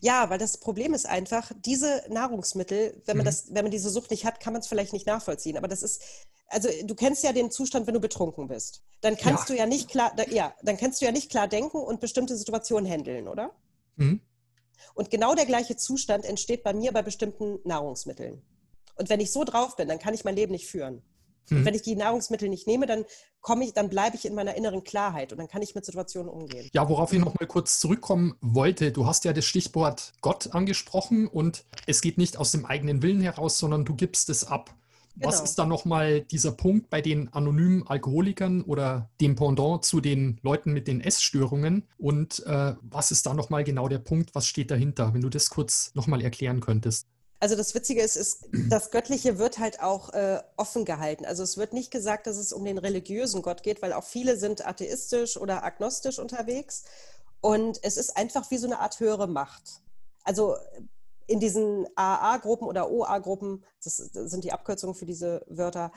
Ja, 0.00 0.28
weil 0.30 0.38
das 0.38 0.58
Problem 0.58 0.94
ist 0.94 1.06
einfach, 1.06 1.50
diese 1.64 2.04
Nahrungsmittel, 2.08 3.00
wenn 3.06 3.16
man 3.16 3.24
mhm. 3.24 3.28
das, 3.28 3.54
wenn 3.54 3.64
man 3.64 3.70
diese 3.70 3.90
Sucht 3.90 4.10
nicht 4.10 4.24
hat, 4.24 4.40
kann 4.40 4.52
man 4.52 4.60
es 4.60 4.66
vielleicht 4.66 4.92
nicht 4.92 5.06
nachvollziehen. 5.06 5.56
Aber 5.56 5.68
das 5.68 5.82
ist, 5.82 6.02
also 6.48 6.68
du 6.84 6.94
kennst 6.94 7.24
ja 7.24 7.32
den 7.32 7.50
Zustand, 7.50 7.86
wenn 7.86 7.94
du 7.94 8.00
betrunken 8.00 8.48
bist. 8.48 8.82
Dann 9.00 9.16
kannst 9.16 9.48
ja. 9.48 9.54
du 9.54 9.58
ja 9.60 9.66
nicht 9.66 9.88
klar, 9.88 10.12
da, 10.16 10.24
ja, 10.24 10.54
dann 10.62 10.76
kannst 10.76 11.00
du 11.00 11.06
ja 11.06 11.12
nicht 11.12 11.30
klar 11.30 11.48
denken 11.48 11.78
und 11.78 12.00
bestimmte 12.00 12.36
Situationen 12.36 12.90
handeln, 12.90 13.28
oder? 13.28 13.52
Mhm. 13.96 14.20
Und 14.94 15.10
genau 15.10 15.34
der 15.34 15.46
gleiche 15.46 15.76
Zustand 15.76 16.24
entsteht 16.24 16.62
bei 16.62 16.74
mir 16.74 16.92
bei 16.92 17.02
bestimmten 17.02 17.60
Nahrungsmitteln. 17.64 18.42
Und 18.96 19.08
wenn 19.08 19.20
ich 19.20 19.32
so 19.32 19.44
drauf 19.44 19.76
bin, 19.76 19.88
dann 19.88 19.98
kann 19.98 20.14
ich 20.14 20.24
mein 20.24 20.36
Leben 20.36 20.52
nicht 20.52 20.66
führen. 20.66 21.02
Mhm. 21.50 21.64
Wenn 21.64 21.74
ich 21.74 21.82
die 21.82 21.96
Nahrungsmittel 21.96 22.48
nicht 22.48 22.66
nehme, 22.66 22.86
dann 22.86 23.04
komme 23.40 23.64
ich, 23.64 23.72
dann 23.72 23.88
bleibe 23.88 24.16
ich 24.16 24.24
in 24.24 24.34
meiner 24.34 24.54
inneren 24.54 24.84
Klarheit 24.84 25.32
und 25.32 25.38
dann 25.38 25.48
kann 25.48 25.62
ich 25.62 25.74
mit 25.74 25.84
Situationen 25.84 26.30
umgehen. 26.30 26.68
Ja, 26.72 26.88
worauf 26.88 27.12
ich 27.12 27.18
noch 27.18 27.38
mal 27.38 27.46
kurz 27.46 27.78
zurückkommen 27.78 28.34
wollte, 28.40 28.92
du 28.92 29.06
hast 29.06 29.24
ja 29.24 29.32
das 29.32 29.44
Stichwort 29.44 30.12
Gott 30.20 30.54
angesprochen 30.54 31.26
und 31.26 31.64
es 31.86 32.00
geht 32.00 32.18
nicht 32.18 32.36
aus 32.36 32.52
dem 32.52 32.64
eigenen 32.64 33.02
Willen 33.02 33.20
heraus, 33.20 33.58
sondern 33.58 33.84
du 33.84 33.94
gibst 33.94 34.30
es 34.30 34.44
ab. 34.44 34.74
Genau. 35.14 35.28
Was 35.28 35.40
ist 35.40 35.58
da 35.58 35.66
nochmal 35.66 36.22
dieser 36.22 36.52
Punkt 36.52 36.88
bei 36.88 37.02
den 37.02 37.30
anonymen 37.34 37.86
Alkoholikern 37.86 38.62
oder 38.62 39.10
dem 39.20 39.36
Pendant 39.36 39.84
zu 39.84 40.00
den 40.00 40.40
Leuten 40.42 40.72
mit 40.72 40.88
den 40.88 41.02
Essstörungen? 41.02 41.86
Und 41.98 42.44
äh, 42.46 42.74
was 42.80 43.10
ist 43.10 43.26
da 43.26 43.34
nochmal 43.34 43.62
genau 43.62 43.88
der 43.88 43.98
Punkt? 43.98 44.34
Was 44.34 44.46
steht 44.46 44.70
dahinter? 44.70 45.12
Wenn 45.12 45.20
du 45.20 45.28
das 45.28 45.50
kurz 45.50 45.92
nochmal 45.94 46.22
erklären 46.22 46.60
könntest. 46.60 47.08
Also 47.42 47.56
das 47.56 47.74
Witzige 47.74 48.02
ist, 48.02 48.14
ist, 48.14 48.46
das 48.70 48.92
Göttliche 48.92 49.36
wird 49.36 49.58
halt 49.58 49.82
auch 49.82 50.10
äh, 50.10 50.40
offen 50.56 50.84
gehalten. 50.84 51.26
Also 51.26 51.42
es 51.42 51.56
wird 51.56 51.72
nicht 51.72 51.90
gesagt, 51.90 52.28
dass 52.28 52.36
es 52.36 52.52
um 52.52 52.64
den 52.64 52.78
religiösen 52.78 53.42
Gott 53.42 53.64
geht, 53.64 53.82
weil 53.82 53.92
auch 53.94 54.04
viele 54.04 54.36
sind 54.36 54.64
atheistisch 54.64 55.36
oder 55.36 55.64
agnostisch 55.64 56.20
unterwegs. 56.20 56.84
Und 57.40 57.80
es 57.82 57.96
ist 57.96 58.16
einfach 58.16 58.48
wie 58.52 58.58
so 58.58 58.68
eine 58.68 58.78
Art 58.78 59.00
höhere 59.00 59.26
Macht. 59.26 59.80
Also 60.22 60.54
in 61.26 61.40
diesen 61.40 61.88
AA-Gruppen 61.96 62.68
oder 62.68 62.88
OA-Gruppen, 62.92 63.64
das, 63.82 63.96
sind 63.96 64.44
die 64.44 64.52
Abkürzungen 64.52 64.94
für 64.94 65.06
diese 65.06 65.44
Wörter, 65.48 65.90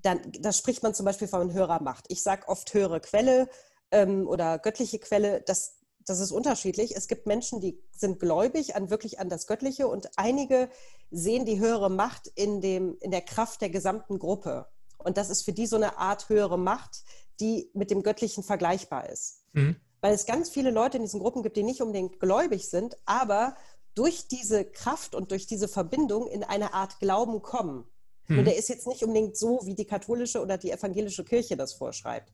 dann 0.00 0.22
da 0.40 0.50
spricht 0.50 0.82
man 0.82 0.94
zum 0.94 1.04
Beispiel 1.04 1.28
von 1.28 1.52
höherer 1.52 1.82
Macht. 1.82 2.06
Ich 2.08 2.22
sage 2.22 2.48
oft 2.48 2.72
höhere 2.72 3.00
Quelle 3.00 3.50
ähm, 3.90 4.26
oder 4.26 4.58
göttliche 4.58 4.98
Quelle. 4.98 5.42
Das, 5.42 5.75
das 6.06 6.20
ist 6.20 6.30
unterschiedlich. 6.30 6.96
Es 6.96 7.08
gibt 7.08 7.26
Menschen, 7.26 7.60
die 7.60 7.78
sind 7.90 8.20
gläubig 8.20 8.76
an 8.76 8.90
wirklich 8.90 9.18
an 9.18 9.28
das 9.28 9.46
Göttliche 9.46 9.88
und 9.88 10.08
einige 10.16 10.70
sehen 11.10 11.44
die 11.44 11.58
höhere 11.58 11.90
Macht 11.90 12.28
in, 12.28 12.60
dem, 12.60 12.96
in 13.00 13.10
der 13.10 13.20
Kraft 13.20 13.60
der 13.60 13.70
gesamten 13.70 14.18
Gruppe. 14.18 14.66
Und 14.98 15.16
das 15.16 15.30
ist 15.30 15.42
für 15.42 15.52
die 15.52 15.66
so 15.66 15.76
eine 15.76 15.98
Art 15.98 16.28
höhere 16.28 16.58
Macht, 16.58 17.02
die 17.40 17.70
mit 17.74 17.90
dem 17.90 18.02
Göttlichen 18.02 18.44
vergleichbar 18.44 19.10
ist. 19.10 19.42
Mhm. 19.52 19.76
Weil 20.00 20.14
es 20.14 20.26
ganz 20.26 20.48
viele 20.48 20.70
Leute 20.70 20.96
in 20.96 21.02
diesen 21.02 21.20
Gruppen 21.20 21.42
gibt, 21.42 21.56
die 21.56 21.64
nicht 21.64 21.82
unbedingt 21.82 22.20
gläubig 22.20 22.70
sind, 22.70 22.96
aber 23.04 23.56
durch 23.94 24.28
diese 24.28 24.64
Kraft 24.64 25.14
und 25.14 25.32
durch 25.32 25.46
diese 25.46 25.68
Verbindung 25.68 26.28
in 26.28 26.44
eine 26.44 26.74
Art 26.74 27.00
Glauben 27.00 27.42
kommen. 27.42 27.84
Hm. 28.24 28.36
Nur 28.36 28.44
der 28.44 28.56
ist 28.56 28.68
jetzt 28.68 28.86
nicht 28.86 29.02
unbedingt 29.02 29.36
so, 29.36 29.60
wie 29.64 29.74
die 29.74 29.86
katholische 29.86 30.42
oder 30.42 30.58
die 30.58 30.70
evangelische 30.70 31.24
Kirche 31.24 31.56
das 31.56 31.72
vorschreibt. 31.72 32.32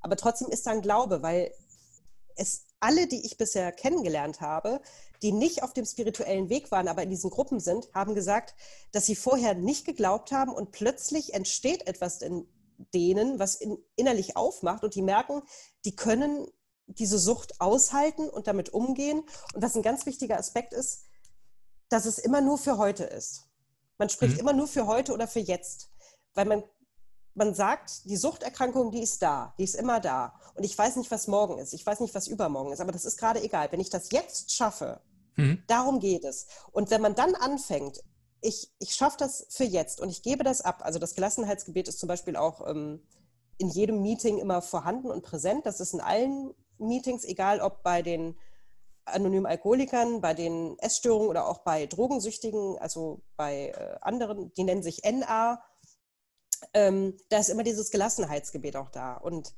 Aber 0.00 0.16
trotzdem 0.16 0.48
ist 0.48 0.66
da 0.66 0.72
ein 0.72 0.82
Glaube, 0.82 1.22
weil 1.22 1.52
es 2.36 2.66
alle, 2.84 3.06
die 3.06 3.24
ich 3.24 3.38
bisher 3.38 3.72
kennengelernt 3.72 4.42
habe, 4.42 4.82
die 5.22 5.32
nicht 5.32 5.62
auf 5.62 5.72
dem 5.72 5.86
spirituellen 5.86 6.50
Weg 6.50 6.70
waren, 6.70 6.86
aber 6.86 7.02
in 7.02 7.08
diesen 7.08 7.30
Gruppen 7.30 7.58
sind, 7.58 7.88
haben 7.94 8.14
gesagt, 8.14 8.54
dass 8.92 9.06
sie 9.06 9.16
vorher 9.16 9.54
nicht 9.54 9.86
geglaubt 9.86 10.32
haben 10.32 10.52
und 10.52 10.70
plötzlich 10.70 11.32
entsteht 11.32 11.86
etwas 11.86 12.20
in 12.20 12.46
denen, 12.92 13.38
was 13.38 13.54
in, 13.54 13.78
innerlich 13.96 14.36
aufmacht 14.36 14.84
und 14.84 14.94
die 14.94 15.00
merken, 15.00 15.40
die 15.86 15.96
können 15.96 16.46
diese 16.86 17.18
Sucht 17.18 17.58
aushalten 17.58 18.28
und 18.28 18.48
damit 18.48 18.68
umgehen. 18.74 19.20
Und 19.54 19.62
was 19.62 19.74
ein 19.74 19.82
ganz 19.82 20.04
wichtiger 20.04 20.38
Aspekt 20.38 20.74
ist, 20.74 21.04
dass 21.88 22.04
es 22.04 22.18
immer 22.18 22.42
nur 22.42 22.58
für 22.58 22.76
heute 22.76 23.04
ist. 23.04 23.48
Man 23.96 24.10
spricht 24.10 24.34
mhm. 24.34 24.40
immer 24.40 24.52
nur 24.52 24.68
für 24.68 24.86
heute 24.86 25.14
oder 25.14 25.26
für 25.26 25.40
jetzt. 25.40 25.88
Weil 26.34 26.44
man, 26.44 26.62
man 27.34 27.54
sagt, 27.54 28.04
die 28.04 28.16
Suchterkrankung, 28.16 28.90
die 28.90 29.02
ist 29.02 29.22
da, 29.22 29.54
die 29.58 29.64
ist 29.64 29.74
immer 29.74 30.00
da. 30.00 30.38
Und 30.54 30.64
ich 30.64 30.76
weiß 30.76 30.96
nicht, 30.96 31.10
was 31.10 31.26
morgen 31.26 31.58
ist. 31.58 31.72
Ich 31.74 31.84
weiß 31.84 32.00
nicht, 32.00 32.14
was 32.14 32.28
übermorgen 32.28 32.72
ist. 32.72 32.80
Aber 32.80 32.92
das 32.92 33.04
ist 33.04 33.16
gerade 33.16 33.42
egal. 33.42 33.70
Wenn 33.72 33.80
ich 33.80 33.90
das 33.90 34.10
jetzt 34.12 34.52
schaffe, 34.52 35.00
mhm. 35.36 35.62
darum 35.66 35.98
geht 35.98 36.24
es. 36.24 36.46
Und 36.70 36.90
wenn 36.90 37.02
man 37.02 37.14
dann 37.14 37.34
anfängt, 37.34 38.02
ich, 38.40 38.70
ich 38.78 38.94
schaffe 38.94 39.16
das 39.18 39.46
für 39.50 39.64
jetzt 39.64 40.00
und 40.00 40.10
ich 40.10 40.22
gebe 40.22 40.44
das 40.44 40.60
ab. 40.60 40.82
Also 40.84 40.98
das 40.98 41.14
Gelassenheitsgebet 41.14 41.88
ist 41.88 41.98
zum 41.98 42.08
Beispiel 42.08 42.36
auch 42.36 42.66
ähm, 42.68 43.02
in 43.58 43.68
jedem 43.68 44.02
Meeting 44.02 44.38
immer 44.38 44.62
vorhanden 44.62 45.10
und 45.10 45.22
präsent. 45.22 45.66
Das 45.66 45.80
ist 45.80 45.94
in 45.94 46.00
allen 46.00 46.54
Meetings, 46.78 47.24
egal 47.24 47.60
ob 47.60 47.82
bei 47.82 48.02
den 48.02 48.36
anonymen 49.06 49.46
Alkoholikern, 49.46 50.20
bei 50.20 50.34
den 50.34 50.78
Essstörungen 50.78 51.28
oder 51.28 51.48
auch 51.48 51.58
bei 51.58 51.86
Drogensüchtigen, 51.86 52.78
also 52.78 53.22
bei 53.36 53.70
äh, 53.70 53.96
anderen, 54.00 54.52
die 54.54 54.64
nennen 54.64 54.82
sich 54.82 55.02
NA, 55.04 55.62
ähm, 56.72 57.16
da 57.28 57.38
ist 57.38 57.50
immer 57.50 57.62
dieses 57.62 57.90
Gelassenheitsgebet 57.90 58.76
auch 58.76 58.90
da. 58.90 59.14
Und 59.14 59.54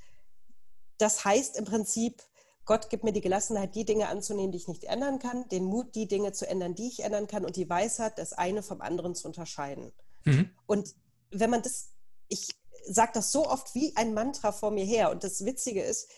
das 0.98 1.24
heißt 1.24 1.56
im 1.56 1.64
Prinzip, 1.64 2.22
Gott 2.64 2.90
gibt 2.90 3.04
mir 3.04 3.12
die 3.12 3.20
Gelassenheit, 3.20 3.74
die 3.74 3.84
Dinge 3.84 4.08
anzunehmen, 4.08 4.50
die 4.50 4.58
ich 4.58 4.68
nicht 4.68 4.84
ändern 4.84 5.18
kann, 5.20 5.48
den 5.48 5.64
Mut, 5.64 5.94
die 5.94 6.08
Dinge 6.08 6.32
zu 6.32 6.48
ändern, 6.48 6.74
die 6.74 6.88
ich 6.88 7.04
ändern 7.04 7.28
kann 7.28 7.44
und 7.44 7.56
die 7.56 7.70
Weisheit, 7.70 8.18
das 8.18 8.32
eine 8.32 8.62
vom 8.62 8.80
anderen 8.80 9.14
zu 9.14 9.28
unterscheiden. 9.28 9.92
Mhm. 10.24 10.50
Und 10.66 10.94
wenn 11.30 11.50
man 11.50 11.62
das, 11.62 11.90
ich 12.28 12.48
sage 12.84 13.12
das 13.14 13.30
so 13.30 13.48
oft 13.48 13.74
wie 13.74 13.94
ein 13.96 14.14
Mantra 14.14 14.50
vor 14.50 14.72
mir 14.72 14.84
her 14.84 15.10
und 15.10 15.22
das 15.22 15.44
Witzige 15.44 15.82
ist, 15.82 16.10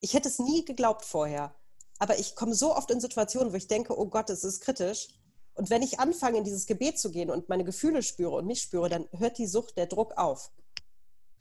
ich 0.00 0.14
hätte 0.14 0.28
es 0.28 0.40
nie 0.40 0.64
geglaubt 0.64 1.04
vorher, 1.04 1.54
aber 1.98 2.18
ich 2.18 2.34
komme 2.34 2.54
so 2.54 2.74
oft 2.74 2.90
in 2.90 3.00
Situationen, 3.00 3.52
wo 3.52 3.56
ich 3.56 3.68
denke, 3.68 3.96
oh 3.96 4.06
Gott, 4.06 4.28
es 4.28 4.42
ist 4.42 4.60
kritisch. 4.60 5.08
Und 5.54 5.70
wenn 5.70 5.82
ich 5.82 6.00
anfange, 6.00 6.38
in 6.38 6.44
dieses 6.44 6.66
Gebet 6.66 6.98
zu 6.98 7.10
gehen 7.10 7.30
und 7.30 7.48
meine 7.48 7.64
Gefühle 7.64 8.02
spüre 8.02 8.36
und 8.36 8.46
mich 8.46 8.62
spüre, 8.62 8.88
dann 8.88 9.06
hört 9.12 9.38
die 9.38 9.46
Sucht, 9.46 9.76
der 9.76 9.86
Druck 9.86 10.16
auf. 10.16 10.50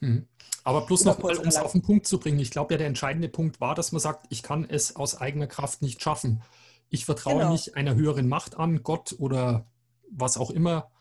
Mhm. 0.02 0.28
Aber 0.63 0.86
bloß 0.86 1.06
noch 1.06 1.19
mal, 1.19 1.38
um 1.38 1.47
es 1.47 1.58
auf 1.58 1.71
den 1.71 1.82
Punkt 1.82 2.06
zu 2.06 2.19
bringen. 2.19 2.39
Ich 2.39 2.52
glaube 2.52 2.74
ja, 2.74 2.78
der 2.78 2.88
entscheidende 2.88 3.30
Punkt 3.30 3.62
war, 3.62 3.74
dass 3.74 3.91
man 3.91 4.02
sagt, 4.02 4.28
ich 4.30 4.43
kann 4.43 4.65
es 4.69 4.95
aus 4.95 5.19
eigener 5.19 5.47
Kraft 5.47 5.82
nicht 5.82 6.02
schaffen. 6.02 6.43
Ich 6.89 7.06
vertraue 7.06 7.39
genau. 7.39 7.52
nicht 7.52 7.76
einer 7.76 7.95
höheren 7.95 8.28
Macht 8.28 8.58
an, 8.58 8.84
Gott 8.84 9.15
oder 9.17 9.65
was 10.12 10.38
auch 10.38 10.52
immer, 10.52 10.91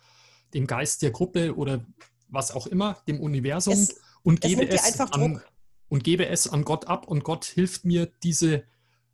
dem 0.55 0.66
Geist 0.66 1.03
der 1.03 1.11
Gruppe 1.11 1.57
oder 1.57 1.85
was 2.29 2.53
auch 2.53 2.66
immer, 2.66 2.96
dem 3.09 3.20
Universum 3.20 3.75
es, 3.75 3.96
und, 4.23 4.40
gebe 4.40 4.68
es, 4.68 4.88
es 4.88 5.01
an, 5.01 5.42
und 5.88 6.05
gebe 6.05 6.27
es 6.27 6.49
an 6.49 6.64
Gott 6.64 6.87
ab 6.87 7.09
und 7.09 7.25
Gott 7.25 7.44
hilft 7.44 7.85
mir, 7.85 8.07
diese 8.23 8.64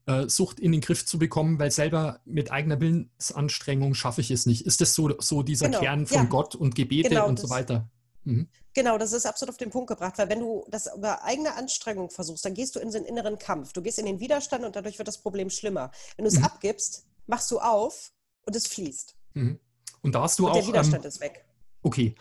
äh, 0.06 0.28
Sucht 0.28 0.60
in 0.60 0.72
den 0.72 0.80
Griff 0.80 1.04
zu 1.04 1.18
bekommen, 1.18 1.58
weil 1.58 1.70
selber 1.70 2.20
mit 2.24 2.50
eigener 2.50 2.80
Willensanstrengung 2.80 3.94
schaffe 3.94 4.20
ich 4.20 4.30
es 4.30 4.46
nicht. 4.46 4.66
Ist 4.66 4.80
das 4.80 4.94
so, 4.94 5.14
so 5.20 5.42
dieser 5.42 5.66
genau. 5.66 5.80
Kern 5.80 6.06
von 6.06 6.16
ja. 6.16 6.24
Gott 6.24 6.54
und 6.54 6.74
Gebete 6.74 7.08
genau, 7.08 7.28
und 7.28 7.38
so 7.38 7.50
weiter? 7.50 7.88
Mhm. 8.24 8.48
Genau, 8.74 8.98
das 8.98 9.12
ist 9.12 9.24
absolut 9.24 9.54
auf 9.54 9.56
den 9.56 9.70
Punkt 9.70 9.88
gebracht, 9.88 10.18
weil 10.18 10.28
wenn 10.28 10.40
du 10.40 10.66
das 10.70 10.88
über 10.94 11.24
eigene 11.24 11.54
Anstrengung 11.54 12.10
versuchst, 12.10 12.44
dann 12.44 12.54
gehst 12.54 12.76
du 12.76 12.80
in 12.80 12.90
den 12.90 13.04
inneren 13.04 13.38
Kampf. 13.38 13.72
Du 13.72 13.82
gehst 13.82 13.98
in 13.98 14.06
den 14.06 14.20
Widerstand 14.20 14.64
und 14.64 14.76
dadurch 14.76 14.98
wird 14.98 15.08
das 15.08 15.18
Problem 15.18 15.48
schlimmer. 15.50 15.90
Wenn 16.16 16.24
du 16.24 16.30
es 16.30 16.38
mhm. 16.38 16.44
abgibst, 16.44 17.06
machst 17.26 17.50
du 17.50 17.58
auf 17.58 18.12
und 18.44 18.54
es 18.54 18.66
fließt. 18.66 19.16
Mhm. 19.34 19.58
Und 20.02 20.14
da 20.14 20.22
hast 20.22 20.38
du 20.38 20.46
und 20.46 20.52
auch. 20.52 20.56
Der 20.56 20.66
Widerstand 20.66 21.04
ähm, 21.04 21.08
ist 21.08 21.20
weg. 21.20 21.44
Okay. 21.82 22.14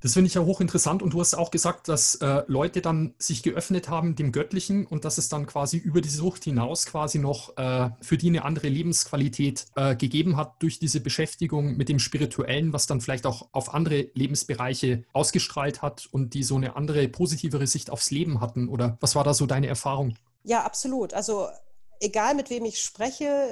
Das 0.00 0.14
finde 0.14 0.28
ich 0.28 0.34
ja 0.34 0.42
hochinteressant 0.42 1.02
und 1.02 1.12
du 1.12 1.20
hast 1.20 1.34
auch 1.34 1.50
gesagt, 1.50 1.88
dass 1.88 2.14
äh, 2.16 2.42
Leute 2.46 2.80
dann 2.80 3.14
sich 3.18 3.42
geöffnet 3.42 3.88
haben 3.90 4.16
dem 4.16 4.32
Göttlichen 4.32 4.86
und 4.86 5.04
dass 5.04 5.18
es 5.18 5.28
dann 5.28 5.46
quasi 5.46 5.76
über 5.76 6.00
die 6.00 6.08
Sucht 6.08 6.44
hinaus 6.44 6.86
quasi 6.86 7.18
noch 7.18 7.56
äh, 7.58 7.90
für 8.00 8.16
die 8.16 8.28
eine 8.28 8.44
andere 8.44 8.68
Lebensqualität 8.68 9.66
äh, 9.76 9.94
gegeben 9.94 10.38
hat 10.38 10.54
durch 10.60 10.78
diese 10.78 11.00
Beschäftigung 11.00 11.76
mit 11.76 11.90
dem 11.90 11.98
Spirituellen, 11.98 12.72
was 12.72 12.86
dann 12.86 13.02
vielleicht 13.02 13.26
auch 13.26 13.48
auf 13.52 13.74
andere 13.74 14.08
Lebensbereiche 14.14 15.04
ausgestrahlt 15.12 15.82
hat 15.82 16.08
und 16.10 16.32
die 16.32 16.44
so 16.44 16.56
eine 16.56 16.76
andere, 16.76 17.06
positivere 17.08 17.66
Sicht 17.66 17.90
aufs 17.90 18.10
Leben 18.10 18.40
hatten. 18.40 18.68
Oder 18.68 18.96
was 19.00 19.14
war 19.14 19.24
da 19.24 19.34
so 19.34 19.44
deine 19.44 19.66
Erfahrung? 19.66 20.14
Ja, 20.44 20.64
absolut. 20.64 21.12
Also 21.12 21.48
egal 22.00 22.34
mit 22.34 22.48
wem 22.48 22.64
ich 22.64 22.80
spreche, 22.80 23.48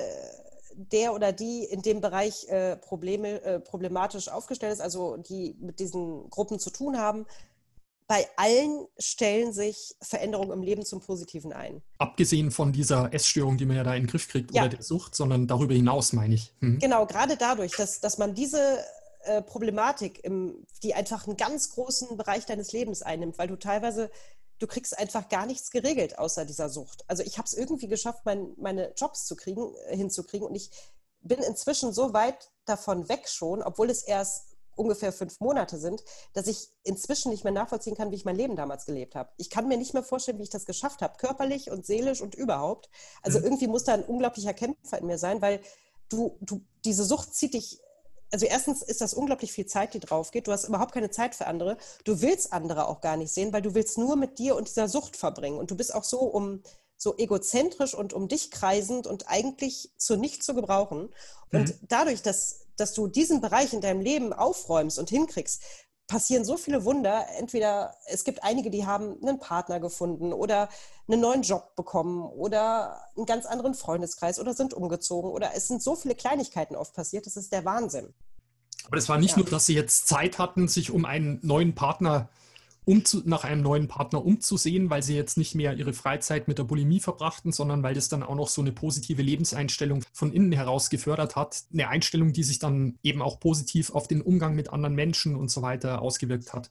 der 0.78 1.12
oder 1.12 1.32
die 1.32 1.64
in 1.64 1.82
dem 1.82 2.00
Bereich 2.00 2.48
äh, 2.48 2.76
Probleme, 2.76 3.42
äh, 3.42 3.60
problematisch 3.60 4.28
aufgestellt 4.28 4.72
ist, 4.72 4.80
also 4.80 5.16
die 5.16 5.56
mit 5.60 5.80
diesen 5.80 6.30
Gruppen 6.30 6.58
zu 6.58 6.70
tun 6.70 6.98
haben, 6.98 7.26
bei 8.06 8.26
allen 8.36 8.86
stellen 8.98 9.52
sich 9.52 9.94
Veränderungen 10.00 10.52
im 10.52 10.62
Leben 10.62 10.84
zum 10.84 11.00
Positiven 11.00 11.52
ein. 11.52 11.82
Abgesehen 11.98 12.50
von 12.50 12.72
dieser 12.72 13.12
Essstörung, 13.12 13.58
die 13.58 13.66
man 13.66 13.76
ja 13.76 13.84
da 13.84 13.94
in 13.94 14.04
den 14.04 14.08
Griff 14.08 14.28
kriegt, 14.28 14.54
ja. 14.54 14.62
oder 14.62 14.70
der 14.70 14.82
Sucht, 14.82 15.14
sondern 15.14 15.46
darüber 15.46 15.74
hinaus, 15.74 16.14
meine 16.14 16.34
ich. 16.34 16.54
Hm. 16.60 16.78
Genau, 16.78 17.04
gerade 17.06 17.36
dadurch, 17.36 17.72
dass, 17.72 18.00
dass 18.00 18.16
man 18.16 18.34
diese 18.34 18.78
äh, 19.24 19.42
Problematik, 19.42 20.24
im, 20.24 20.64
die 20.82 20.94
einfach 20.94 21.26
einen 21.26 21.36
ganz 21.36 21.70
großen 21.70 22.16
Bereich 22.16 22.46
deines 22.46 22.72
Lebens 22.72 23.02
einnimmt, 23.02 23.36
weil 23.36 23.48
du 23.48 23.56
teilweise 23.56 24.10
du 24.58 24.66
kriegst 24.66 24.98
einfach 24.98 25.28
gar 25.28 25.46
nichts 25.46 25.70
geregelt 25.70 26.18
außer 26.18 26.44
dieser 26.44 26.68
Sucht. 26.68 27.04
Also 27.06 27.22
ich 27.22 27.38
habe 27.38 27.46
es 27.46 27.54
irgendwie 27.54 27.88
geschafft, 27.88 28.22
mein, 28.24 28.54
meine 28.56 28.92
Jobs 28.96 29.26
zu 29.26 29.36
kriegen, 29.36 29.74
äh, 29.86 29.96
hinzukriegen 29.96 30.46
und 30.46 30.54
ich 30.54 30.70
bin 31.20 31.38
inzwischen 31.40 31.92
so 31.92 32.12
weit 32.12 32.50
davon 32.64 33.08
weg 33.08 33.28
schon, 33.28 33.62
obwohl 33.62 33.90
es 33.90 34.02
erst 34.02 34.56
ungefähr 34.76 35.12
fünf 35.12 35.40
Monate 35.40 35.76
sind, 35.76 36.04
dass 36.32 36.46
ich 36.46 36.70
inzwischen 36.84 37.30
nicht 37.30 37.42
mehr 37.42 37.52
nachvollziehen 37.52 37.96
kann, 37.96 38.12
wie 38.12 38.14
ich 38.14 38.24
mein 38.24 38.36
Leben 38.36 38.54
damals 38.54 38.86
gelebt 38.86 39.16
habe. 39.16 39.30
Ich 39.36 39.50
kann 39.50 39.66
mir 39.66 39.76
nicht 39.76 39.92
mehr 39.92 40.04
vorstellen, 40.04 40.38
wie 40.38 40.44
ich 40.44 40.50
das 40.50 40.66
geschafft 40.66 41.02
habe, 41.02 41.18
körperlich 41.18 41.70
und 41.70 41.84
seelisch 41.84 42.20
und 42.20 42.36
überhaupt. 42.36 42.88
Also 43.22 43.40
mhm. 43.40 43.46
irgendwie 43.46 43.66
muss 43.66 43.84
da 43.84 43.94
ein 43.94 44.04
unglaublicher 44.04 44.54
Kämpfer 44.54 44.98
in 44.98 45.06
mir 45.06 45.18
sein, 45.18 45.42
weil 45.42 45.60
du, 46.08 46.38
du, 46.40 46.64
diese 46.84 47.04
Sucht 47.04 47.34
zieht 47.34 47.54
dich 47.54 47.80
also 48.30 48.46
erstens 48.46 48.82
ist 48.82 49.00
das 49.00 49.14
unglaublich 49.14 49.52
viel 49.52 49.66
Zeit, 49.66 49.94
die 49.94 50.00
drauf 50.00 50.30
geht. 50.30 50.46
Du 50.46 50.52
hast 50.52 50.68
überhaupt 50.68 50.92
keine 50.92 51.10
Zeit 51.10 51.34
für 51.34 51.46
andere. 51.46 51.76
Du 52.04 52.20
willst 52.20 52.52
andere 52.52 52.88
auch 52.88 53.00
gar 53.00 53.16
nicht 53.16 53.32
sehen, 53.32 53.52
weil 53.52 53.62
du 53.62 53.74
willst 53.74 53.98
nur 53.98 54.16
mit 54.16 54.38
dir 54.38 54.56
und 54.56 54.68
dieser 54.68 54.88
Sucht 54.88 55.16
verbringen. 55.16 55.58
Und 55.58 55.70
du 55.70 55.76
bist 55.76 55.94
auch 55.94 56.04
so 56.04 56.20
um 56.20 56.62
so 56.98 57.16
egozentrisch 57.16 57.94
und 57.94 58.12
um 58.12 58.26
dich 58.26 58.50
kreisend 58.50 59.06
und 59.06 59.28
eigentlich 59.28 59.92
zu 59.96 60.16
nichts 60.16 60.44
zu 60.44 60.54
gebrauchen. 60.54 61.10
Und 61.52 61.68
mhm. 61.68 61.78
dadurch, 61.82 62.22
dass, 62.22 62.66
dass 62.76 62.92
du 62.92 63.06
diesen 63.06 63.40
Bereich 63.40 63.72
in 63.72 63.80
deinem 63.80 64.00
Leben 64.00 64.32
aufräumst 64.32 64.98
und 64.98 65.08
hinkriegst, 65.08 65.62
passieren 66.08 66.44
so 66.44 66.56
viele 66.56 66.84
Wunder. 66.84 67.26
Entweder 67.38 67.94
es 68.06 68.24
gibt 68.24 68.42
einige, 68.42 68.70
die 68.70 68.86
haben 68.86 69.16
einen 69.22 69.38
Partner 69.38 69.78
gefunden 69.78 70.32
oder 70.32 70.68
einen 71.06 71.20
neuen 71.20 71.42
Job 71.42 71.76
bekommen 71.76 72.24
oder 72.24 73.00
einen 73.16 73.26
ganz 73.26 73.46
anderen 73.46 73.74
Freundeskreis 73.74 74.40
oder 74.40 74.54
sind 74.54 74.74
umgezogen 74.74 75.30
oder 75.30 75.52
es 75.54 75.68
sind 75.68 75.82
so 75.82 75.94
viele 75.94 76.16
Kleinigkeiten 76.16 76.74
oft 76.74 76.94
passiert, 76.94 77.26
das 77.26 77.36
ist 77.36 77.52
der 77.52 77.64
Wahnsinn. 77.64 78.12
Aber 78.86 78.96
es 78.96 79.08
war 79.08 79.18
nicht 79.18 79.32
ja. 79.32 79.38
nur, 79.38 79.46
dass 79.46 79.66
sie 79.66 79.74
jetzt 79.74 80.08
Zeit 80.08 80.38
hatten, 80.38 80.66
sich 80.66 80.90
um 80.90 81.04
einen 81.04 81.38
neuen 81.42 81.74
Partner 81.74 82.22
zu 82.22 82.38
um 82.88 83.04
zu, 83.04 83.20
nach 83.26 83.44
einem 83.44 83.60
neuen 83.60 83.86
Partner 83.86 84.24
umzusehen, 84.24 84.88
weil 84.88 85.02
sie 85.02 85.14
jetzt 85.14 85.36
nicht 85.36 85.54
mehr 85.54 85.74
ihre 85.74 85.92
Freizeit 85.92 86.48
mit 86.48 86.56
der 86.56 86.64
Bulimie 86.64 87.00
verbrachten, 87.00 87.52
sondern 87.52 87.82
weil 87.82 87.92
das 87.92 88.08
dann 88.08 88.22
auch 88.22 88.34
noch 88.34 88.48
so 88.48 88.62
eine 88.62 88.72
positive 88.72 89.20
Lebenseinstellung 89.20 90.02
von 90.14 90.32
innen 90.32 90.52
heraus 90.52 90.88
gefördert 90.88 91.36
hat. 91.36 91.64
Eine 91.70 91.88
Einstellung, 91.88 92.32
die 92.32 92.42
sich 92.42 92.60
dann 92.60 92.98
eben 93.02 93.20
auch 93.20 93.40
positiv 93.40 93.90
auf 93.90 94.08
den 94.08 94.22
Umgang 94.22 94.54
mit 94.54 94.72
anderen 94.72 94.94
Menschen 94.94 95.36
und 95.36 95.50
so 95.50 95.60
weiter 95.60 96.00
ausgewirkt 96.00 96.54
hat. 96.54 96.70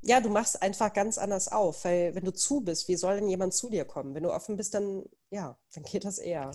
Ja, 0.00 0.22
du 0.22 0.30
machst 0.30 0.62
einfach 0.62 0.94
ganz 0.94 1.18
anders 1.18 1.48
auf, 1.48 1.84
weil 1.84 2.14
wenn 2.14 2.24
du 2.24 2.32
zu 2.32 2.62
bist, 2.62 2.88
wie 2.88 2.96
soll 2.96 3.16
denn 3.16 3.28
jemand 3.28 3.52
zu 3.52 3.68
dir 3.68 3.84
kommen? 3.84 4.14
Wenn 4.14 4.22
du 4.22 4.32
offen 4.32 4.56
bist, 4.56 4.72
dann 4.72 5.02
ja, 5.30 5.58
dann 5.74 5.84
geht 5.84 6.06
das 6.06 6.16
eher. 6.16 6.52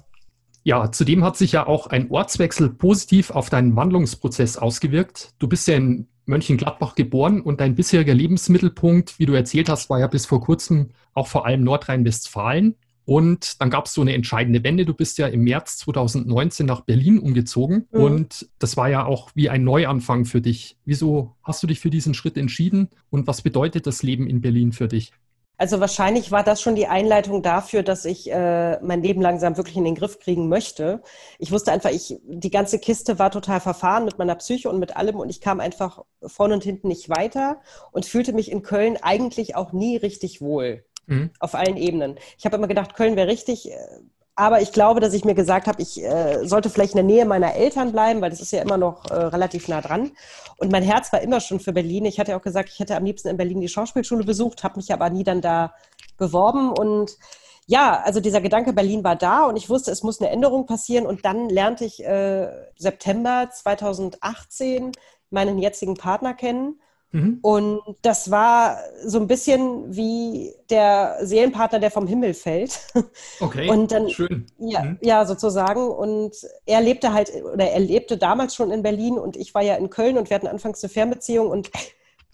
Ja, 0.63 0.91
zudem 0.91 1.23
hat 1.23 1.37
sich 1.37 1.51
ja 1.51 1.67
auch 1.67 1.85
ein 1.85 2.09
Ortswechsel 2.09 2.71
positiv 2.71 3.29
auf 3.29 3.51
deinen 3.51 3.75
Wandlungsprozess 3.75 4.57
ausgewirkt. 4.57 5.35
Du 5.37 5.47
bist 5.47 5.67
ja 5.67 5.75
in 5.75 6.07
Mönchengladbach 6.25 6.95
geboren 6.95 7.41
und 7.41 7.61
dein 7.61 7.75
bisheriger 7.75 8.13
Lebensmittelpunkt, 8.13 9.19
wie 9.19 9.25
du 9.25 9.33
erzählt 9.33 9.69
hast, 9.69 9.89
war 9.89 9.99
ja 9.99 10.07
bis 10.07 10.25
vor 10.25 10.41
kurzem 10.41 10.89
auch 11.13 11.27
vor 11.27 11.45
allem 11.45 11.63
Nordrhein-Westfalen. 11.63 12.75
Und 13.05 13.61
dann 13.61 13.69
gab 13.69 13.85
es 13.85 13.93
so 13.93 14.01
eine 14.01 14.15
entscheidende 14.15 14.63
Wende. 14.63 14.83
Du 14.83 14.95
bist 14.95 15.19
ja 15.19 15.27
im 15.27 15.43
März 15.43 15.77
2019 15.77 16.65
nach 16.65 16.81
Berlin 16.81 17.19
umgezogen 17.19 17.87
mhm. 17.91 18.01
und 18.01 18.49
das 18.57 18.77
war 18.77 18.89
ja 18.89 19.05
auch 19.05 19.29
wie 19.35 19.49
ein 19.49 19.63
Neuanfang 19.63 20.25
für 20.25 20.41
dich. 20.41 20.77
Wieso 20.85 21.35
hast 21.43 21.61
du 21.61 21.67
dich 21.67 21.79
für 21.79 21.91
diesen 21.91 22.15
Schritt 22.15 22.35
entschieden 22.35 22.89
und 23.11 23.27
was 23.27 23.43
bedeutet 23.43 23.85
das 23.85 24.01
Leben 24.01 24.27
in 24.27 24.41
Berlin 24.41 24.71
für 24.71 24.87
dich? 24.87 25.11
Also 25.57 25.79
wahrscheinlich 25.79 26.31
war 26.31 26.43
das 26.43 26.61
schon 26.61 26.75
die 26.75 26.87
Einleitung 26.87 27.41
dafür, 27.41 27.83
dass 27.83 28.05
ich 28.05 28.31
äh, 28.31 28.79
mein 28.81 29.01
Leben 29.01 29.21
langsam 29.21 29.57
wirklich 29.57 29.77
in 29.77 29.85
den 29.85 29.95
Griff 29.95 30.19
kriegen 30.19 30.49
möchte. 30.49 31.01
Ich 31.39 31.51
wusste 31.51 31.71
einfach, 31.71 31.91
ich 31.91 32.19
die 32.23 32.51
ganze 32.51 32.79
Kiste 32.79 33.19
war 33.19 33.31
total 33.31 33.61
verfahren 33.61 34.05
mit 34.05 34.17
meiner 34.17 34.35
Psyche 34.35 34.69
und 34.69 34.79
mit 34.79 34.97
allem 34.97 35.15
und 35.15 35.29
ich 35.29 35.41
kam 35.41 35.59
einfach 35.59 36.03
vorne 36.25 36.55
und 36.55 36.63
hinten 36.63 36.89
nicht 36.89 37.09
weiter 37.09 37.61
und 37.91 38.05
fühlte 38.05 38.33
mich 38.33 38.51
in 38.51 38.63
Köln 38.63 38.97
eigentlich 39.01 39.55
auch 39.55 39.71
nie 39.71 39.97
richtig 39.97 40.41
wohl. 40.41 40.83
Mhm. 41.07 41.29
Auf 41.39 41.55
allen 41.55 41.77
Ebenen. 41.77 42.15
Ich 42.37 42.45
habe 42.45 42.57
immer 42.57 42.67
gedacht, 42.67 42.95
Köln 42.95 43.15
wäre 43.15 43.27
richtig, 43.27 43.71
äh, 43.71 43.77
aber 44.35 44.61
ich 44.61 44.73
glaube, 44.73 44.99
dass 44.99 45.13
ich 45.13 45.23
mir 45.23 45.33
gesagt 45.33 45.67
habe, 45.67 45.81
ich 45.81 46.03
äh, 46.03 46.45
sollte 46.45 46.69
vielleicht 46.69 46.93
in 46.93 46.97
der 46.97 47.05
Nähe 47.05 47.25
meiner 47.25 47.55
Eltern 47.55 47.93
bleiben, 47.93 48.19
weil 48.19 48.29
das 48.29 48.41
ist 48.41 48.51
ja 48.51 48.61
immer 48.61 48.77
noch 48.77 49.09
äh, 49.09 49.13
relativ 49.13 49.69
nah 49.69 49.81
dran. 49.81 50.11
Und 50.57 50.71
mein 50.71 50.83
Herz 50.83 51.13
war 51.13 51.21
immer 51.21 51.39
schon 51.39 51.61
für 51.61 51.71
Berlin. 51.71 52.05
Ich 52.05 52.19
hatte 52.19 52.35
auch 52.35 52.41
gesagt, 52.41 52.69
ich 52.69 52.79
hätte 52.79 52.97
am 52.97 53.05
liebsten 53.05 53.29
in 53.29 53.37
Berlin 53.37 53.61
die 53.61 53.69
Schauspielschule 53.69 54.25
besucht, 54.25 54.63
habe 54.63 54.75
mich 54.75 54.91
aber 54.91 55.09
nie 55.09 55.23
dann 55.23 55.39
da 55.39 55.73
beworben. 56.17 56.71
Und 56.71 57.17
ja, 57.65 58.01
also 58.03 58.19
dieser 58.19 58.41
Gedanke 58.41 58.73
Berlin 58.73 59.05
war 59.05 59.15
da 59.15 59.45
und 59.45 59.55
ich 59.55 59.69
wusste, 59.69 59.91
es 59.91 60.03
muss 60.03 60.19
eine 60.19 60.29
Änderung 60.29 60.65
passieren. 60.65 61.05
Und 61.05 61.23
dann 61.23 61.49
lernte 61.49 61.85
ich 61.85 62.03
äh, 62.03 62.49
September 62.77 63.49
2018 63.51 64.91
meinen 65.29 65.59
jetzigen 65.59 65.95
Partner 65.95 66.33
kennen. 66.33 66.81
Mhm. 67.15 67.39
Und 67.41 67.81
das 68.01 68.29
war 68.29 68.77
so 69.05 69.19
ein 69.19 69.27
bisschen 69.27 69.95
wie 69.95 70.53
der 70.69 71.17
Seelenpartner, 71.21 71.79
der 71.79 71.89
vom 71.89 72.07
Himmel 72.07 72.33
fällt. 72.33 72.79
Okay, 73.39 73.69
und 73.69 73.91
dann, 73.91 74.09
schön. 74.09 74.47
Ja, 74.57 74.83
mhm. 74.83 74.97
ja, 75.01 75.25
sozusagen. 75.25 75.87
Und 75.89 76.35
er 76.65 76.81
lebte 76.81 77.13
halt, 77.13 77.31
oder 77.43 77.69
er 77.69 77.79
lebte 77.79 78.17
damals 78.17 78.55
schon 78.55 78.71
in 78.71 78.81
Berlin 78.81 79.17
und 79.17 79.37
ich 79.37 79.53
war 79.53 79.61
ja 79.61 79.75
in 79.75 79.89
Köln 79.89 80.17
und 80.17 80.29
wir 80.29 80.35
hatten 80.35 80.47
anfangs 80.47 80.83
eine 80.83 80.89
Fernbeziehung 80.89 81.49
und 81.49 81.69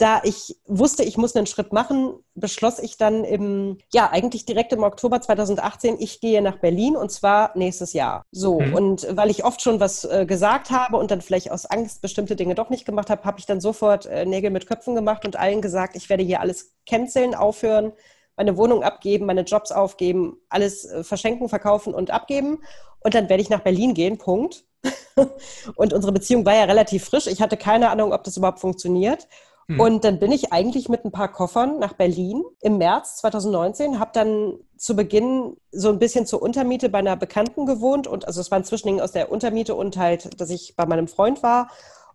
da 0.02 0.22
ich 0.24 0.58
wusste, 0.66 1.04
ich 1.04 1.18
muss 1.18 1.36
einen 1.36 1.45
Schritt 1.45 1.74
machen, 1.74 2.16
beschloss 2.34 2.80
ich 2.80 2.97
dann 2.97 3.24
im, 3.24 3.78
ja, 3.93 4.10
eigentlich 4.10 4.45
direkt 4.45 4.74
im 4.74 4.82
Oktober 4.82 5.22
2018, 5.22 5.97
ich 5.99 6.20
gehe 6.20 6.41
nach 6.41 6.58
Berlin 6.58 6.95
und 6.95 7.12
zwar 7.12 7.52
nächstes 7.56 7.93
Jahr. 7.93 8.24
So. 8.32 8.60
Mhm. 8.60 8.74
Und 8.74 9.08
weil 9.16 9.30
ich 9.30 9.45
oft 9.45 9.62
schon 9.62 9.80
was 9.80 10.04
äh, 10.06 10.26
gesagt 10.26 10.72
habe 10.72 10.97
und 10.97 11.12
dann 11.12 11.22
vielleicht 11.22 11.52
aus 11.52 11.68
Angst 11.68 12.02
bestimmte 12.02 12.36
Dinge 12.36 12.56
doch 12.56 12.72
nicht 12.72 12.86
gemacht 12.86 13.12
habe, 13.12 13.24
habe 13.26 13.38
ich 13.39 13.45
dann 13.45 13.62
sofort 13.62 14.08
äh, 14.08 14.26
Nägel 14.26 14.49
mit 14.49 14.66
Köpfen 14.66 14.95
gemacht 14.95 15.24
und 15.24 15.36
allen 15.36 15.62
gesagt, 15.62 15.95
ich 15.95 16.10
werde 16.10 16.24
hier 16.24 16.41
alles 16.41 16.74
canceln, 16.89 17.36
aufhören, 17.36 17.93
meine 18.36 18.58
Wohnung 18.58 18.82
abgeben, 18.82 19.28
meine 19.28 19.41
Jobs 19.41 19.72
aufgeben, 19.72 20.38
alles 20.49 20.86
äh, 20.86 21.04
verschenken, 21.04 21.47
verkaufen 21.47 21.93
und 21.93 22.10
abgeben. 22.10 22.64
Und 23.02 23.14
dann 23.14 23.30
werde 23.30 23.43
ich 23.43 23.49
nach 23.49 23.62
Berlin 23.62 23.93
gehen, 23.93 24.18
Punkt. 24.18 24.66
und 25.76 25.93
unsere 25.93 26.12
Beziehung 26.12 26.43
war 26.43 26.56
ja 26.56 26.64
relativ 26.64 27.06
frisch. 27.06 27.28
Ich 27.28 27.39
hatte 27.39 27.56
keine 27.56 27.91
Ahnung, 27.91 28.14
ob 28.14 28.24
das 28.24 28.38
überhaupt 28.38 28.60
funktioniert. 28.60 29.28
Hm. 29.72 29.80
Und 29.80 30.04
dann 30.04 30.20
bin 30.20 30.32
ich 30.32 30.52
eigentlich 30.52 30.90
mit 30.90 31.06
ein 31.06 31.12
paar 31.12 31.32
Koffern 31.32 31.80
nach 31.80 31.94
Berlin 31.94 32.44
im 32.62 32.78
März 32.78 33.18
2019, 33.18 34.00
habe 34.00 34.12
dann 34.14 34.56
zu 34.76 34.96
Beginn 34.96 35.56
so 35.72 35.90
ein 35.90 36.00
bisschen 36.00 36.26
zur 36.26 36.42
Untermiete 36.42 36.90
bei 36.90 37.00
einer 37.00 37.16
Bekannten 37.16 37.66
gewohnt 37.66 38.06
und 38.06 38.28
also 38.28 38.42
es 38.42 38.52
war 38.52 38.58
ein 38.58 38.66
Zwischending 38.66 39.00
aus 39.00 39.14
der 39.14 39.32
Untermiete 39.32 39.76
und 39.76 39.96
halt, 39.96 40.42
dass 40.42 40.50
ich 40.50 40.76
bei 40.76 40.86
meinem 40.86 41.08
Freund 41.08 41.42
war 41.42 41.70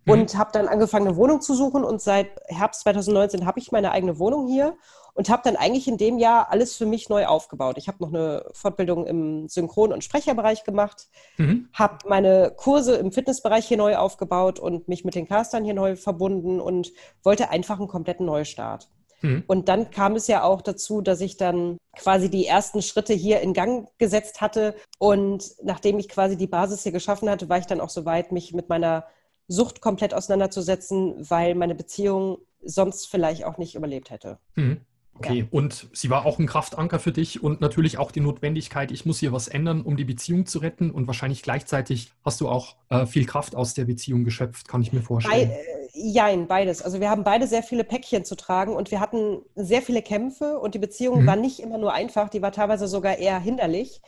hm. 0.05 0.13
und 0.13 0.37
habe 0.37 0.51
dann 0.53 0.69
angefangen, 0.69 1.09
eine 1.09 1.17
Wohnung 1.17 1.41
zu 1.41 1.55
suchen 1.55 1.83
und 1.83 2.03
seit 2.03 2.29
Herbst 2.49 2.83
2019 2.83 3.47
habe 3.47 3.59
ich 3.59 3.73
meine 3.73 3.91
eigene 3.93 4.19
Wohnung 4.19 4.49
hier 4.49 4.75
und 5.17 5.31
habe 5.31 5.43
dann 5.45 5.57
eigentlich 5.57 5.89
in 5.89 5.97
dem 5.97 6.19
Jahr 6.19 6.51
alles 6.51 6.77
für 6.77 6.87
mich 6.87 7.09
neu 7.09 7.27
aufgebaut. 7.27 7.79
Ich 7.79 7.89
habe 7.89 7.99
noch 8.01 8.13
eine 8.13 8.45
Fortbildung 8.53 9.07
im 9.07 9.49
Synchron- 9.49 9.93
und 9.93 10.05
Sprecherbereich 10.05 10.63
gemacht, 10.63 11.09
mhm. 11.39 11.69
habe 11.73 11.99
meine 12.07 12.53
Kurse 12.55 12.97
im 12.97 13.13
Fitnessbereich 13.13 13.67
hier 13.67 13.79
neu 13.79 13.97
aufgebaut 13.97 14.59
und 14.59 14.89
mich 14.89 15.05
mit 15.05 15.15
den 15.15 15.27
Castern 15.27 15.65
hier 15.65 15.75
neu 15.75 15.97
verbunden 15.97 16.61
und 16.61 16.93
wollte 17.23 17.49
einfach 17.51 17.79
einen 17.79 17.89
kompletten 17.89 18.27
Neustart. 18.27 18.91
Mhm. 19.23 19.45
Und 19.47 19.69
dann 19.69 19.91
kam 19.91 20.17
es 20.17 20.27
ja 20.27 20.43
auch 20.43 20.61
dazu, 20.61 21.01
dass 21.01 21.23
ich 21.23 21.39
dann 21.39 21.79
quasi 21.97 22.29
die 22.29 22.47
ersten 22.47 22.83
Schritte 22.83 23.15
hier 23.15 23.41
in 23.41 23.55
Gang 23.55 23.89
gesetzt 23.99 24.43
hatte. 24.43 24.75
Und 24.99 25.55
nachdem 25.63 25.99
ich 25.99 26.11
quasi 26.11 26.37
die 26.37 26.47
Basis 26.47 26.83
hier 26.83 26.93
geschaffen 26.93 27.31
hatte, 27.31 27.49
war 27.49 27.59
ich 27.59 27.67
dann 27.67 27.81
auch 27.81 27.89
so 27.89 28.05
weit, 28.05 28.33
mich 28.33 28.53
mit 28.53 28.69
meiner 28.69 29.07
Sucht 29.49 29.81
komplett 29.81 30.13
auseinanderzusetzen, 30.13 31.15
weil 31.31 31.55
meine 31.55 31.75
Beziehung 31.75 32.39
sonst 32.63 33.07
vielleicht 33.07 33.45
auch 33.45 33.59
nicht 33.59 33.75
überlebt 33.75 34.11
hätte. 34.11 34.39
Mhm. 34.57 34.81
Okay, 35.19 35.41
ja. 35.41 35.45
und 35.51 35.89
sie 35.93 36.11
war 36.11 36.27
auch 36.27 36.39
ein 36.39 36.47
Kraftanker 36.47 36.99
für 36.99 37.13
dich 37.13 37.43
und 37.43 37.61
natürlich 37.61 37.99
auch 37.99 38.11
die 38.11 38.21
Notwendigkeit, 38.21 38.91
ich 38.91 39.07
muss 39.07 39.19
hier 39.19 39.33
was 39.33 39.49
ändern, 39.49 39.83
um 39.83 39.97
die 39.97 40.05
Beziehung 40.05 40.47
zu 40.47 40.59
retten. 40.59 40.91
Und 40.91 41.07
wahrscheinlich 41.07 41.43
gleichzeitig 41.43 42.13
hast 42.25 42.41
du 42.41 42.49
auch 42.49 42.77
äh, 42.91 43.07
viel 43.07 43.25
Kraft 43.27 43.55
aus 43.55 43.75
der 43.75 43.85
Beziehung 43.85 44.25
geschöpft, 44.25 44.69
kann 44.69 44.83
ich 44.83 44.93
mir 44.93 45.03
vorstellen. 45.03 45.49
Be 45.49 45.55
äh, 45.55 46.11
jein, 46.11 46.47
beides. 46.47 46.83
Also 46.83 47.01
wir 47.01 47.09
haben 47.09 47.25
beide 47.25 47.47
sehr 47.47 47.63
viele 47.63 47.85
Päckchen 47.85 48.25
zu 48.25 48.37
tragen 48.37 48.75
und 48.75 48.91
wir 48.91 49.01
hatten 49.01 49.41
sehr 49.55 49.83
viele 49.83 50.03
Kämpfe 50.03 50.59
und 50.59 50.75
die 50.75 50.79
Beziehung 50.79 51.23
mhm. 51.23 51.27
war 51.27 51.37
nicht 51.37 51.61
immer 51.61 51.79
nur 51.79 51.93
einfach, 51.93 52.29
die 52.29 52.43
war 52.43 52.53
teilweise 52.53 52.87
sogar 52.87 53.17
eher 53.17 53.39
hinderlich. 53.39 54.03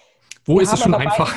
Wo 0.44 0.56
wir 0.56 0.62
ist 0.62 0.72
es 0.72 0.80
schon 0.80 0.94
einfach? 0.94 1.34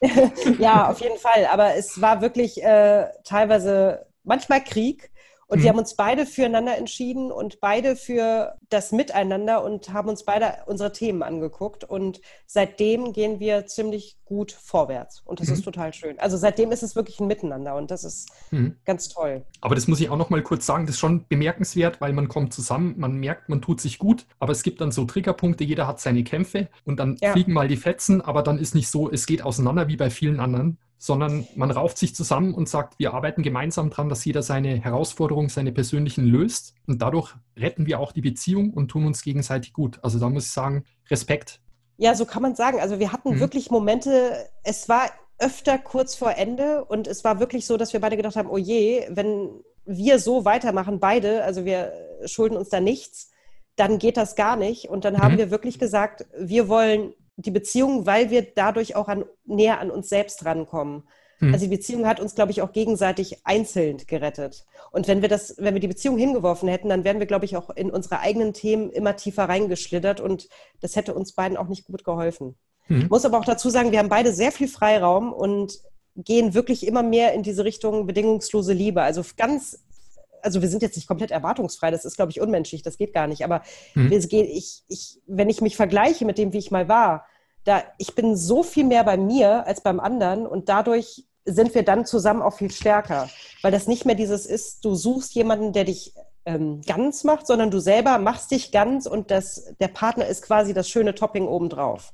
ja, 0.58 0.90
auf 0.90 1.00
jeden 1.00 1.18
Fall. 1.18 1.46
Aber 1.52 1.76
es 1.76 2.00
war 2.00 2.20
wirklich 2.20 2.62
äh, 2.62 3.06
teilweise 3.24 4.06
manchmal 4.24 4.62
Krieg. 4.64 5.10
Und 5.48 5.58
mhm. 5.58 5.62
wir 5.62 5.70
haben 5.70 5.78
uns 5.78 5.96
beide 5.96 6.26
füreinander 6.26 6.76
entschieden 6.76 7.32
und 7.32 7.58
beide 7.60 7.96
für 7.96 8.54
das 8.68 8.92
Miteinander 8.92 9.64
und 9.64 9.92
haben 9.92 10.10
uns 10.10 10.24
beide 10.24 10.58
unsere 10.66 10.92
Themen 10.92 11.22
angeguckt. 11.22 11.84
Und 11.84 12.20
seitdem 12.46 13.14
gehen 13.14 13.40
wir 13.40 13.66
ziemlich 13.66 14.18
gut 14.26 14.52
vorwärts. 14.52 15.22
Und 15.24 15.40
das 15.40 15.48
mhm. 15.48 15.54
ist 15.54 15.64
total 15.64 15.94
schön. 15.94 16.20
Also 16.20 16.36
seitdem 16.36 16.70
ist 16.70 16.82
es 16.82 16.94
wirklich 16.94 17.18
ein 17.18 17.26
Miteinander 17.26 17.76
und 17.76 17.90
das 17.90 18.04
ist 18.04 18.30
mhm. 18.50 18.76
ganz 18.84 19.08
toll. 19.08 19.46
Aber 19.62 19.74
das 19.74 19.88
muss 19.88 20.00
ich 20.00 20.10
auch 20.10 20.18
noch 20.18 20.28
mal 20.28 20.42
kurz 20.42 20.66
sagen, 20.66 20.84
das 20.84 20.96
ist 20.96 21.00
schon 21.00 21.26
bemerkenswert, 21.28 22.02
weil 22.02 22.12
man 22.12 22.28
kommt 22.28 22.52
zusammen, 22.52 22.94
man 22.98 23.14
merkt, 23.14 23.48
man 23.48 23.62
tut 23.62 23.80
sich 23.80 23.98
gut, 23.98 24.26
aber 24.38 24.52
es 24.52 24.62
gibt 24.62 24.82
dann 24.82 24.92
so 24.92 25.06
Triggerpunkte, 25.06 25.64
jeder 25.64 25.86
hat 25.86 25.98
seine 25.98 26.24
Kämpfe 26.24 26.68
und 26.84 27.00
dann 27.00 27.16
ja. 27.22 27.32
fliegen 27.32 27.54
mal 27.54 27.68
die 27.68 27.78
Fetzen, 27.78 28.20
aber 28.20 28.42
dann 28.42 28.58
ist 28.58 28.74
nicht 28.74 28.88
so, 28.88 29.10
es 29.10 29.24
geht 29.24 29.42
auseinander 29.42 29.88
wie 29.88 29.96
bei 29.96 30.10
vielen 30.10 30.40
anderen 30.40 30.76
sondern 30.98 31.46
man 31.54 31.70
rauft 31.70 31.96
sich 31.96 32.14
zusammen 32.14 32.52
und 32.52 32.68
sagt, 32.68 32.98
wir 32.98 33.14
arbeiten 33.14 33.42
gemeinsam 33.42 33.88
daran, 33.90 34.08
dass 34.08 34.24
jeder 34.24 34.42
seine 34.42 34.80
Herausforderungen, 34.80 35.48
seine 35.48 35.72
persönlichen 35.72 36.24
löst. 36.24 36.74
Und 36.86 37.00
dadurch 37.00 37.34
retten 37.56 37.86
wir 37.86 38.00
auch 38.00 38.12
die 38.12 38.20
Beziehung 38.20 38.72
und 38.72 38.88
tun 38.88 39.06
uns 39.06 39.22
gegenseitig 39.22 39.72
gut. 39.72 40.00
Also 40.02 40.18
da 40.18 40.28
muss 40.28 40.46
ich 40.46 40.50
sagen, 40.50 40.84
Respekt. 41.08 41.60
Ja, 41.96 42.14
so 42.14 42.24
kann 42.26 42.42
man 42.42 42.56
sagen. 42.56 42.80
Also 42.80 42.98
wir 42.98 43.12
hatten 43.12 43.36
mhm. 43.36 43.40
wirklich 43.40 43.70
Momente, 43.70 44.48
es 44.64 44.88
war 44.88 45.08
öfter 45.38 45.78
kurz 45.78 46.16
vor 46.16 46.36
Ende 46.36 46.84
und 46.84 47.06
es 47.06 47.22
war 47.22 47.38
wirklich 47.38 47.64
so, 47.64 47.76
dass 47.76 47.92
wir 47.92 48.00
beide 48.00 48.16
gedacht 48.16 48.36
haben, 48.36 48.50
oh 48.50 48.58
je, 48.58 49.06
wenn 49.10 49.50
wir 49.84 50.18
so 50.18 50.44
weitermachen, 50.44 50.98
beide, 50.98 51.44
also 51.44 51.64
wir 51.64 51.92
schulden 52.26 52.56
uns 52.56 52.68
da 52.70 52.80
nichts, 52.80 53.30
dann 53.76 53.98
geht 53.98 54.16
das 54.16 54.34
gar 54.34 54.56
nicht. 54.56 54.88
Und 54.88 55.04
dann 55.04 55.18
haben 55.18 55.34
mhm. 55.34 55.38
wir 55.38 55.50
wirklich 55.52 55.78
gesagt, 55.78 56.26
wir 56.36 56.68
wollen 56.68 57.14
die 57.38 57.50
Beziehung, 57.52 58.04
weil 58.04 58.30
wir 58.30 58.42
dadurch 58.42 58.96
auch 58.96 59.08
an, 59.08 59.24
näher 59.44 59.78
an 59.80 59.90
uns 59.90 60.08
selbst 60.08 60.44
rankommen. 60.44 61.04
Hm. 61.38 61.54
Also 61.54 61.66
die 61.66 61.76
Beziehung 61.76 62.06
hat 62.06 62.18
uns, 62.18 62.34
glaube 62.34 62.50
ich, 62.50 62.62
auch 62.62 62.72
gegenseitig 62.72 63.38
einzeln 63.44 63.98
gerettet. 64.06 64.66
Und 64.90 65.06
wenn 65.06 65.22
wir 65.22 65.28
das, 65.28 65.54
wenn 65.58 65.74
wir 65.74 65.80
die 65.80 65.88
Beziehung 65.88 66.18
hingeworfen 66.18 66.68
hätten, 66.68 66.88
dann 66.88 67.04
wären 67.04 67.20
wir, 67.20 67.26
glaube 67.26 67.44
ich, 67.44 67.56
auch 67.56 67.70
in 67.70 67.90
unsere 67.90 68.18
eigenen 68.20 68.54
Themen 68.54 68.90
immer 68.90 69.14
tiefer 69.14 69.44
reingeschlittert 69.44 70.20
und 70.20 70.48
das 70.80 70.96
hätte 70.96 71.14
uns 71.14 71.32
beiden 71.32 71.56
auch 71.56 71.68
nicht 71.68 71.86
gut 71.86 72.02
geholfen. 72.02 72.56
Hm. 72.86 73.02
Ich 73.02 73.10
muss 73.10 73.24
aber 73.24 73.38
auch 73.38 73.44
dazu 73.44 73.70
sagen, 73.70 73.92
wir 73.92 74.00
haben 74.00 74.08
beide 74.08 74.32
sehr 74.32 74.50
viel 74.50 74.68
Freiraum 74.68 75.32
und 75.32 75.78
gehen 76.16 76.54
wirklich 76.54 76.84
immer 76.84 77.04
mehr 77.04 77.34
in 77.34 77.44
diese 77.44 77.64
Richtung 77.64 78.06
bedingungslose 78.06 78.72
Liebe. 78.72 79.02
Also 79.02 79.22
ganz 79.36 79.84
also 80.42 80.62
wir 80.62 80.68
sind 80.68 80.82
jetzt 80.82 80.96
nicht 80.96 81.08
komplett 81.08 81.30
erwartungsfrei, 81.30 81.90
das 81.90 82.04
ist, 82.04 82.16
glaube 82.16 82.30
ich, 82.30 82.40
unmenschlich, 82.40 82.82
das 82.82 82.98
geht 82.98 83.12
gar 83.12 83.26
nicht. 83.26 83.44
Aber 83.44 83.62
mhm. 83.94 84.12
ich, 84.12 84.82
ich, 84.88 85.20
wenn 85.26 85.48
ich 85.48 85.60
mich 85.60 85.76
vergleiche 85.76 86.24
mit 86.24 86.38
dem, 86.38 86.52
wie 86.52 86.58
ich 86.58 86.70
mal 86.70 86.88
war, 86.88 87.26
da, 87.64 87.82
ich 87.98 88.14
bin 88.14 88.36
so 88.36 88.62
viel 88.62 88.84
mehr 88.84 89.04
bei 89.04 89.16
mir 89.16 89.66
als 89.66 89.82
beim 89.82 90.00
anderen 90.00 90.46
und 90.46 90.68
dadurch 90.68 91.26
sind 91.44 91.74
wir 91.74 91.82
dann 91.82 92.06
zusammen 92.06 92.42
auch 92.42 92.54
viel 92.54 92.70
stärker, 92.70 93.28
weil 93.62 93.72
das 93.72 93.86
nicht 93.86 94.04
mehr 94.04 94.14
dieses 94.14 94.46
ist, 94.46 94.84
du 94.84 94.94
suchst 94.94 95.34
jemanden, 95.34 95.72
der 95.72 95.84
dich 95.84 96.14
ähm, 96.44 96.82
ganz 96.86 97.24
macht, 97.24 97.46
sondern 97.46 97.70
du 97.70 97.78
selber 97.78 98.18
machst 98.18 98.50
dich 98.50 98.72
ganz 98.72 99.06
und 99.06 99.30
das, 99.30 99.74
der 99.80 99.88
Partner 99.88 100.26
ist 100.26 100.42
quasi 100.42 100.72
das 100.72 100.88
schöne 100.88 101.14
Topping 101.14 101.46
obendrauf. 101.46 102.12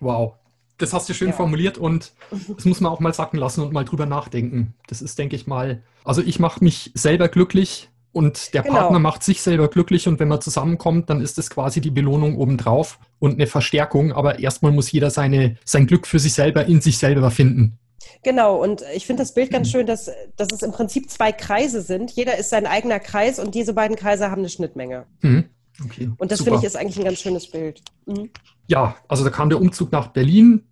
Wow, 0.00 0.34
das 0.82 0.92
hast 0.92 1.08
du 1.08 1.14
schön 1.14 1.28
ja. 1.28 1.34
formuliert 1.34 1.78
und 1.78 2.12
das 2.30 2.64
muss 2.64 2.80
man 2.80 2.92
auch 2.92 3.00
mal 3.00 3.14
sacken 3.14 3.38
lassen 3.38 3.62
und 3.62 3.72
mal 3.72 3.84
drüber 3.84 4.06
nachdenken. 4.06 4.74
Das 4.88 5.00
ist, 5.00 5.18
denke 5.18 5.36
ich 5.36 5.46
mal, 5.46 5.82
also 6.04 6.20
ich 6.22 6.38
mache 6.38 6.62
mich 6.62 6.90
selber 6.94 7.28
glücklich 7.28 7.88
und 8.12 8.52
der 8.52 8.62
genau. 8.62 8.74
Partner 8.76 8.98
macht 8.98 9.22
sich 9.22 9.40
selber 9.40 9.68
glücklich 9.68 10.06
und 10.06 10.20
wenn 10.20 10.28
man 10.28 10.40
zusammenkommt, 10.40 11.08
dann 11.08 11.20
ist 11.20 11.38
das 11.38 11.48
quasi 11.48 11.80
die 11.80 11.90
Belohnung 11.90 12.36
obendrauf 12.36 12.98
und 13.18 13.34
eine 13.34 13.46
Verstärkung. 13.46 14.12
Aber 14.12 14.38
erstmal 14.38 14.72
muss 14.72 14.92
jeder 14.92 15.10
seine, 15.10 15.56
sein 15.64 15.86
Glück 15.86 16.06
für 16.06 16.18
sich 16.18 16.34
selber 16.34 16.66
in 16.66 16.80
sich 16.80 16.98
selber 16.98 17.30
finden. 17.30 17.78
Genau, 18.22 18.62
und 18.62 18.84
ich 18.94 19.06
finde 19.06 19.22
das 19.22 19.34
Bild 19.34 19.50
ganz 19.50 19.70
schön, 19.70 19.86
dass, 19.86 20.10
dass 20.36 20.48
es 20.52 20.62
im 20.62 20.72
Prinzip 20.72 21.10
zwei 21.10 21.32
Kreise 21.32 21.80
sind. 21.80 22.10
Jeder 22.10 22.36
ist 22.36 22.50
sein 22.50 22.66
eigener 22.66 23.00
Kreis 23.00 23.38
und 23.38 23.54
diese 23.54 23.72
beiden 23.72 23.96
Kreise 23.96 24.30
haben 24.30 24.40
eine 24.40 24.48
Schnittmenge. 24.48 25.06
Mhm. 25.22 25.44
Okay, 25.84 26.10
und 26.18 26.30
das 26.30 26.42
finde 26.42 26.58
ich 26.58 26.64
ist 26.64 26.76
eigentlich 26.76 26.98
ein 26.98 27.04
ganz 27.04 27.20
schönes 27.20 27.50
Bild. 27.50 27.80
Mhm. 28.06 28.30
Ja, 28.66 28.96
also 29.08 29.24
da 29.24 29.30
kam 29.30 29.48
der 29.48 29.60
Umzug 29.60 29.90
nach 29.90 30.08
Berlin 30.08 30.62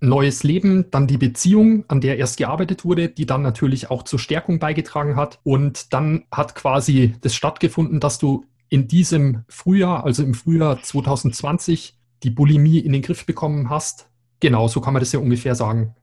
neues 0.00 0.42
Leben, 0.42 0.90
dann 0.90 1.06
die 1.06 1.18
Beziehung, 1.18 1.84
an 1.88 2.00
der 2.00 2.18
erst 2.18 2.36
gearbeitet 2.36 2.84
wurde, 2.84 3.08
die 3.08 3.26
dann 3.26 3.42
natürlich 3.42 3.90
auch 3.90 4.02
zur 4.02 4.18
Stärkung 4.18 4.58
beigetragen 4.58 5.16
hat. 5.16 5.40
Und 5.44 5.92
dann 5.92 6.24
hat 6.30 6.54
quasi 6.54 7.14
das 7.20 7.34
stattgefunden, 7.34 8.00
dass 8.00 8.18
du 8.18 8.44
in 8.68 8.86
diesem 8.86 9.44
Frühjahr, 9.48 10.04
also 10.04 10.22
im 10.22 10.34
Frühjahr 10.34 10.82
2020, 10.82 11.98
die 12.22 12.30
Bulimie 12.30 12.78
in 12.78 12.92
den 12.92 13.02
Griff 13.02 13.26
bekommen 13.26 13.70
hast. 13.70 14.08
Genau, 14.40 14.68
so 14.68 14.80
kann 14.80 14.92
man 14.92 15.00
das 15.00 15.12
ja 15.12 15.20
ungefähr 15.20 15.54
sagen. 15.54 15.94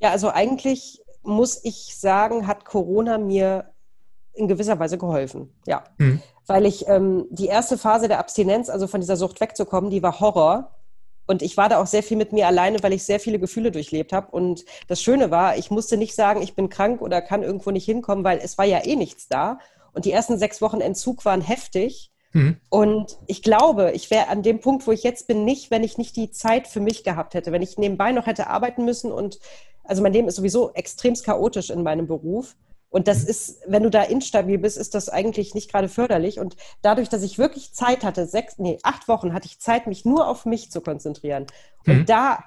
Ja, 0.00 0.10
also 0.10 0.30
eigentlich 0.30 1.02
muss 1.22 1.60
ich 1.64 1.94
sagen, 1.96 2.46
hat 2.46 2.64
Corona 2.64 3.18
mir 3.18 3.70
in 4.32 4.48
gewisser 4.48 4.78
Weise 4.78 4.96
geholfen. 4.96 5.52
Ja, 5.66 5.84
mhm. 5.98 6.22
weil 6.46 6.66
ich 6.66 6.88
ähm, 6.88 7.26
die 7.30 7.46
erste 7.46 7.76
Phase 7.76 8.08
der 8.08 8.18
Abstinenz, 8.18 8.70
also 8.70 8.86
von 8.86 9.00
dieser 9.00 9.16
Sucht 9.16 9.40
wegzukommen, 9.40 9.90
die 9.90 10.02
war 10.02 10.20
Horror. 10.20 10.74
Und 11.30 11.42
ich 11.42 11.56
war 11.56 11.68
da 11.68 11.80
auch 11.80 11.86
sehr 11.86 12.02
viel 12.02 12.16
mit 12.16 12.32
mir 12.32 12.48
alleine, 12.48 12.82
weil 12.82 12.92
ich 12.92 13.04
sehr 13.04 13.20
viele 13.20 13.38
Gefühle 13.38 13.70
durchlebt 13.70 14.12
habe. 14.12 14.32
Und 14.32 14.64
das 14.88 15.00
Schöne 15.00 15.30
war, 15.30 15.56
ich 15.56 15.70
musste 15.70 15.96
nicht 15.96 16.16
sagen, 16.16 16.42
ich 16.42 16.56
bin 16.56 16.68
krank 16.68 17.00
oder 17.00 17.22
kann 17.22 17.44
irgendwo 17.44 17.70
nicht 17.70 17.84
hinkommen, 17.84 18.24
weil 18.24 18.40
es 18.42 18.58
war 18.58 18.64
ja 18.64 18.84
eh 18.84 18.96
nichts 18.96 19.28
da. 19.28 19.60
Und 19.92 20.06
die 20.06 20.10
ersten 20.10 20.40
sechs 20.40 20.60
Wochen 20.60 20.80
Entzug 20.80 21.24
waren 21.24 21.40
heftig. 21.40 22.10
Mhm. 22.32 22.56
Und 22.68 23.16
ich 23.28 23.44
glaube, 23.44 23.92
ich 23.92 24.10
wäre 24.10 24.26
an 24.26 24.42
dem 24.42 24.58
Punkt, 24.58 24.88
wo 24.88 24.90
ich 24.90 25.04
jetzt 25.04 25.28
bin, 25.28 25.44
nicht, 25.44 25.70
wenn 25.70 25.84
ich 25.84 25.98
nicht 25.98 26.16
die 26.16 26.32
Zeit 26.32 26.66
für 26.66 26.80
mich 26.80 27.04
gehabt 27.04 27.34
hätte, 27.34 27.52
wenn 27.52 27.62
ich 27.62 27.78
nebenbei 27.78 28.10
noch 28.10 28.26
hätte 28.26 28.48
arbeiten 28.48 28.84
müssen. 28.84 29.12
Und 29.12 29.38
also 29.84 30.02
mein 30.02 30.12
Leben 30.12 30.26
ist 30.26 30.34
sowieso 30.34 30.72
extremst 30.72 31.24
chaotisch 31.24 31.70
in 31.70 31.84
meinem 31.84 32.08
Beruf. 32.08 32.56
Und 32.90 33.06
das 33.08 33.24
ist, 33.24 33.60
wenn 33.66 33.84
du 33.84 33.90
da 33.90 34.02
instabil 34.02 34.58
bist, 34.58 34.76
ist 34.76 34.94
das 34.94 35.08
eigentlich 35.08 35.54
nicht 35.54 35.70
gerade 35.70 35.88
förderlich. 35.88 36.40
Und 36.40 36.56
dadurch, 36.82 37.08
dass 37.08 37.22
ich 37.22 37.38
wirklich 37.38 37.72
Zeit 37.72 38.04
hatte, 38.04 38.26
sechs, 38.26 38.58
nee, 38.58 38.78
acht 38.82 39.08
Wochen 39.08 39.32
hatte 39.32 39.46
ich 39.46 39.60
Zeit, 39.60 39.86
mich 39.86 40.04
nur 40.04 40.26
auf 40.26 40.44
mich 40.44 40.70
zu 40.70 40.80
konzentrieren. 40.80 41.46
Und 41.86 41.98
mhm. 41.98 42.06
da 42.06 42.44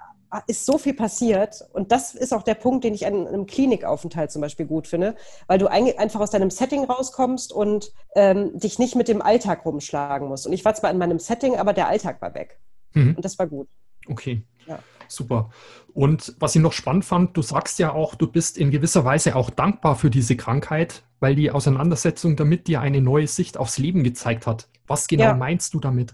ist 0.48 0.66
so 0.66 0.78
viel 0.78 0.94
passiert. 0.94 1.64
Und 1.74 1.92
das 1.92 2.14
ist 2.14 2.34
auch 2.34 2.44
der 2.44 2.56
Punkt, 2.56 2.84
den 2.84 2.94
ich 2.94 3.06
an 3.06 3.28
einem 3.28 3.46
Klinikaufenthalt 3.46 4.32
zum 4.32 4.42
Beispiel 4.42 4.66
gut 4.66 4.88
finde, 4.88 5.16
weil 5.48 5.60
du 5.60 5.68
einfach 5.68 6.20
aus 6.20 6.32
deinem 6.32 6.50
Setting 6.50 6.84
rauskommst 6.86 7.54
und 7.54 7.92
ähm, 8.16 8.58
dich 8.58 8.80
nicht 8.80 8.96
mit 8.96 9.08
dem 9.08 9.22
Alltag 9.22 9.66
rumschlagen 9.66 10.28
musst. 10.28 10.48
Und 10.48 10.54
ich 10.54 10.66
war 10.66 10.74
zwar 10.74 10.92
in 10.92 10.98
meinem 10.98 11.20
Setting, 11.20 11.56
aber 11.56 11.74
der 11.74 11.88
Alltag 11.88 12.22
war 12.22 12.34
weg. 12.34 12.60
Mhm. 12.94 13.16
Und 13.16 13.24
das 13.24 13.38
war 13.40 13.48
gut. 13.48 13.70
Okay. 14.08 14.44
Ja. 14.68 14.80
Super. 15.08 15.50
Und 15.94 16.36
was 16.40 16.56
ich 16.56 16.62
noch 16.62 16.74
spannend 16.74 17.06
fand, 17.06 17.38
du 17.38 17.42
sagst 17.42 17.80
ja 17.80 17.94
auch, 17.94 18.16
du 18.16 18.28
bist 18.28 18.58
in 18.58 18.72
gewisser 18.72 19.06
Weise 19.06 19.36
auch 19.36 19.50
dankbar 19.50 19.96
für 19.96 20.10
diese 20.10 20.36
Krankheit, 20.36 21.04
weil 21.20 21.36
die 21.36 21.52
Auseinandersetzung 21.52 22.36
damit 22.36 22.68
dir 22.68 22.82
eine 22.82 23.02
neue 23.02 23.28
Sicht 23.28 23.58
aufs 23.58 23.78
Leben 23.78 24.04
gezeigt 24.04 24.48
hat. 24.48 24.68
Was 24.88 25.08
genau 25.08 25.24
ja. 25.24 25.34
meinst 25.36 25.74
du 25.74 25.80
damit? 25.80 26.14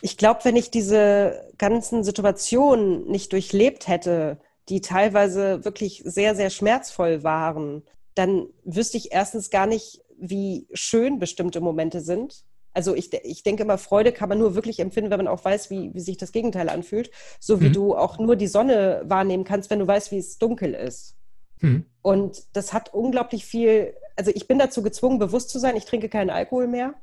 Ich 0.00 0.16
glaube, 0.16 0.40
wenn 0.44 0.56
ich 0.56 0.70
diese 0.70 1.52
ganzen 1.58 2.04
Situationen 2.04 3.06
nicht 3.06 3.32
durchlebt 3.32 3.86
hätte, 3.86 4.38
die 4.68 4.80
teilweise 4.80 5.64
wirklich 5.64 6.02
sehr, 6.04 6.34
sehr 6.34 6.50
schmerzvoll 6.50 7.22
waren, 7.22 7.82
dann 8.14 8.46
wüsste 8.64 8.96
ich 8.96 9.12
erstens 9.12 9.50
gar 9.50 9.66
nicht, 9.66 10.00
wie 10.18 10.66
schön 10.72 11.18
bestimmte 11.18 11.60
Momente 11.60 12.00
sind 12.00 12.44
also 12.78 12.94
ich, 12.94 13.12
ich 13.24 13.42
denke 13.42 13.64
immer, 13.64 13.76
Freude 13.76 14.12
kann 14.12 14.28
man 14.28 14.38
nur 14.38 14.54
wirklich 14.54 14.78
empfinden, 14.78 15.10
wenn 15.10 15.18
man 15.18 15.26
auch 15.26 15.44
weiß, 15.44 15.68
wie, 15.68 15.92
wie 15.94 16.00
sich 16.00 16.16
das 16.16 16.30
Gegenteil 16.30 16.68
anfühlt. 16.68 17.10
So 17.40 17.60
wie 17.60 17.70
mhm. 17.70 17.72
du 17.72 17.96
auch 17.96 18.20
nur 18.20 18.36
die 18.36 18.46
Sonne 18.46 19.02
wahrnehmen 19.04 19.42
kannst, 19.42 19.68
wenn 19.70 19.80
du 19.80 19.86
weißt, 19.88 20.12
wie 20.12 20.18
es 20.18 20.38
dunkel 20.38 20.74
ist. 20.74 21.16
Mhm. 21.60 21.86
Und 22.02 22.44
das 22.52 22.72
hat 22.72 22.94
unglaublich 22.94 23.44
viel, 23.44 23.94
also 24.14 24.30
ich 24.32 24.46
bin 24.46 24.60
dazu 24.60 24.84
gezwungen, 24.84 25.18
bewusst 25.18 25.50
zu 25.50 25.58
sein, 25.58 25.74
ich 25.74 25.86
trinke 25.86 26.08
keinen 26.08 26.30
Alkohol 26.30 26.68
mehr. 26.68 26.94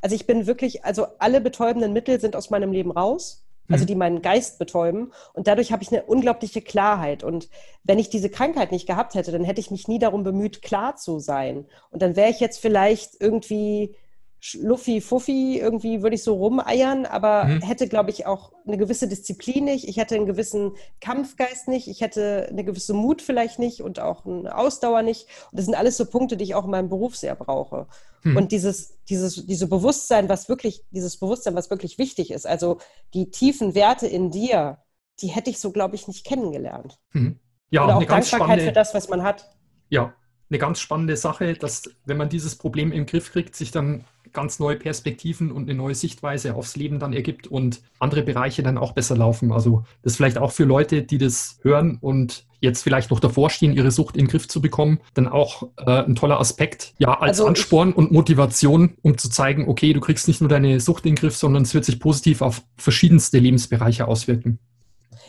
Also 0.00 0.14
ich 0.14 0.28
bin 0.28 0.46
wirklich, 0.46 0.84
also 0.84 1.08
alle 1.18 1.40
betäubenden 1.40 1.92
Mittel 1.92 2.20
sind 2.20 2.36
aus 2.36 2.50
meinem 2.50 2.70
Leben 2.70 2.92
raus 2.92 3.46
also 3.68 3.84
mhm. 3.84 3.86
die 3.86 3.94
meinen 3.94 4.22
Geist 4.22 4.58
betäuben. 4.58 5.12
Und 5.32 5.48
dadurch 5.48 5.72
habe 5.72 5.82
ich 5.82 5.92
eine 5.92 6.04
unglaubliche 6.04 6.62
Klarheit. 6.62 7.24
Und 7.24 7.48
wenn 7.84 7.98
ich 7.98 8.10
diese 8.10 8.30
Krankheit 8.30 8.72
nicht 8.72 8.86
gehabt 8.86 9.14
hätte, 9.14 9.32
dann 9.32 9.44
hätte 9.44 9.60
ich 9.60 9.70
mich 9.70 9.88
nie 9.88 9.98
darum 9.98 10.22
bemüht, 10.22 10.62
klar 10.62 10.96
zu 10.96 11.18
sein. 11.18 11.66
Und 11.90 12.02
dann 12.02 12.16
wäre 12.16 12.30
ich 12.30 12.40
jetzt 12.40 12.58
vielleicht 12.58 13.20
irgendwie 13.20 13.94
Schluffi, 14.38 15.00
Fuffi, 15.00 15.58
irgendwie 15.58 16.02
würde 16.02 16.14
ich 16.14 16.22
so 16.22 16.34
rumeiern, 16.34 17.06
aber 17.06 17.44
mhm. 17.44 17.62
hätte, 17.62 17.88
glaube 17.88 18.10
ich, 18.10 18.26
auch 18.26 18.52
eine 18.66 18.76
gewisse 18.76 19.08
Disziplin 19.08 19.64
nicht. 19.64 19.88
Ich 19.88 19.96
hätte 19.96 20.14
einen 20.14 20.26
gewissen 20.26 20.72
Kampfgeist 21.00 21.68
nicht. 21.68 21.88
Ich 21.88 22.00
hätte 22.00 22.46
eine 22.50 22.62
gewisse 22.62 22.94
Mut 22.94 23.22
vielleicht 23.22 23.58
nicht 23.58 23.80
und 23.80 23.98
auch 23.98 24.26
eine 24.26 24.56
Ausdauer 24.56 25.02
nicht. 25.02 25.26
Und 25.50 25.58
das 25.58 25.64
sind 25.64 25.74
alles 25.74 25.96
so 25.96 26.04
Punkte, 26.06 26.36
die 26.36 26.44
ich 26.44 26.54
auch 26.54 26.64
in 26.64 26.70
meinem 26.70 26.88
Beruf 26.88 27.16
sehr 27.16 27.34
brauche. 27.34 27.86
Mhm. 28.22 28.36
Und 28.36 28.52
dieses, 28.52 28.98
dieses, 29.08 29.46
diese 29.46 29.68
Bewusstsein, 29.68 30.28
was 30.28 30.48
wirklich, 30.48 30.84
dieses 30.90 31.18
Bewusstsein, 31.18 31.54
was 31.54 31.70
wirklich 31.70 31.98
wichtig 31.98 32.30
ist, 32.30 32.46
also 32.46 32.78
die 33.14 33.30
tiefen 33.30 33.74
Werte 33.74 34.06
in 34.06 34.30
dir, 34.30 34.78
die 35.20 35.28
hätte 35.28 35.50
ich 35.50 35.58
so, 35.58 35.72
glaube 35.72 35.94
ich, 35.94 36.08
nicht 36.08 36.26
kennengelernt. 36.26 36.98
Mhm. 37.12 37.40
Ja, 37.70 37.84
Oder 37.84 37.96
auch 37.96 38.00
Dankbarkeit 38.00 38.26
spannende, 38.26 38.64
für 38.64 38.72
das, 38.72 38.94
was 38.94 39.08
man 39.08 39.22
hat. 39.22 39.50
Ja, 39.88 40.14
eine 40.48 40.58
ganz 40.58 40.78
spannende 40.78 41.16
Sache, 41.16 41.54
dass 41.54 41.90
wenn 42.04 42.16
man 42.16 42.28
dieses 42.28 42.56
Problem 42.56 42.92
im 42.92 43.06
Griff 43.06 43.32
kriegt, 43.32 43.56
sich 43.56 43.70
dann 43.70 44.04
ganz 44.36 44.58
neue 44.58 44.76
Perspektiven 44.76 45.50
und 45.50 45.64
eine 45.64 45.74
neue 45.76 45.94
Sichtweise 45.94 46.54
aufs 46.54 46.76
Leben 46.76 46.98
dann 46.98 47.14
ergibt 47.14 47.46
und 47.46 47.80
andere 47.98 48.22
Bereiche 48.22 48.62
dann 48.62 48.76
auch 48.76 48.92
besser 48.92 49.16
laufen. 49.16 49.50
Also 49.50 49.84
das 50.02 50.16
vielleicht 50.16 50.36
auch 50.36 50.52
für 50.52 50.64
Leute, 50.64 51.02
die 51.02 51.16
das 51.16 51.58
hören 51.62 51.96
und 52.02 52.44
jetzt 52.60 52.82
vielleicht 52.82 53.10
noch 53.10 53.18
davor 53.18 53.48
stehen, 53.48 53.72
ihre 53.72 53.90
Sucht 53.90 54.14
in 54.16 54.26
den 54.26 54.30
Griff 54.30 54.46
zu 54.46 54.60
bekommen, 54.60 55.00
dann 55.14 55.26
auch 55.26 55.68
äh, 55.78 56.02
ein 56.02 56.16
toller 56.16 56.38
Aspekt, 56.38 56.92
ja, 56.98 57.18
als 57.18 57.38
also 57.38 57.46
Ansporn 57.46 57.94
und 57.94 58.12
Motivation, 58.12 58.98
um 59.02 59.16
zu 59.16 59.30
zeigen, 59.30 59.68
okay, 59.68 59.94
du 59.94 60.00
kriegst 60.00 60.28
nicht 60.28 60.42
nur 60.42 60.50
deine 60.50 60.80
Sucht 60.80 61.06
in 61.06 61.14
den 61.14 61.20
Griff, 61.20 61.36
sondern 61.36 61.62
es 61.62 61.72
wird 61.72 61.86
sich 61.86 61.98
positiv 61.98 62.42
auf 62.42 62.62
verschiedenste 62.76 63.38
Lebensbereiche 63.38 64.06
auswirken. 64.06 64.58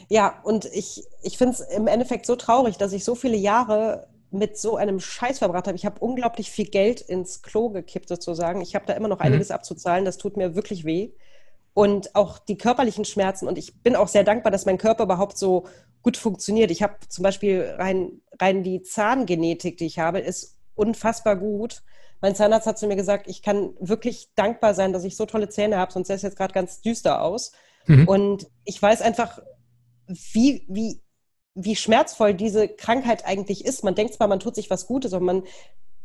Ja, 0.10 0.41
und 0.43 0.66
ich, 0.74 1.03
ich 1.24 1.38
finde 1.38 1.53
es 1.53 1.62
im 1.62 1.88
Endeffekt 1.88 2.26
so 2.26 2.36
traurig, 2.36 2.78
dass 2.78 2.91
ich 2.91 3.05
so 3.05 3.16
viele 3.16 3.38
Jahre 3.38 4.08
mit 4.32 4.57
so 4.57 4.75
einem 4.75 4.99
Scheiß 4.99 5.39
verbracht 5.39 5.67
habe. 5.67 5.75
Ich 5.75 5.86
habe 5.86 5.99
unglaublich 5.99 6.51
viel 6.51 6.65
Geld 6.65 7.01
ins 7.01 7.41
Klo 7.41 7.69
gekippt 7.69 8.09
sozusagen. 8.09 8.61
Ich 8.61 8.75
habe 8.75 8.86
da 8.86 8.93
immer 8.93 9.07
noch 9.07 9.19
mhm. 9.19 9.25
einiges 9.25 9.49
mhm. 9.49 9.55
abzuzahlen. 9.55 10.05
Das 10.05 10.17
tut 10.17 10.38
mir 10.38 10.55
wirklich 10.55 10.86
weh. 10.86 11.11
Und 11.73 12.15
auch 12.15 12.39
die 12.39 12.57
körperlichen 12.57 13.05
Schmerzen. 13.05 13.47
Und 13.47 13.57
ich 13.57 13.82
bin 13.84 13.95
auch 13.95 14.07
sehr 14.07 14.23
dankbar, 14.23 14.51
dass 14.51 14.65
mein 14.65 14.78
Körper 14.78 15.03
überhaupt 15.03 15.38
so 15.38 15.65
gut 16.01 16.17
funktioniert. 16.17 16.71
Ich 16.71 16.82
habe 16.82 16.95
zum 17.07 17.23
Beispiel 17.23 17.75
rein, 17.78 18.21
rein 18.39 18.63
die 18.63 18.82
Zahngenetik, 18.82 19.78
die 19.78 19.86
ich 19.86 19.99
habe, 19.99 20.19
ist 20.19 20.57
unfassbar 20.75 21.36
gut. 21.36 21.84
Mein 22.21 22.36
Zahnarzt 22.36 22.65
hat 22.65 22.80
zu 22.80 22.88
mir 22.88 22.95
gesagt, 22.95 23.28
ich 23.28 23.43
kann 23.43 23.75
wirklich 23.80 24.30
dankbar 24.36 24.73
sein, 24.73 24.91
dass 24.91 25.03
ich 25.03 25.15
so 25.15 25.25
tolle 25.25 25.49
Zähne 25.49 25.78
habe, 25.78 25.91
sonst 25.91 26.07
sähe 26.07 26.15
es 26.15 26.23
jetzt 26.23 26.38
gerade 26.38 26.53
ganz 26.53 26.82
düster 26.82 27.21
aus. 27.21 27.51
Mhm. 27.86 28.07
Und 28.07 28.47
ich 28.63 28.82
weiß 28.82 29.01
einfach, 29.01 29.39
wie, 30.07 30.65
wie 30.67 31.01
wie 31.58 31.76
schmerzvoll 31.76 32.36
diese 32.36 32.68
Krankheit 32.68 33.26
eigentlich 33.26 33.66
ist. 33.66 33.84
Man 33.84 33.95
denkt 33.95 34.14
zwar, 34.14 34.28
man 34.28 34.39
tut 34.39 34.55
sich 34.55 34.70
was 34.70 34.86
Gutes, 34.86 35.14
aber 35.14 35.26
man, 35.26 35.43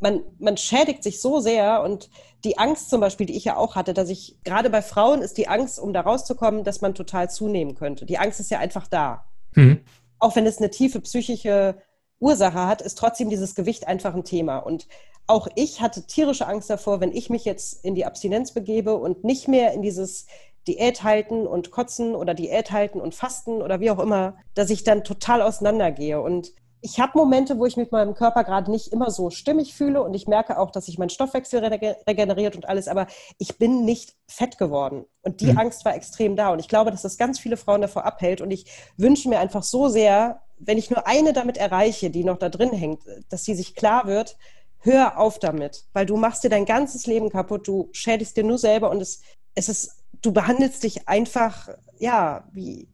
man, 0.01 0.23
man 0.39 0.57
schädigt 0.57 1.03
sich 1.03 1.21
so 1.21 1.41
sehr 1.41 1.83
und 1.83 2.09
die 2.43 2.59
Angst 2.59 2.89
zum 2.89 3.01
Beispiel, 3.01 3.27
die 3.27 3.37
ich 3.37 3.45
ja 3.45 3.57
auch 3.57 3.77
hatte, 3.77 3.93
dass 3.93 4.09
ich, 4.09 4.39
gerade 4.45 4.71
bei 4.71 4.81
Frauen 4.81 5.21
ist 5.21 5.37
die 5.37 5.49
Angst, 5.49 5.79
um 5.79 5.93
da 5.93 6.01
rauszukommen, 6.01 6.65
dass 6.65 6.81
man 6.81 6.95
total 6.95 7.31
zunehmen 7.31 7.75
könnte. 7.75 8.07
Die 8.07 8.19
Angst 8.19 8.41
ist 8.41 8.51
ja 8.51 8.59
einfach 8.59 8.89
da. 8.89 9.27
Mhm. 9.55 9.85
Auch 10.19 10.35
wenn 10.37 10.47
es 10.47 10.59
eine 10.59 10.71
tiefe 10.71 11.01
psychische 11.01 11.77
Ursache 12.19 12.67
hat, 12.67 12.81
ist 12.81 12.97
trotzdem 12.97 13.29
dieses 13.29 13.55
Gewicht 13.55 13.87
einfach 13.87 14.15
ein 14.15 14.25
Thema. 14.25 14.59
Und 14.59 14.89
auch 15.27 15.49
ich 15.55 15.83
hatte 15.83 16.07
tierische 16.07 16.47
Angst 16.47 16.71
davor, 16.71 17.01
wenn 17.01 17.13
ich 17.13 17.29
mich 17.29 17.45
jetzt 17.45 17.85
in 17.85 17.95
die 17.95 18.07
Abstinenz 18.07 18.53
begebe 18.53 18.97
und 18.97 19.23
nicht 19.23 19.49
mehr 19.49 19.73
in 19.75 19.83
dieses 19.83 20.27
Diät 20.67 21.03
halten 21.03 21.47
und 21.47 21.71
kotzen 21.71 22.15
oder 22.15 22.35
Diät 22.35 22.71
halten 22.71 23.01
und 23.01 23.15
fasten 23.15 23.63
oder 23.63 23.81
wie 23.81 23.91
auch 23.91 23.99
immer, 23.99 24.37
dass 24.55 24.71
ich 24.71 24.85
dann 24.85 25.05
total 25.05 25.43
auseinandergehe. 25.43 26.21
Und 26.21 26.53
ich 26.85 26.99
habe 26.99 27.17
Momente, 27.17 27.59
wo 27.59 27.67
ich 27.67 27.77
mit 27.77 27.93
meinem 27.93 28.15
Körper 28.15 28.43
gerade 28.43 28.71
nicht 28.71 28.89
immer 28.89 29.11
so 29.11 29.31
stimmig 29.31 29.75
fühle 29.75 30.03
und 30.03 30.15
ich 30.15 30.27
merke 30.27 30.59
auch, 30.59 30.73
dass 30.73 30.87
sich 30.87 30.99
mein 30.99 31.11
Stoffwechsel 31.11 31.61
regeneriert 31.61 32.57
und 32.57 32.69
alles, 32.69 32.89
aber 32.89 33.07
ich 33.39 33.57
bin 33.57 33.85
nicht 33.85 34.17
fett 34.27 34.59
geworden. 34.59 35.05
Und 35.23 35.41
die 35.41 35.53
mhm. 35.53 35.59
Angst 35.59 35.85
war 35.85 35.95
extrem 35.95 36.35
da. 36.35 36.51
Und 36.51 36.59
ich 36.59 36.67
glaube, 36.67 36.91
dass 36.91 37.03
das 37.03 37.19
ganz 37.19 37.39
viele 37.39 37.57
Frauen 37.57 37.83
davor 37.83 38.05
abhält. 38.05 38.41
Und 38.41 38.51
ich 38.51 38.67
wünsche 38.97 39.29
mir 39.29 39.39
einfach 39.39 39.63
so 39.63 39.89
sehr, 39.89 40.43
wenn 40.59 40.77
ich 40.77 40.91
nur 40.91 41.07
eine 41.07 41.33
damit 41.33 41.57
erreiche, 41.57 42.11
die 42.11 42.25
noch 42.25 42.39
da 42.39 42.49
drin 42.49 42.73
hängt, 42.73 43.03
dass 43.29 43.45
sie 43.45 43.55
sich 43.55 43.77
klar 43.77 44.07
wird, 44.07 44.37
hör 44.81 45.19
auf 45.19 45.39
damit, 45.39 45.85
weil 45.93 46.07
du 46.07 46.17
machst 46.17 46.43
dir 46.43 46.51
dein 46.51 46.65
ganzes 46.65 47.07
Leben 47.07 47.31
kaputt, 47.31 47.69
du 47.69 47.89
schädigst 47.93 48.37
dir 48.37 48.45
nur 48.45 48.59
selber 48.59 48.91
und 48.91 49.01
es, 49.01 49.23
es 49.55 49.69
ist 49.69 50.02
du 50.23 50.33
behandelst 50.33 50.83
dich 50.83 51.09
einfach, 51.09 51.69
ja, 51.99 52.49
wie, 52.53 52.89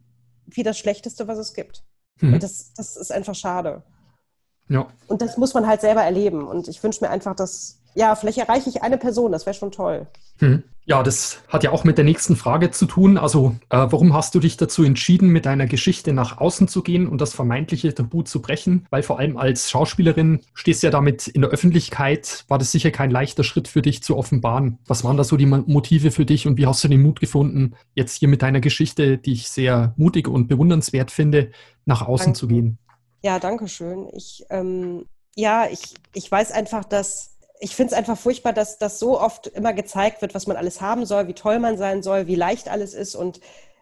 wie 0.46 0.62
das 0.62 0.78
Schlechteste, 0.78 1.28
was 1.28 1.38
es 1.38 1.54
gibt. 1.54 1.84
Mhm. 2.20 2.34
Und 2.34 2.42
das, 2.42 2.72
das 2.74 2.96
ist 2.96 3.12
einfach 3.12 3.34
schade. 3.34 3.82
Ja. 4.68 4.88
Und 5.06 5.22
das 5.22 5.36
muss 5.36 5.54
man 5.54 5.66
halt 5.66 5.80
selber 5.80 6.02
erleben. 6.02 6.46
Und 6.46 6.68
ich 6.68 6.82
wünsche 6.82 7.04
mir 7.04 7.10
einfach, 7.10 7.36
dass, 7.36 7.80
ja, 7.94 8.14
vielleicht 8.16 8.38
erreiche 8.38 8.68
ich 8.68 8.82
eine 8.82 8.98
Person, 8.98 9.32
das 9.32 9.46
wäre 9.46 9.54
schon 9.54 9.70
toll. 9.70 10.06
Mhm. 10.40 10.64
Ja, 10.88 11.02
das 11.02 11.42
hat 11.48 11.64
ja 11.64 11.70
auch 11.70 11.84
mit 11.84 11.98
der 11.98 12.06
nächsten 12.06 12.34
Frage 12.34 12.70
zu 12.70 12.86
tun. 12.86 13.18
Also, 13.18 13.54
äh, 13.68 13.76
warum 13.76 14.14
hast 14.14 14.34
du 14.34 14.40
dich 14.40 14.56
dazu 14.56 14.84
entschieden, 14.84 15.28
mit 15.28 15.44
deiner 15.44 15.66
Geschichte 15.66 16.14
nach 16.14 16.38
außen 16.38 16.66
zu 16.66 16.82
gehen 16.82 17.06
und 17.06 17.20
das 17.20 17.34
vermeintliche 17.34 17.92
Tabu 17.92 18.22
zu 18.22 18.40
brechen? 18.40 18.86
Weil 18.88 19.02
vor 19.02 19.18
allem 19.18 19.36
als 19.36 19.68
Schauspielerin 19.68 20.40
stehst 20.54 20.82
du 20.82 20.86
ja 20.86 20.90
damit 20.90 21.28
in 21.28 21.42
der 21.42 21.50
Öffentlichkeit. 21.50 22.46
War 22.48 22.56
das 22.56 22.72
sicher 22.72 22.90
kein 22.90 23.10
leichter 23.10 23.44
Schritt 23.44 23.68
für 23.68 23.82
dich 23.82 24.02
zu 24.02 24.16
offenbaren? 24.16 24.78
Was 24.86 25.04
waren 25.04 25.18
da 25.18 25.24
so 25.24 25.36
die 25.36 25.44
Motive 25.44 26.10
für 26.10 26.24
dich 26.24 26.46
und 26.46 26.56
wie 26.56 26.66
hast 26.66 26.82
du 26.82 26.88
den 26.88 27.02
Mut 27.02 27.20
gefunden, 27.20 27.74
jetzt 27.94 28.16
hier 28.16 28.28
mit 28.28 28.40
deiner 28.40 28.60
Geschichte, 28.60 29.18
die 29.18 29.32
ich 29.32 29.50
sehr 29.50 29.92
mutig 29.98 30.26
und 30.26 30.48
bewundernswert 30.48 31.10
finde, 31.10 31.50
nach 31.84 32.00
außen 32.00 32.28
danke. 32.28 32.38
zu 32.38 32.48
gehen? 32.48 32.78
Ja, 33.22 33.38
danke 33.38 33.68
schön. 33.68 34.08
Ich, 34.14 34.46
ähm, 34.48 35.04
ja, 35.36 35.66
ich, 35.70 35.96
ich 36.14 36.32
weiß 36.32 36.50
einfach, 36.50 36.84
dass 36.86 37.37
ich 37.60 37.74
finde 37.74 37.92
es 37.92 37.98
einfach 37.98 38.18
furchtbar, 38.18 38.52
dass 38.52 38.78
das 38.78 38.98
so 38.98 39.20
oft 39.20 39.46
immer 39.48 39.72
gezeigt 39.72 40.22
wird, 40.22 40.34
was 40.34 40.46
man 40.46 40.56
alles 40.56 40.80
haben 40.80 41.04
soll, 41.06 41.28
wie 41.28 41.34
toll 41.34 41.58
man 41.58 41.76
sein 41.76 42.02
soll, 42.02 42.26
wie 42.26 42.34
leicht 42.34 42.68
alles 42.68 42.94
ist 42.94 43.14
und 43.14 43.40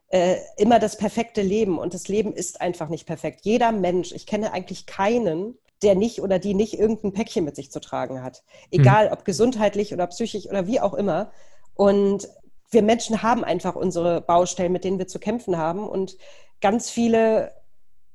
äh, 0.09 0.37
immer 0.57 0.79
das 0.79 0.97
perfekte 0.97 1.43
Leben. 1.43 1.79
Und 1.79 1.95
das 1.95 2.09
Leben 2.09 2.33
ist 2.33 2.61
einfach 2.61 2.89
nicht 2.89 3.07
perfekt. 3.07 3.41
Jeder 3.43 3.73
Mensch, 3.73 4.13
ich 4.13 4.27
kenne 4.27 4.53
eigentlich 4.53 4.87
keinen, 4.87 5.59
der 5.83 5.95
nicht 5.95 6.21
oder 6.23 6.39
die 6.39 6.55
nicht 6.55 6.79
irgendein 6.79 7.13
Päckchen 7.13 7.45
mit 7.45 7.57
sich 7.57 7.71
zu 7.71 7.81
tragen 7.81 8.23
hat. 8.23 8.43
Egal, 8.71 9.07
mhm. 9.07 9.13
ob 9.13 9.25
gesundheitlich 9.25 9.93
oder 9.93 10.07
psychisch 10.07 10.47
oder 10.47 10.67
wie 10.67 10.81
auch 10.81 10.95
immer. 10.95 11.31
Und 11.75 12.29
wir 12.71 12.83
Menschen 12.83 13.23
haben 13.23 13.45
einfach 13.45 13.77
unsere 13.77 14.21
Baustellen, 14.21 14.73
mit 14.73 14.85
denen 14.85 14.99
wir 14.99 15.07
zu 15.07 15.19
kämpfen 15.19 15.59
haben. 15.59 15.87
Und 15.89 16.17
ganz 16.61 16.89
viele 16.89 17.53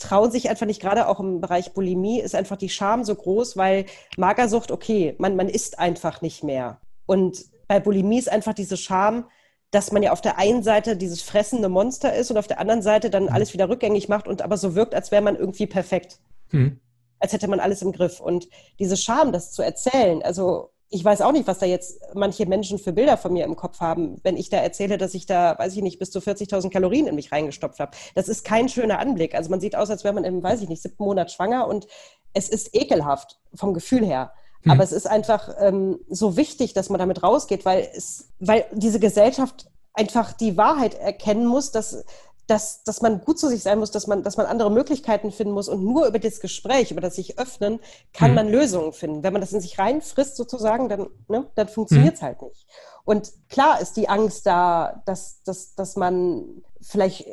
trauen 0.01 0.31
sich 0.31 0.49
einfach 0.49 0.65
nicht, 0.65 0.81
gerade 0.81 1.07
auch 1.07 1.19
im 1.19 1.41
Bereich 1.41 1.73
Bulimie, 1.73 2.19
ist 2.19 2.35
einfach 2.35 2.57
die 2.57 2.69
Scham 2.69 3.03
so 3.03 3.15
groß, 3.15 3.55
weil 3.57 3.85
Magersucht, 4.17 4.71
okay, 4.71 5.15
man, 5.17 5.35
man 5.35 5.47
isst 5.47 5.79
einfach 5.79 6.21
nicht 6.21 6.43
mehr. 6.43 6.79
Und 7.05 7.45
bei 7.67 7.79
Bulimie 7.79 8.19
ist 8.19 8.31
einfach 8.31 8.53
diese 8.53 8.77
Scham, 8.77 9.25
dass 9.69 9.91
man 9.91 10.03
ja 10.03 10.11
auf 10.11 10.21
der 10.21 10.37
einen 10.37 10.63
Seite 10.63 10.97
dieses 10.97 11.21
fressende 11.21 11.69
Monster 11.69 12.13
ist 12.13 12.29
und 12.29 12.37
auf 12.37 12.47
der 12.47 12.59
anderen 12.59 12.81
Seite 12.81 13.09
dann 13.09 13.23
mhm. 13.23 13.29
alles 13.29 13.53
wieder 13.53 13.69
rückgängig 13.69 14.09
macht 14.09 14.27
und 14.27 14.41
aber 14.41 14.57
so 14.57 14.75
wirkt, 14.75 14.93
als 14.93 15.11
wäre 15.11 15.21
man 15.21 15.37
irgendwie 15.37 15.67
perfekt. 15.67 16.19
Hm. 16.49 16.79
Als 17.19 17.31
hätte 17.31 17.47
man 17.47 17.61
alles 17.61 17.81
im 17.81 17.93
Griff. 17.93 18.19
Und 18.19 18.49
diese 18.79 18.97
Scham, 18.97 19.31
das 19.31 19.51
zu 19.51 19.61
erzählen, 19.61 20.21
also 20.23 20.71
ich 20.93 21.03
weiß 21.03 21.21
auch 21.21 21.31
nicht, 21.31 21.47
was 21.47 21.59
da 21.59 21.65
jetzt 21.65 22.01
manche 22.13 22.45
Menschen 22.45 22.77
für 22.77 22.91
Bilder 22.91 23.15
von 23.15 23.31
mir 23.31 23.45
im 23.45 23.55
Kopf 23.55 23.79
haben, 23.79 24.19
wenn 24.23 24.35
ich 24.35 24.49
da 24.49 24.57
erzähle, 24.57 24.97
dass 24.97 25.13
ich 25.13 25.25
da, 25.25 25.57
weiß 25.57 25.75
ich 25.77 25.81
nicht, 25.81 25.99
bis 25.99 26.11
zu 26.11 26.19
40.000 26.19 26.69
Kalorien 26.69 27.07
in 27.07 27.15
mich 27.15 27.31
reingestopft 27.31 27.79
habe. 27.79 27.91
Das 28.13 28.27
ist 28.27 28.43
kein 28.43 28.67
schöner 28.67 28.99
Anblick. 28.99 29.33
Also 29.33 29.49
man 29.49 29.61
sieht 29.61 29.77
aus, 29.77 29.89
als 29.89 30.03
wäre 30.03 30.13
man 30.13 30.25
im, 30.25 30.43
weiß 30.43 30.61
ich 30.61 30.67
nicht, 30.67 30.81
siebten 30.81 31.03
Monat 31.03 31.31
schwanger 31.31 31.65
und 31.67 31.87
es 32.33 32.49
ist 32.49 32.75
ekelhaft 32.75 33.39
vom 33.55 33.73
Gefühl 33.73 34.05
her. 34.05 34.33
Hm. 34.63 34.71
Aber 34.73 34.83
es 34.83 34.91
ist 34.91 35.07
einfach 35.07 35.55
ähm, 35.59 35.99
so 36.09 36.35
wichtig, 36.35 36.73
dass 36.73 36.89
man 36.89 36.99
damit 36.99 37.23
rausgeht, 37.23 37.63
weil 37.63 37.89
es, 37.95 38.29
weil 38.39 38.65
diese 38.73 38.99
Gesellschaft 38.99 39.71
einfach 39.93 40.33
die 40.33 40.57
Wahrheit 40.57 40.95
erkennen 40.95 41.45
muss, 41.45 41.71
dass 41.71 42.03
dass, 42.51 42.83
dass 42.83 43.01
man 43.01 43.21
gut 43.21 43.39
zu 43.39 43.47
sich 43.47 43.63
sein 43.63 43.79
muss, 43.79 43.91
dass 43.91 44.07
man, 44.07 44.23
dass 44.23 44.35
man 44.35 44.45
andere 44.45 44.69
Möglichkeiten 44.69 45.31
finden 45.31 45.53
muss 45.53 45.69
und 45.69 45.85
nur 45.85 46.05
über 46.05 46.19
das 46.19 46.41
Gespräch, 46.41 46.91
über 46.91 46.99
das 46.99 47.15
sich 47.15 47.39
öffnen, 47.39 47.79
kann 48.11 48.31
mhm. 48.31 48.35
man 48.35 48.49
Lösungen 48.49 48.91
finden. 48.91 49.23
Wenn 49.23 49.31
man 49.31 49.41
das 49.41 49.53
in 49.53 49.61
sich 49.61 49.79
reinfrisst 49.79 50.35
sozusagen, 50.35 50.89
dann, 50.89 51.07
ne, 51.29 51.47
dann 51.55 51.69
funktioniert 51.69 52.15
es 52.15 52.21
mhm. 52.21 52.25
halt 52.25 52.41
nicht. 52.41 52.67
Und 53.05 53.31
klar 53.47 53.79
ist 53.79 53.95
die 53.95 54.09
Angst 54.09 54.45
da, 54.45 55.01
dass, 55.05 55.41
dass, 55.43 55.75
dass 55.75 55.95
man 55.95 56.61
vielleicht, 56.81 57.25
äh, 57.25 57.31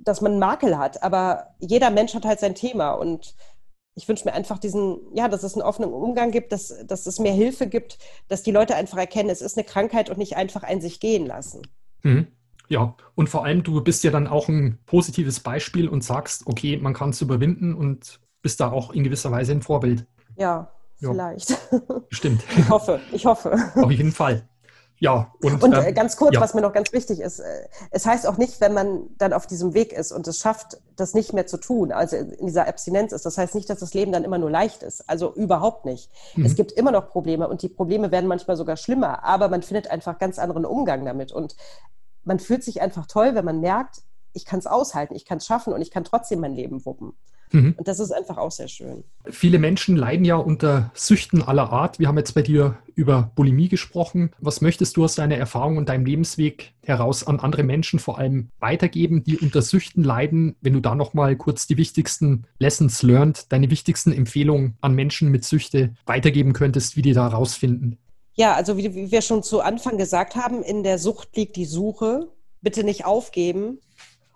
dass 0.00 0.20
man 0.20 0.32
einen 0.32 0.40
Makel 0.40 0.76
hat, 0.76 1.00
aber 1.00 1.54
jeder 1.60 1.90
Mensch 1.90 2.14
hat 2.14 2.24
halt 2.24 2.40
sein 2.40 2.56
Thema 2.56 2.90
und 2.90 3.36
ich 3.94 4.08
wünsche 4.08 4.24
mir 4.24 4.34
einfach 4.34 4.58
diesen, 4.58 4.98
ja, 5.14 5.28
dass 5.28 5.44
es 5.44 5.54
einen 5.54 5.62
offenen 5.62 5.92
Umgang 5.92 6.32
gibt, 6.32 6.50
dass, 6.50 6.74
dass 6.86 7.06
es 7.06 7.20
mehr 7.20 7.32
Hilfe 7.32 7.68
gibt, 7.68 7.98
dass 8.26 8.42
die 8.42 8.50
Leute 8.50 8.74
einfach 8.74 8.98
erkennen, 8.98 9.30
es 9.30 9.42
ist 9.42 9.56
eine 9.56 9.64
Krankheit 9.64 10.10
und 10.10 10.18
nicht 10.18 10.36
einfach 10.36 10.64
ein 10.64 10.80
sich 10.80 10.98
gehen 10.98 11.24
lassen. 11.24 11.62
Mhm. 12.02 12.26
Ja, 12.68 12.94
und 13.14 13.28
vor 13.28 13.44
allem, 13.44 13.62
du 13.62 13.80
bist 13.80 14.04
ja 14.04 14.10
dann 14.10 14.26
auch 14.26 14.48
ein 14.48 14.78
positives 14.86 15.40
Beispiel 15.40 15.88
und 15.88 16.02
sagst, 16.02 16.46
okay, 16.46 16.76
man 16.76 16.94
kann 16.94 17.10
es 17.10 17.20
überwinden 17.20 17.74
und 17.74 18.20
bist 18.42 18.60
da 18.60 18.70
auch 18.70 18.90
in 18.92 19.04
gewisser 19.04 19.30
Weise 19.30 19.52
ein 19.52 19.62
Vorbild. 19.62 20.06
Ja, 20.36 20.70
ja. 21.00 21.10
vielleicht. 21.10 21.56
Stimmt. 22.10 22.44
Ich 22.56 22.68
hoffe, 22.68 23.00
ich 23.12 23.26
hoffe. 23.26 23.56
Auf 23.76 23.90
jeden 23.90 24.12
Fall. 24.12 24.48
Ja, 24.98 25.32
und, 25.42 25.62
und 25.62 25.72
äh, 25.74 25.88
ähm, 25.88 25.94
ganz 25.94 26.16
kurz, 26.16 26.34
ja. 26.34 26.40
was 26.40 26.54
mir 26.54 26.62
noch 26.62 26.72
ganz 26.72 26.90
wichtig 26.92 27.20
ist, 27.20 27.40
äh, 27.40 27.68
es 27.90 28.06
heißt 28.06 28.26
auch 28.26 28.38
nicht, 28.38 28.62
wenn 28.62 28.72
man 28.72 29.02
dann 29.18 29.34
auf 29.34 29.46
diesem 29.46 29.74
Weg 29.74 29.92
ist 29.92 30.10
und 30.10 30.26
es 30.26 30.38
schafft, 30.38 30.78
das 30.96 31.12
nicht 31.12 31.34
mehr 31.34 31.46
zu 31.46 31.58
tun, 31.58 31.92
also 31.92 32.16
in 32.16 32.46
dieser 32.46 32.66
Abstinenz 32.66 33.12
ist, 33.12 33.26
das 33.26 33.36
heißt 33.36 33.54
nicht, 33.54 33.68
dass 33.68 33.80
das 33.80 33.92
Leben 33.92 34.10
dann 34.10 34.24
immer 34.24 34.38
nur 34.38 34.50
leicht 34.50 34.82
ist, 34.82 35.06
also 35.08 35.34
überhaupt 35.34 35.84
nicht. 35.84 36.10
Mhm. 36.34 36.46
Es 36.46 36.54
gibt 36.54 36.72
immer 36.72 36.92
noch 36.92 37.10
Probleme 37.10 37.46
und 37.46 37.60
die 37.60 37.68
Probleme 37.68 38.10
werden 38.10 38.26
manchmal 38.26 38.56
sogar 38.56 38.78
schlimmer, 38.78 39.22
aber 39.22 39.48
man 39.48 39.62
findet 39.62 39.90
einfach 39.90 40.18
ganz 40.18 40.38
anderen 40.38 40.64
Umgang 40.64 41.04
damit 41.04 41.30
und 41.30 41.56
man 42.26 42.38
fühlt 42.38 42.62
sich 42.62 42.82
einfach 42.82 43.06
toll, 43.06 43.34
wenn 43.34 43.44
man 43.44 43.60
merkt, 43.60 44.02
ich 44.32 44.44
kann 44.44 44.58
es 44.58 44.66
aushalten, 44.66 45.14
ich 45.14 45.24
kann 45.24 45.38
es 45.38 45.46
schaffen 45.46 45.72
und 45.72 45.80
ich 45.80 45.90
kann 45.90 46.04
trotzdem 46.04 46.40
mein 46.40 46.54
Leben 46.54 46.84
wuppen. 46.84 47.14
Mhm. 47.52 47.74
Und 47.76 47.88
das 47.88 48.00
ist 48.00 48.10
einfach 48.10 48.38
auch 48.38 48.50
sehr 48.50 48.68
schön. 48.68 49.04
Viele 49.30 49.58
Menschen 49.58 49.96
leiden 49.96 50.24
ja 50.24 50.36
unter 50.36 50.90
Süchten 50.94 51.42
aller 51.42 51.70
Art. 51.70 51.98
Wir 51.98 52.08
haben 52.08 52.18
jetzt 52.18 52.34
bei 52.34 52.42
dir 52.42 52.78
über 52.94 53.30
Bulimie 53.34 53.68
gesprochen. 53.68 54.30
Was 54.40 54.60
möchtest 54.60 54.96
du 54.96 55.04
aus 55.04 55.14
deiner 55.14 55.36
Erfahrung 55.36 55.76
und 55.76 55.88
deinem 55.88 56.04
Lebensweg 56.04 56.74
heraus 56.82 57.26
an 57.26 57.40
andere 57.40 57.62
Menschen 57.62 57.98
vor 57.98 58.18
allem 58.18 58.50
weitergeben, 58.58 59.22
die 59.22 59.38
unter 59.38 59.62
Süchten 59.62 60.02
leiden? 60.02 60.56
Wenn 60.60 60.72
du 60.72 60.80
da 60.80 60.94
nochmal 60.94 61.36
kurz 61.36 61.66
die 61.66 61.76
wichtigsten 61.76 62.46
Lessons 62.58 63.02
learned, 63.02 63.52
deine 63.52 63.70
wichtigsten 63.70 64.12
Empfehlungen 64.12 64.76
an 64.80 64.94
Menschen 64.94 65.30
mit 65.30 65.44
Süchte 65.44 65.94
weitergeben 66.04 66.52
könntest, 66.52 66.96
wie 66.96 67.02
die 67.02 67.12
da 67.12 67.28
rausfinden? 67.28 67.98
Ja, 68.36 68.54
also 68.54 68.76
wie, 68.76 69.10
wir 69.10 69.22
schon 69.22 69.42
zu 69.42 69.60
Anfang 69.60 69.98
gesagt 69.98 70.36
haben, 70.36 70.62
in 70.62 70.82
der 70.82 70.98
Sucht 70.98 71.36
liegt 71.36 71.56
die 71.56 71.64
Suche. 71.64 72.30
Bitte 72.60 72.84
nicht 72.84 73.04
aufgeben 73.04 73.80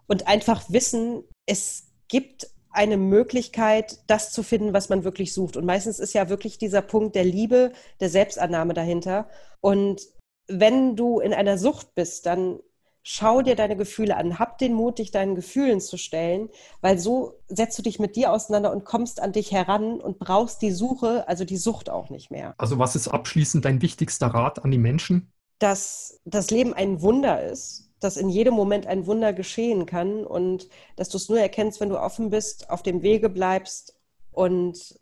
und 0.06 0.26
einfach 0.26 0.64
wissen, 0.68 1.24
es 1.46 1.92
gibt 2.08 2.48
eine 2.70 2.96
Möglichkeit, 2.96 3.98
das 4.06 4.32
zu 4.32 4.42
finden, 4.42 4.72
was 4.72 4.88
man 4.88 5.04
wirklich 5.04 5.32
sucht. 5.34 5.56
Und 5.56 5.64
meistens 5.64 5.98
ist 5.98 6.14
ja 6.14 6.28
wirklich 6.28 6.58
dieser 6.58 6.82
Punkt 6.82 7.16
der 7.16 7.24
Liebe, 7.24 7.72
der 8.00 8.08
Selbstannahme 8.08 8.74
dahinter. 8.74 9.28
Und 9.60 10.02
wenn 10.46 10.96
du 10.96 11.20
in 11.20 11.32
einer 11.32 11.58
Sucht 11.58 11.94
bist, 11.94 12.26
dann 12.26 12.60
schau 13.02 13.42
dir 13.42 13.56
deine 13.56 13.76
Gefühle 13.76 14.16
an, 14.16 14.38
hab 14.38 14.58
den 14.58 14.74
Mut, 14.74 14.98
dich 14.98 15.10
deinen 15.10 15.34
Gefühlen 15.34 15.80
zu 15.80 15.96
stellen, 15.96 16.50
weil 16.80 16.98
so 16.98 17.40
setzt 17.48 17.78
du 17.78 17.82
dich 17.82 17.98
mit 17.98 18.16
dir 18.16 18.32
auseinander 18.32 18.72
und 18.72 18.84
kommst 18.84 19.20
an 19.20 19.32
dich 19.32 19.52
heran 19.52 20.00
und 20.00 20.18
brauchst 20.18 20.62
die 20.62 20.72
Suche, 20.72 21.26
also 21.28 21.44
die 21.44 21.56
Sucht 21.56 21.88
auch 21.88 22.10
nicht 22.10 22.30
mehr. 22.30 22.54
Also 22.58 22.78
was 22.78 22.96
ist 22.96 23.08
abschließend 23.08 23.64
dein 23.64 23.82
wichtigster 23.82 24.28
Rat 24.28 24.64
an 24.64 24.70
die 24.70 24.78
Menschen? 24.78 25.32
Dass 25.58 26.20
das 26.24 26.50
Leben 26.50 26.74
ein 26.74 27.00
Wunder 27.02 27.42
ist, 27.42 27.90
dass 28.00 28.16
in 28.16 28.28
jedem 28.28 28.54
Moment 28.54 28.86
ein 28.86 29.06
Wunder 29.06 29.32
geschehen 29.32 29.86
kann 29.86 30.24
und 30.24 30.68
dass 30.96 31.08
du 31.08 31.16
es 31.16 31.28
nur 31.28 31.40
erkennst, 31.40 31.80
wenn 31.80 31.90
du 31.90 32.00
offen 32.00 32.30
bist, 32.30 32.70
auf 32.70 32.82
dem 32.82 33.02
Wege 33.02 33.28
bleibst 33.28 33.94
und 34.30 34.98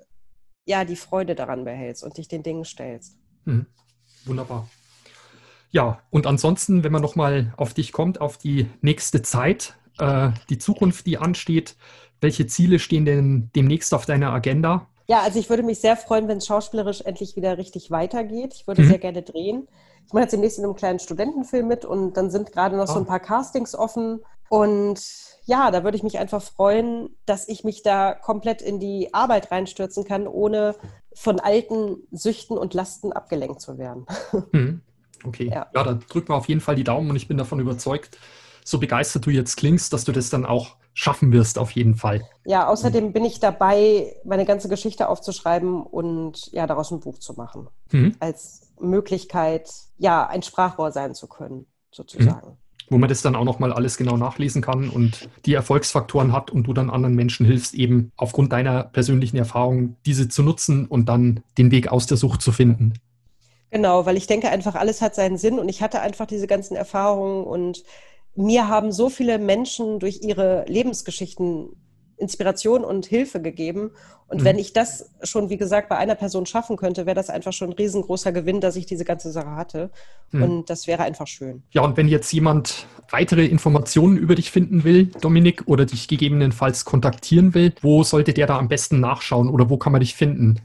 ja, 0.65 0.85
die 0.85 0.97
Freude 0.97 1.35
daran 1.35 1.65
behältst 1.65 2.05
und 2.05 2.17
dich 2.19 2.29
den 2.29 2.43
Dingen 2.43 2.65
stellst. 2.65 3.17
Mhm. 3.45 3.67
Wunderbar. 4.25 4.69
Ja, 5.71 6.01
und 6.11 6.27
ansonsten, 6.27 6.85
wenn 6.85 6.93
man 6.93 7.03
nochmal 7.03 7.53
auf 7.57 7.75
dich 7.75 7.93
kommt, 7.93 8.21
auf 8.21 8.39
die 8.39 8.67
nächste 8.81 9.23
Zeit, 9.23 9.75
äh, 9.99 10.31
die 10.49 10.59
Zukunft, 10.59 11.07
die 11.07 11.19
ansteht, 11.19 11.77
welche 12.21 12.47
Ziele 12.47 12.79
stehen 12.79 13.05
denn 13.05 13.51
demnächst 13.55 13.95
auf 13.95 14.07
deiner 14.07 14.33
Agenda? 14.33 14.87
Ja, 15.09 15.21
also 15.21 15.39
ich 15.39 15.49
würde 15.49 15.63
mich 15.63 15.81
sehr 15.81 15.97
freuen, 15.97 16.29
wenn 16.29 16.39
es 16.39 16.47
schauspielerisch 16.47 17.03
endlich 17.03 17.37
wieder 17.37 17.57
richtig 17.57 17.91
weitergeht. 17.91 18.55
Ich 18.55 18.67
würde 18.67 18.83
mhm. 18.83 18.89
sehr 18.89 18.99
gerne 18.99 19.23
drehen. 19.23 19.69
Ich 20.07 20.13
mache 20.13 20.23
jetzt 20.23 20.33
demnächst 20.33 20.59
in 20.59 20.65
einem 20.65 20.75
kleinen 20.75 20.99
Studentenfilm 20.99 21.67
mit 21.67 21.85
und 21.85 22.17
dann 22.17 22.31
sind 22.31 22.53
gerade 22.53 22.77
noch 22.77 22.89
ah. 22.89 22.93
so 22.93 22.99
ein 22.99 23.07
paar 23.07 23.21
Castings 23.21 23.75
offen. 23.75 24.21
Und 24.49 25.01
ja, 25.45 25.71
da 25.71 25.85
würde 25.85 25.97
ich 25.97 26.03
mich 26.03 26.19
einfach 26.19 26.43
freuen, 26.43 27.11
dass 27.27 27.49
ich 27.49 27.65
mich 27.65 27.83
da 27.83 28.15
komplett 28.15 28.63
in 28.63 28.81
die 28.81 29.13
Arbeit 29.13 29.51
reinstürzen 29.51 30.05
kann, 30.05 30.27
ohne 30.27 30.75
von 31.15 31.41
alten 31.41 31.99
Süchten 32.11 32.57
und 32.57 32.75
Lasten 32.75 33.13
abgelenkt 33.13 33.61
zu 33.61 33.79
werden. 33.79 34.07
Mhm. 34.53 34.83
Okay, 35.25 35.51
ja. 35.53 35.67
ja, 35.75 35.85
da 35.85 35.95
drücken 35.95 36.29
wir 36.29 36.37
auf 36.37 36.49
jeden 36.49 36.61
Fall 36.61 36.77
die 36.77 36.85
Daumen 36.85 37.11
und 37.11 37.17
ich 37.17 37.29
bin 37.29 37.37
davon 37.37 37.61
überzeugt, 37.61 38.19
so 38.65 38.79
begeistert 38.79 39.25
du 39.25 39.31
jetzt 39.31 39.57
klingst, 39.57 39.93
dass 39.93 40.05
du 40.05 40.13
das 40.13 40.31
dann 40.31 40.45
auch 40.45 40.77
schaffen 40.99 41.33
wirst, 41.33 41.59
auf 41.59 41.71
jeden 41.71 41.95
Fall. 41.95 42.23
Ja, 42.45 42.67
außerdem 42.67 43.13
bin 43.13 43.25
ich 43.25 43.39
dabei, 43.39 44.17
meine 44.25 44.45
ganze 44.45 44.69
Geschichte 44.69 45.09
aufzuschreiben 45.09 45.83
und 45.83 46.51
ja, 46.53 46.67
daraus 46.67 46.91
ein 46.91 46.99
Buch 46.99 47.19
zu 47.19 47.35
machen. 47.35 47.69
Mhm. 47.93 48.17
Als 48.19 48.73
Möglichkeit, 48.81 49.71
ja, 49.97 50.27
ein 50.27 50.43
Sprachrohr 50.43 50.91
sein 50.91 51.15
zu 51.15 51.29
können, 51.29 51.67
sozusagen. 51.93 52.49
Mhm. 52.49 52.57
Wo 52.91 52.99
man 52.99 53.09
das 53.09 53.23
dann 53.23 53.37
auch 53.37 53.45
nochmal 53.45 53.73
alles 53.73 53.97
genau 53.97 54.17
nachlesen 54.17 54.61
kann 54.61 54.89
und 54.89 55.29
die 55.47 55.55
Erfolgsfaktoren 55.55 56.33
hat 56.33 56.51
und 56.51 56.65
du 56.65 56.73
dann 56.73 56.91
anderen 56.91 57.15
Menschen 57.15 57.47
hilfst, 57.47 57.75
eben 57.75 58.11
aufgrund 58.17 58.53
deiner 58.53 58.83
persönlichen 58.83 59.37
Erfahrung 59.37 59.97
diese 60.05 60.29
zu 60.29 60.43
nutzen 60.43 60.87
und 60.87 61.09
dann 61.09 61.45
den 61.59 61.71
Weg 61.71 61.93
aus 61.93 62.07
der 62.07 62.17
Sucht 62.17 62.43
zu 62.43 62.51
finden. 62.51 62.95
Genau, 63.71 64.07
weil 64.07 64.17
ich 64.17 64.27
denke 64.27 64.49
einfach, 64.49 64.75
alles 64.75 65.03
hat 65.03 65.15
seinen 65.15 65.37
Sinn 65.37 65.59
und 65.59 65.69
ich 65.69 65.83
hatte 65.83 66.01
einfach 66.01 66.27
diese 66.27 66.47
ganzen 66.47 66.75
Erfahrungen 66.75 67.45
und 67.45 67.83
mir 68.35 68.69
haben 68.69 68.93
so 68.93 69.09
viele 69.09 69.39
Menschen 69.39 69.99
durch 69.99 70.21
ihre 70.23 70.65
Lebensgeschichten 70.67 71.71
Inspiration 72.19 72.85
und 72.85 73.07
Hilfe 73.07 73.41
gegeben. 73.41 73.93
Und 74.27 74.41
mhm. 74.41 74.45
wenn 74.45 74.59
ich 74.59 74.73
das 74.73 75.11
schon, 75.23 75.49
wie 75.49 75.57
gesagt, 75.57 75.89
bei 75.89 75.97
einer 75.97 76.15
Person 76.15 76.45
schaffen 76.45 76.77
könnte, 76.77 77.07
wäre 77.07 77.15
das 77.15 77.31
einfach 77.31 77.53
schon 77.53 77.71
ein 77.71 77.75
riesengroßer 77.75 78.33
Gewinn, 78.33 78.61
dass 78.61 78.77
ich 78.77 78.87
diese 78.87 79.05
ganze 79.05 79.31
Sache 79.31 79.53
hatte. 79.53 79.91
Mhm. 80.33 80.43
Und 80.43 80.71
das 80.71 80.87
wäre 80.87 81.03
einfach 81.03 81.27
schön. 81.27 81.63
Ja, 81.71 81.83
und 81.83 81.97
wenn 81.97 82.09
jetzt 82.09 82.31
jemand 82.33 82.87
weitere 83.11 83.47
Informationen 83.47 84.19
über 84.19 84.35
dich 84.35 84.51
finden 84.51 84.85
will, 84.85 85.07
Dominik, 85.21 85.63
oder 85.67 85.87
dich 85.87 86.09
gegebenenfalls 86.09 86.85
kontaktieren 86.85 87.55
will, 87.55 87.73
wo 87.81 88.03
sollte 88.03 88.35
der 88.35 88.47
da 88.47 88.59
am 88.59 88.69
besten 88.69 89.01
nachschauen 89.01 89.49
oder 89.49 89.71
wo 89.71 89.79
kann 89.79 89.93
man 89.93 90.01
dich 90.01 90.15
finden? 90.15 90.61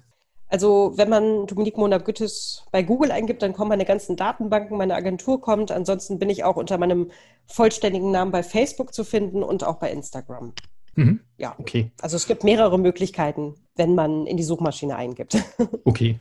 Also 0.53 0.93
wenn 0.97 1.09
man 1.09 1.47
Dominique 1.47 1.77
Mona 1.77 1.97
Güttes 1.97 2.63
bei 2.71 2.83
Google 2.83 3.09
eingibt, 3.11 3.41
dann 3.41 3.53
kommen 3.53 3.69
meine 3.69 3.85
ganzen 3.85 4.15
Datenbanken, 4.15 4.77
meine 4.77 4.93
Agentur 4.93 5.41
kommt. 5.41 5.71
Ansonsten 5.71 6.19
bin 6.19 6.29
ich 6.29 6.43
auch 6.43 6.57
unter 6.57 6.77
meinem 6.77 7.09
vollständigen 7.47 8.11
Namen 8.11 8.31
bei 8.31 8.43
Facebook 8.43 8.93
zu 8.93 9.03
finden 9.03 9.41
und 9.41 9.63
auch 9.63 9.77
bei 9.77 9.91
Instagram. 9.91 10.53
Mhm. 10.93 11.21
Ja, 11.37 11.55
okay. 11.57 11.91
Also 11.99 12.17
es 12.17 12.27
gibt 12.27 12.43
mehrere 12.43 12.77
Möglichkeiten, 12.77 13.55
wenn 13.75 13.95
man 13.95 14.27
in 14.27 14.37
die 14.37 14.43
Suchmaschine 14.43 14.95
eingibt. 14.95 15.43
okay, 15.85 16.19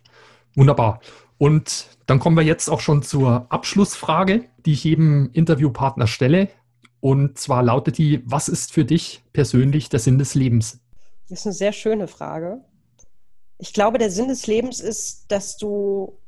wunderbar. 0.55 1.03
Und 1.37 1.89
dann 2.07 2.19
kommen 2.19 2.39
wir 2.39 2.43
jetzt 2.43 2.71
auch 2.71 2.81
schon 2.81 3.03
zur 3.03 3.45
Abschlussfrage, 3.51 4.47
die 4.65 4.73
ich 4.73 4.85
jedem 4.85 5.29
Interviewpartner 5.35 6.07
stelle. 6.07 6.49
Und 7.01 7.37
zwar 7.39 7.63
lautet 7.63 7.99
die, 7.99 8.23
was 8.25 8.49
ist 8.49 8.73
für 8.73 8.87
dich 8.87 9.25
persönlich 9.35 9.91
der 9.91 10.01
Sinn 10.01 10.17
des 10.17 10.35
Lebens? 10.35 10.81
Das 11.29 11.41
ist 11.41 11.47
eine 11.47 11.53
sehr 11.53 11.73
schöne 11.73 12.09
Frage 12.09 12.63
ich 13.59 13.73
glaube, 13.73 13.99
der 13.99 14.11
Sinn 14.11 14.29
des 14.29 14.47
Lebens 14.47 14.81
ist, 14.81 15.27
dass 15.29 15.57
du 15.57 16.19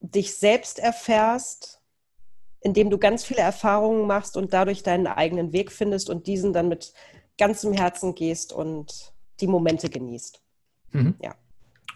dich 0.00 0.34
selbst 0.34 0.78
erfährst, 0.78 1.80
indem 2.60 2.90
du 2.90 2.98
ganz 2.98 3.24
viele 3.24 3.40
Erfahrungen 3.40 4.06
machst 4.06 4.36
und 4.36 4.52
dadurch 4.52 4.82
deinen 4.82 5.06
eigenen 5.06 5.52
Weg 5.52 5.72
findest 5.72 6.10
und 6.10 6.26
diesen 6.26 6.52
dann 6.52 6.68
mit 6.68 6.92
ganzem 7.38 7.72
Herzen 7.72 8.14
gehst 8.14 8.52
und 8.52 9.12
die 9.40 9.46
Momente 9.46 9.88
genießt. 9.88 10.42
Mhm. 10.92 11.14
Ja. 11.22 11.34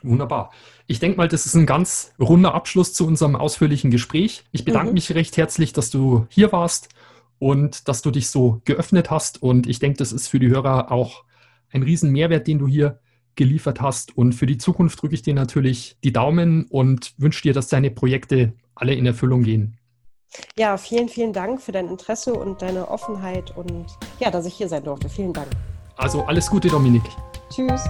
Wunderbar. 0.03 0.51
Ich 0.87 1.01
denke 1.01 1.17
mal, 1.17 1.29
das 1.29 1.47
ist 1.47 1.55
ein 1.55 1.67
ganz 1.67 2.13
runder 2.19 2.55
Abschluss 2.55 2.93
zu 2.93 3.07
unserem 3.07 3.37
ausführlichen 3.37 3.91
Gespräch. 3.91 4.45
Ich 4.53 4.65
bedanke 4.65 4.89
mhm. 4.89 4.95
mich 4.95 5.15
recht 5.15 5.37
herzlich, 5.37 5.73
dass 5.73 5.91
du 5.91 6.27
hier 6.29 6.53
warst 6.53 6.91
und 7.39 7.89
dass 7.89 8.03
du 8.03 8.11
dich 8.11 8.29
so 8.29 8.61
geöffnet 8.65 9.11
hast. 9.11 9.43
Und 9.43 9.67
ich 9.67 9.79
denke, 9.79 9.99
das 9.99 10.13
ist 10.13 10.29
für 10.29 10.39
die 10.39 10.49
Hörer 10.49 10.93
auch 10.93 11.25
ein 11.71 11.83
riesen 11.83 12.11
Mehrwert, 12.13 12.47
den 12.47 12.59
du 12.59 12.67
hier 12.67 13.01
geliefert 13.37 13.81
hast. 13.81 14.17
Und 14.17 14.35
für 14.35 14.47
die 14.47 14.59
Zukunft 14.59 15.01
drücke 15.01 15.15
ich 15.15 15.23
dir 15.23 15.35
natürlich 15.35 15.97
die 16.05 16.13
Daumen 16.13 16.67
und 16.67 17.15
wünsche 17.19 17.43
dir, 17.43 17.53
dass 17.53 17.69
deine 17.69 17.91
Projekte 17.91 18.53
alle 18.75 18.95
in 18.95 19.07
Erfüllung 19.07 19.43
gehen. 19.43 19.79
Ja, 20.59 20.77
vielen, 20.77 21.09
vielen 21.09 21.33
Dank 21.33 21.61
für 21.61 21.73
dein 21.73 21.89
Interesse 21.89 22.35
und 22.35 22.61
deine 22.61 22.89
Offenheit 22.89 23.57
und 23.57 23.87
ja, 24.19 24.31
dass 24.31 24.47
ich 24.47 24.55
hier 24.55 24.69
sein 24.69 24.85
durfte. 24.85 25.09
Vielen 25.09 25.33
Dank. 25.33 25.49
Also 25.97 26.23
alles 26.23 26.51
Gute, 26.51 26.69
Dominik. 26.69 27.05
Tschüss. 27.51 27.85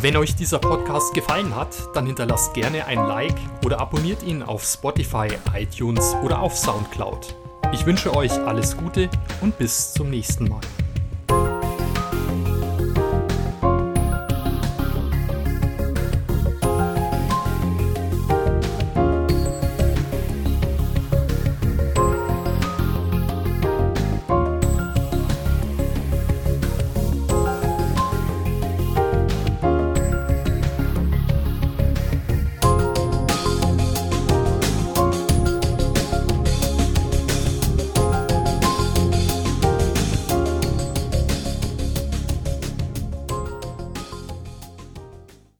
Wenn 0.00 0.16
euch 0.16 0.34
dieser 0.34 0.58
Podcast 0.58 1.14
gefallen 1.14 1.54
hat, 1.54 1.68
dann 1.94 2.06
hinterlasst 2.06 2.54
gerne 2.54 2.86
ein 2.86 2.98
Like 2.98 3.36
oder 3.64 3.80
abonniert 3.80 4.24
ihn 4.24 4.42
auf 4.42 4.64
Spotify, 4.64 5.28
iTunes 5.54 6.16
oder 6.24 6.40
auf 6.40 6.56
SoundCloud. 6.56 7.36
Ich 7.72 7.86
wünsche 7.86 8.14
euch 8.16 8.32
alles 8.32 8.76
Gute 8.76 9.08
und 9.42 9.56
bis 9.58 9.92
zum 9.92 10.10
nächsten 10.10 10.48
Mal. 10.48 10.60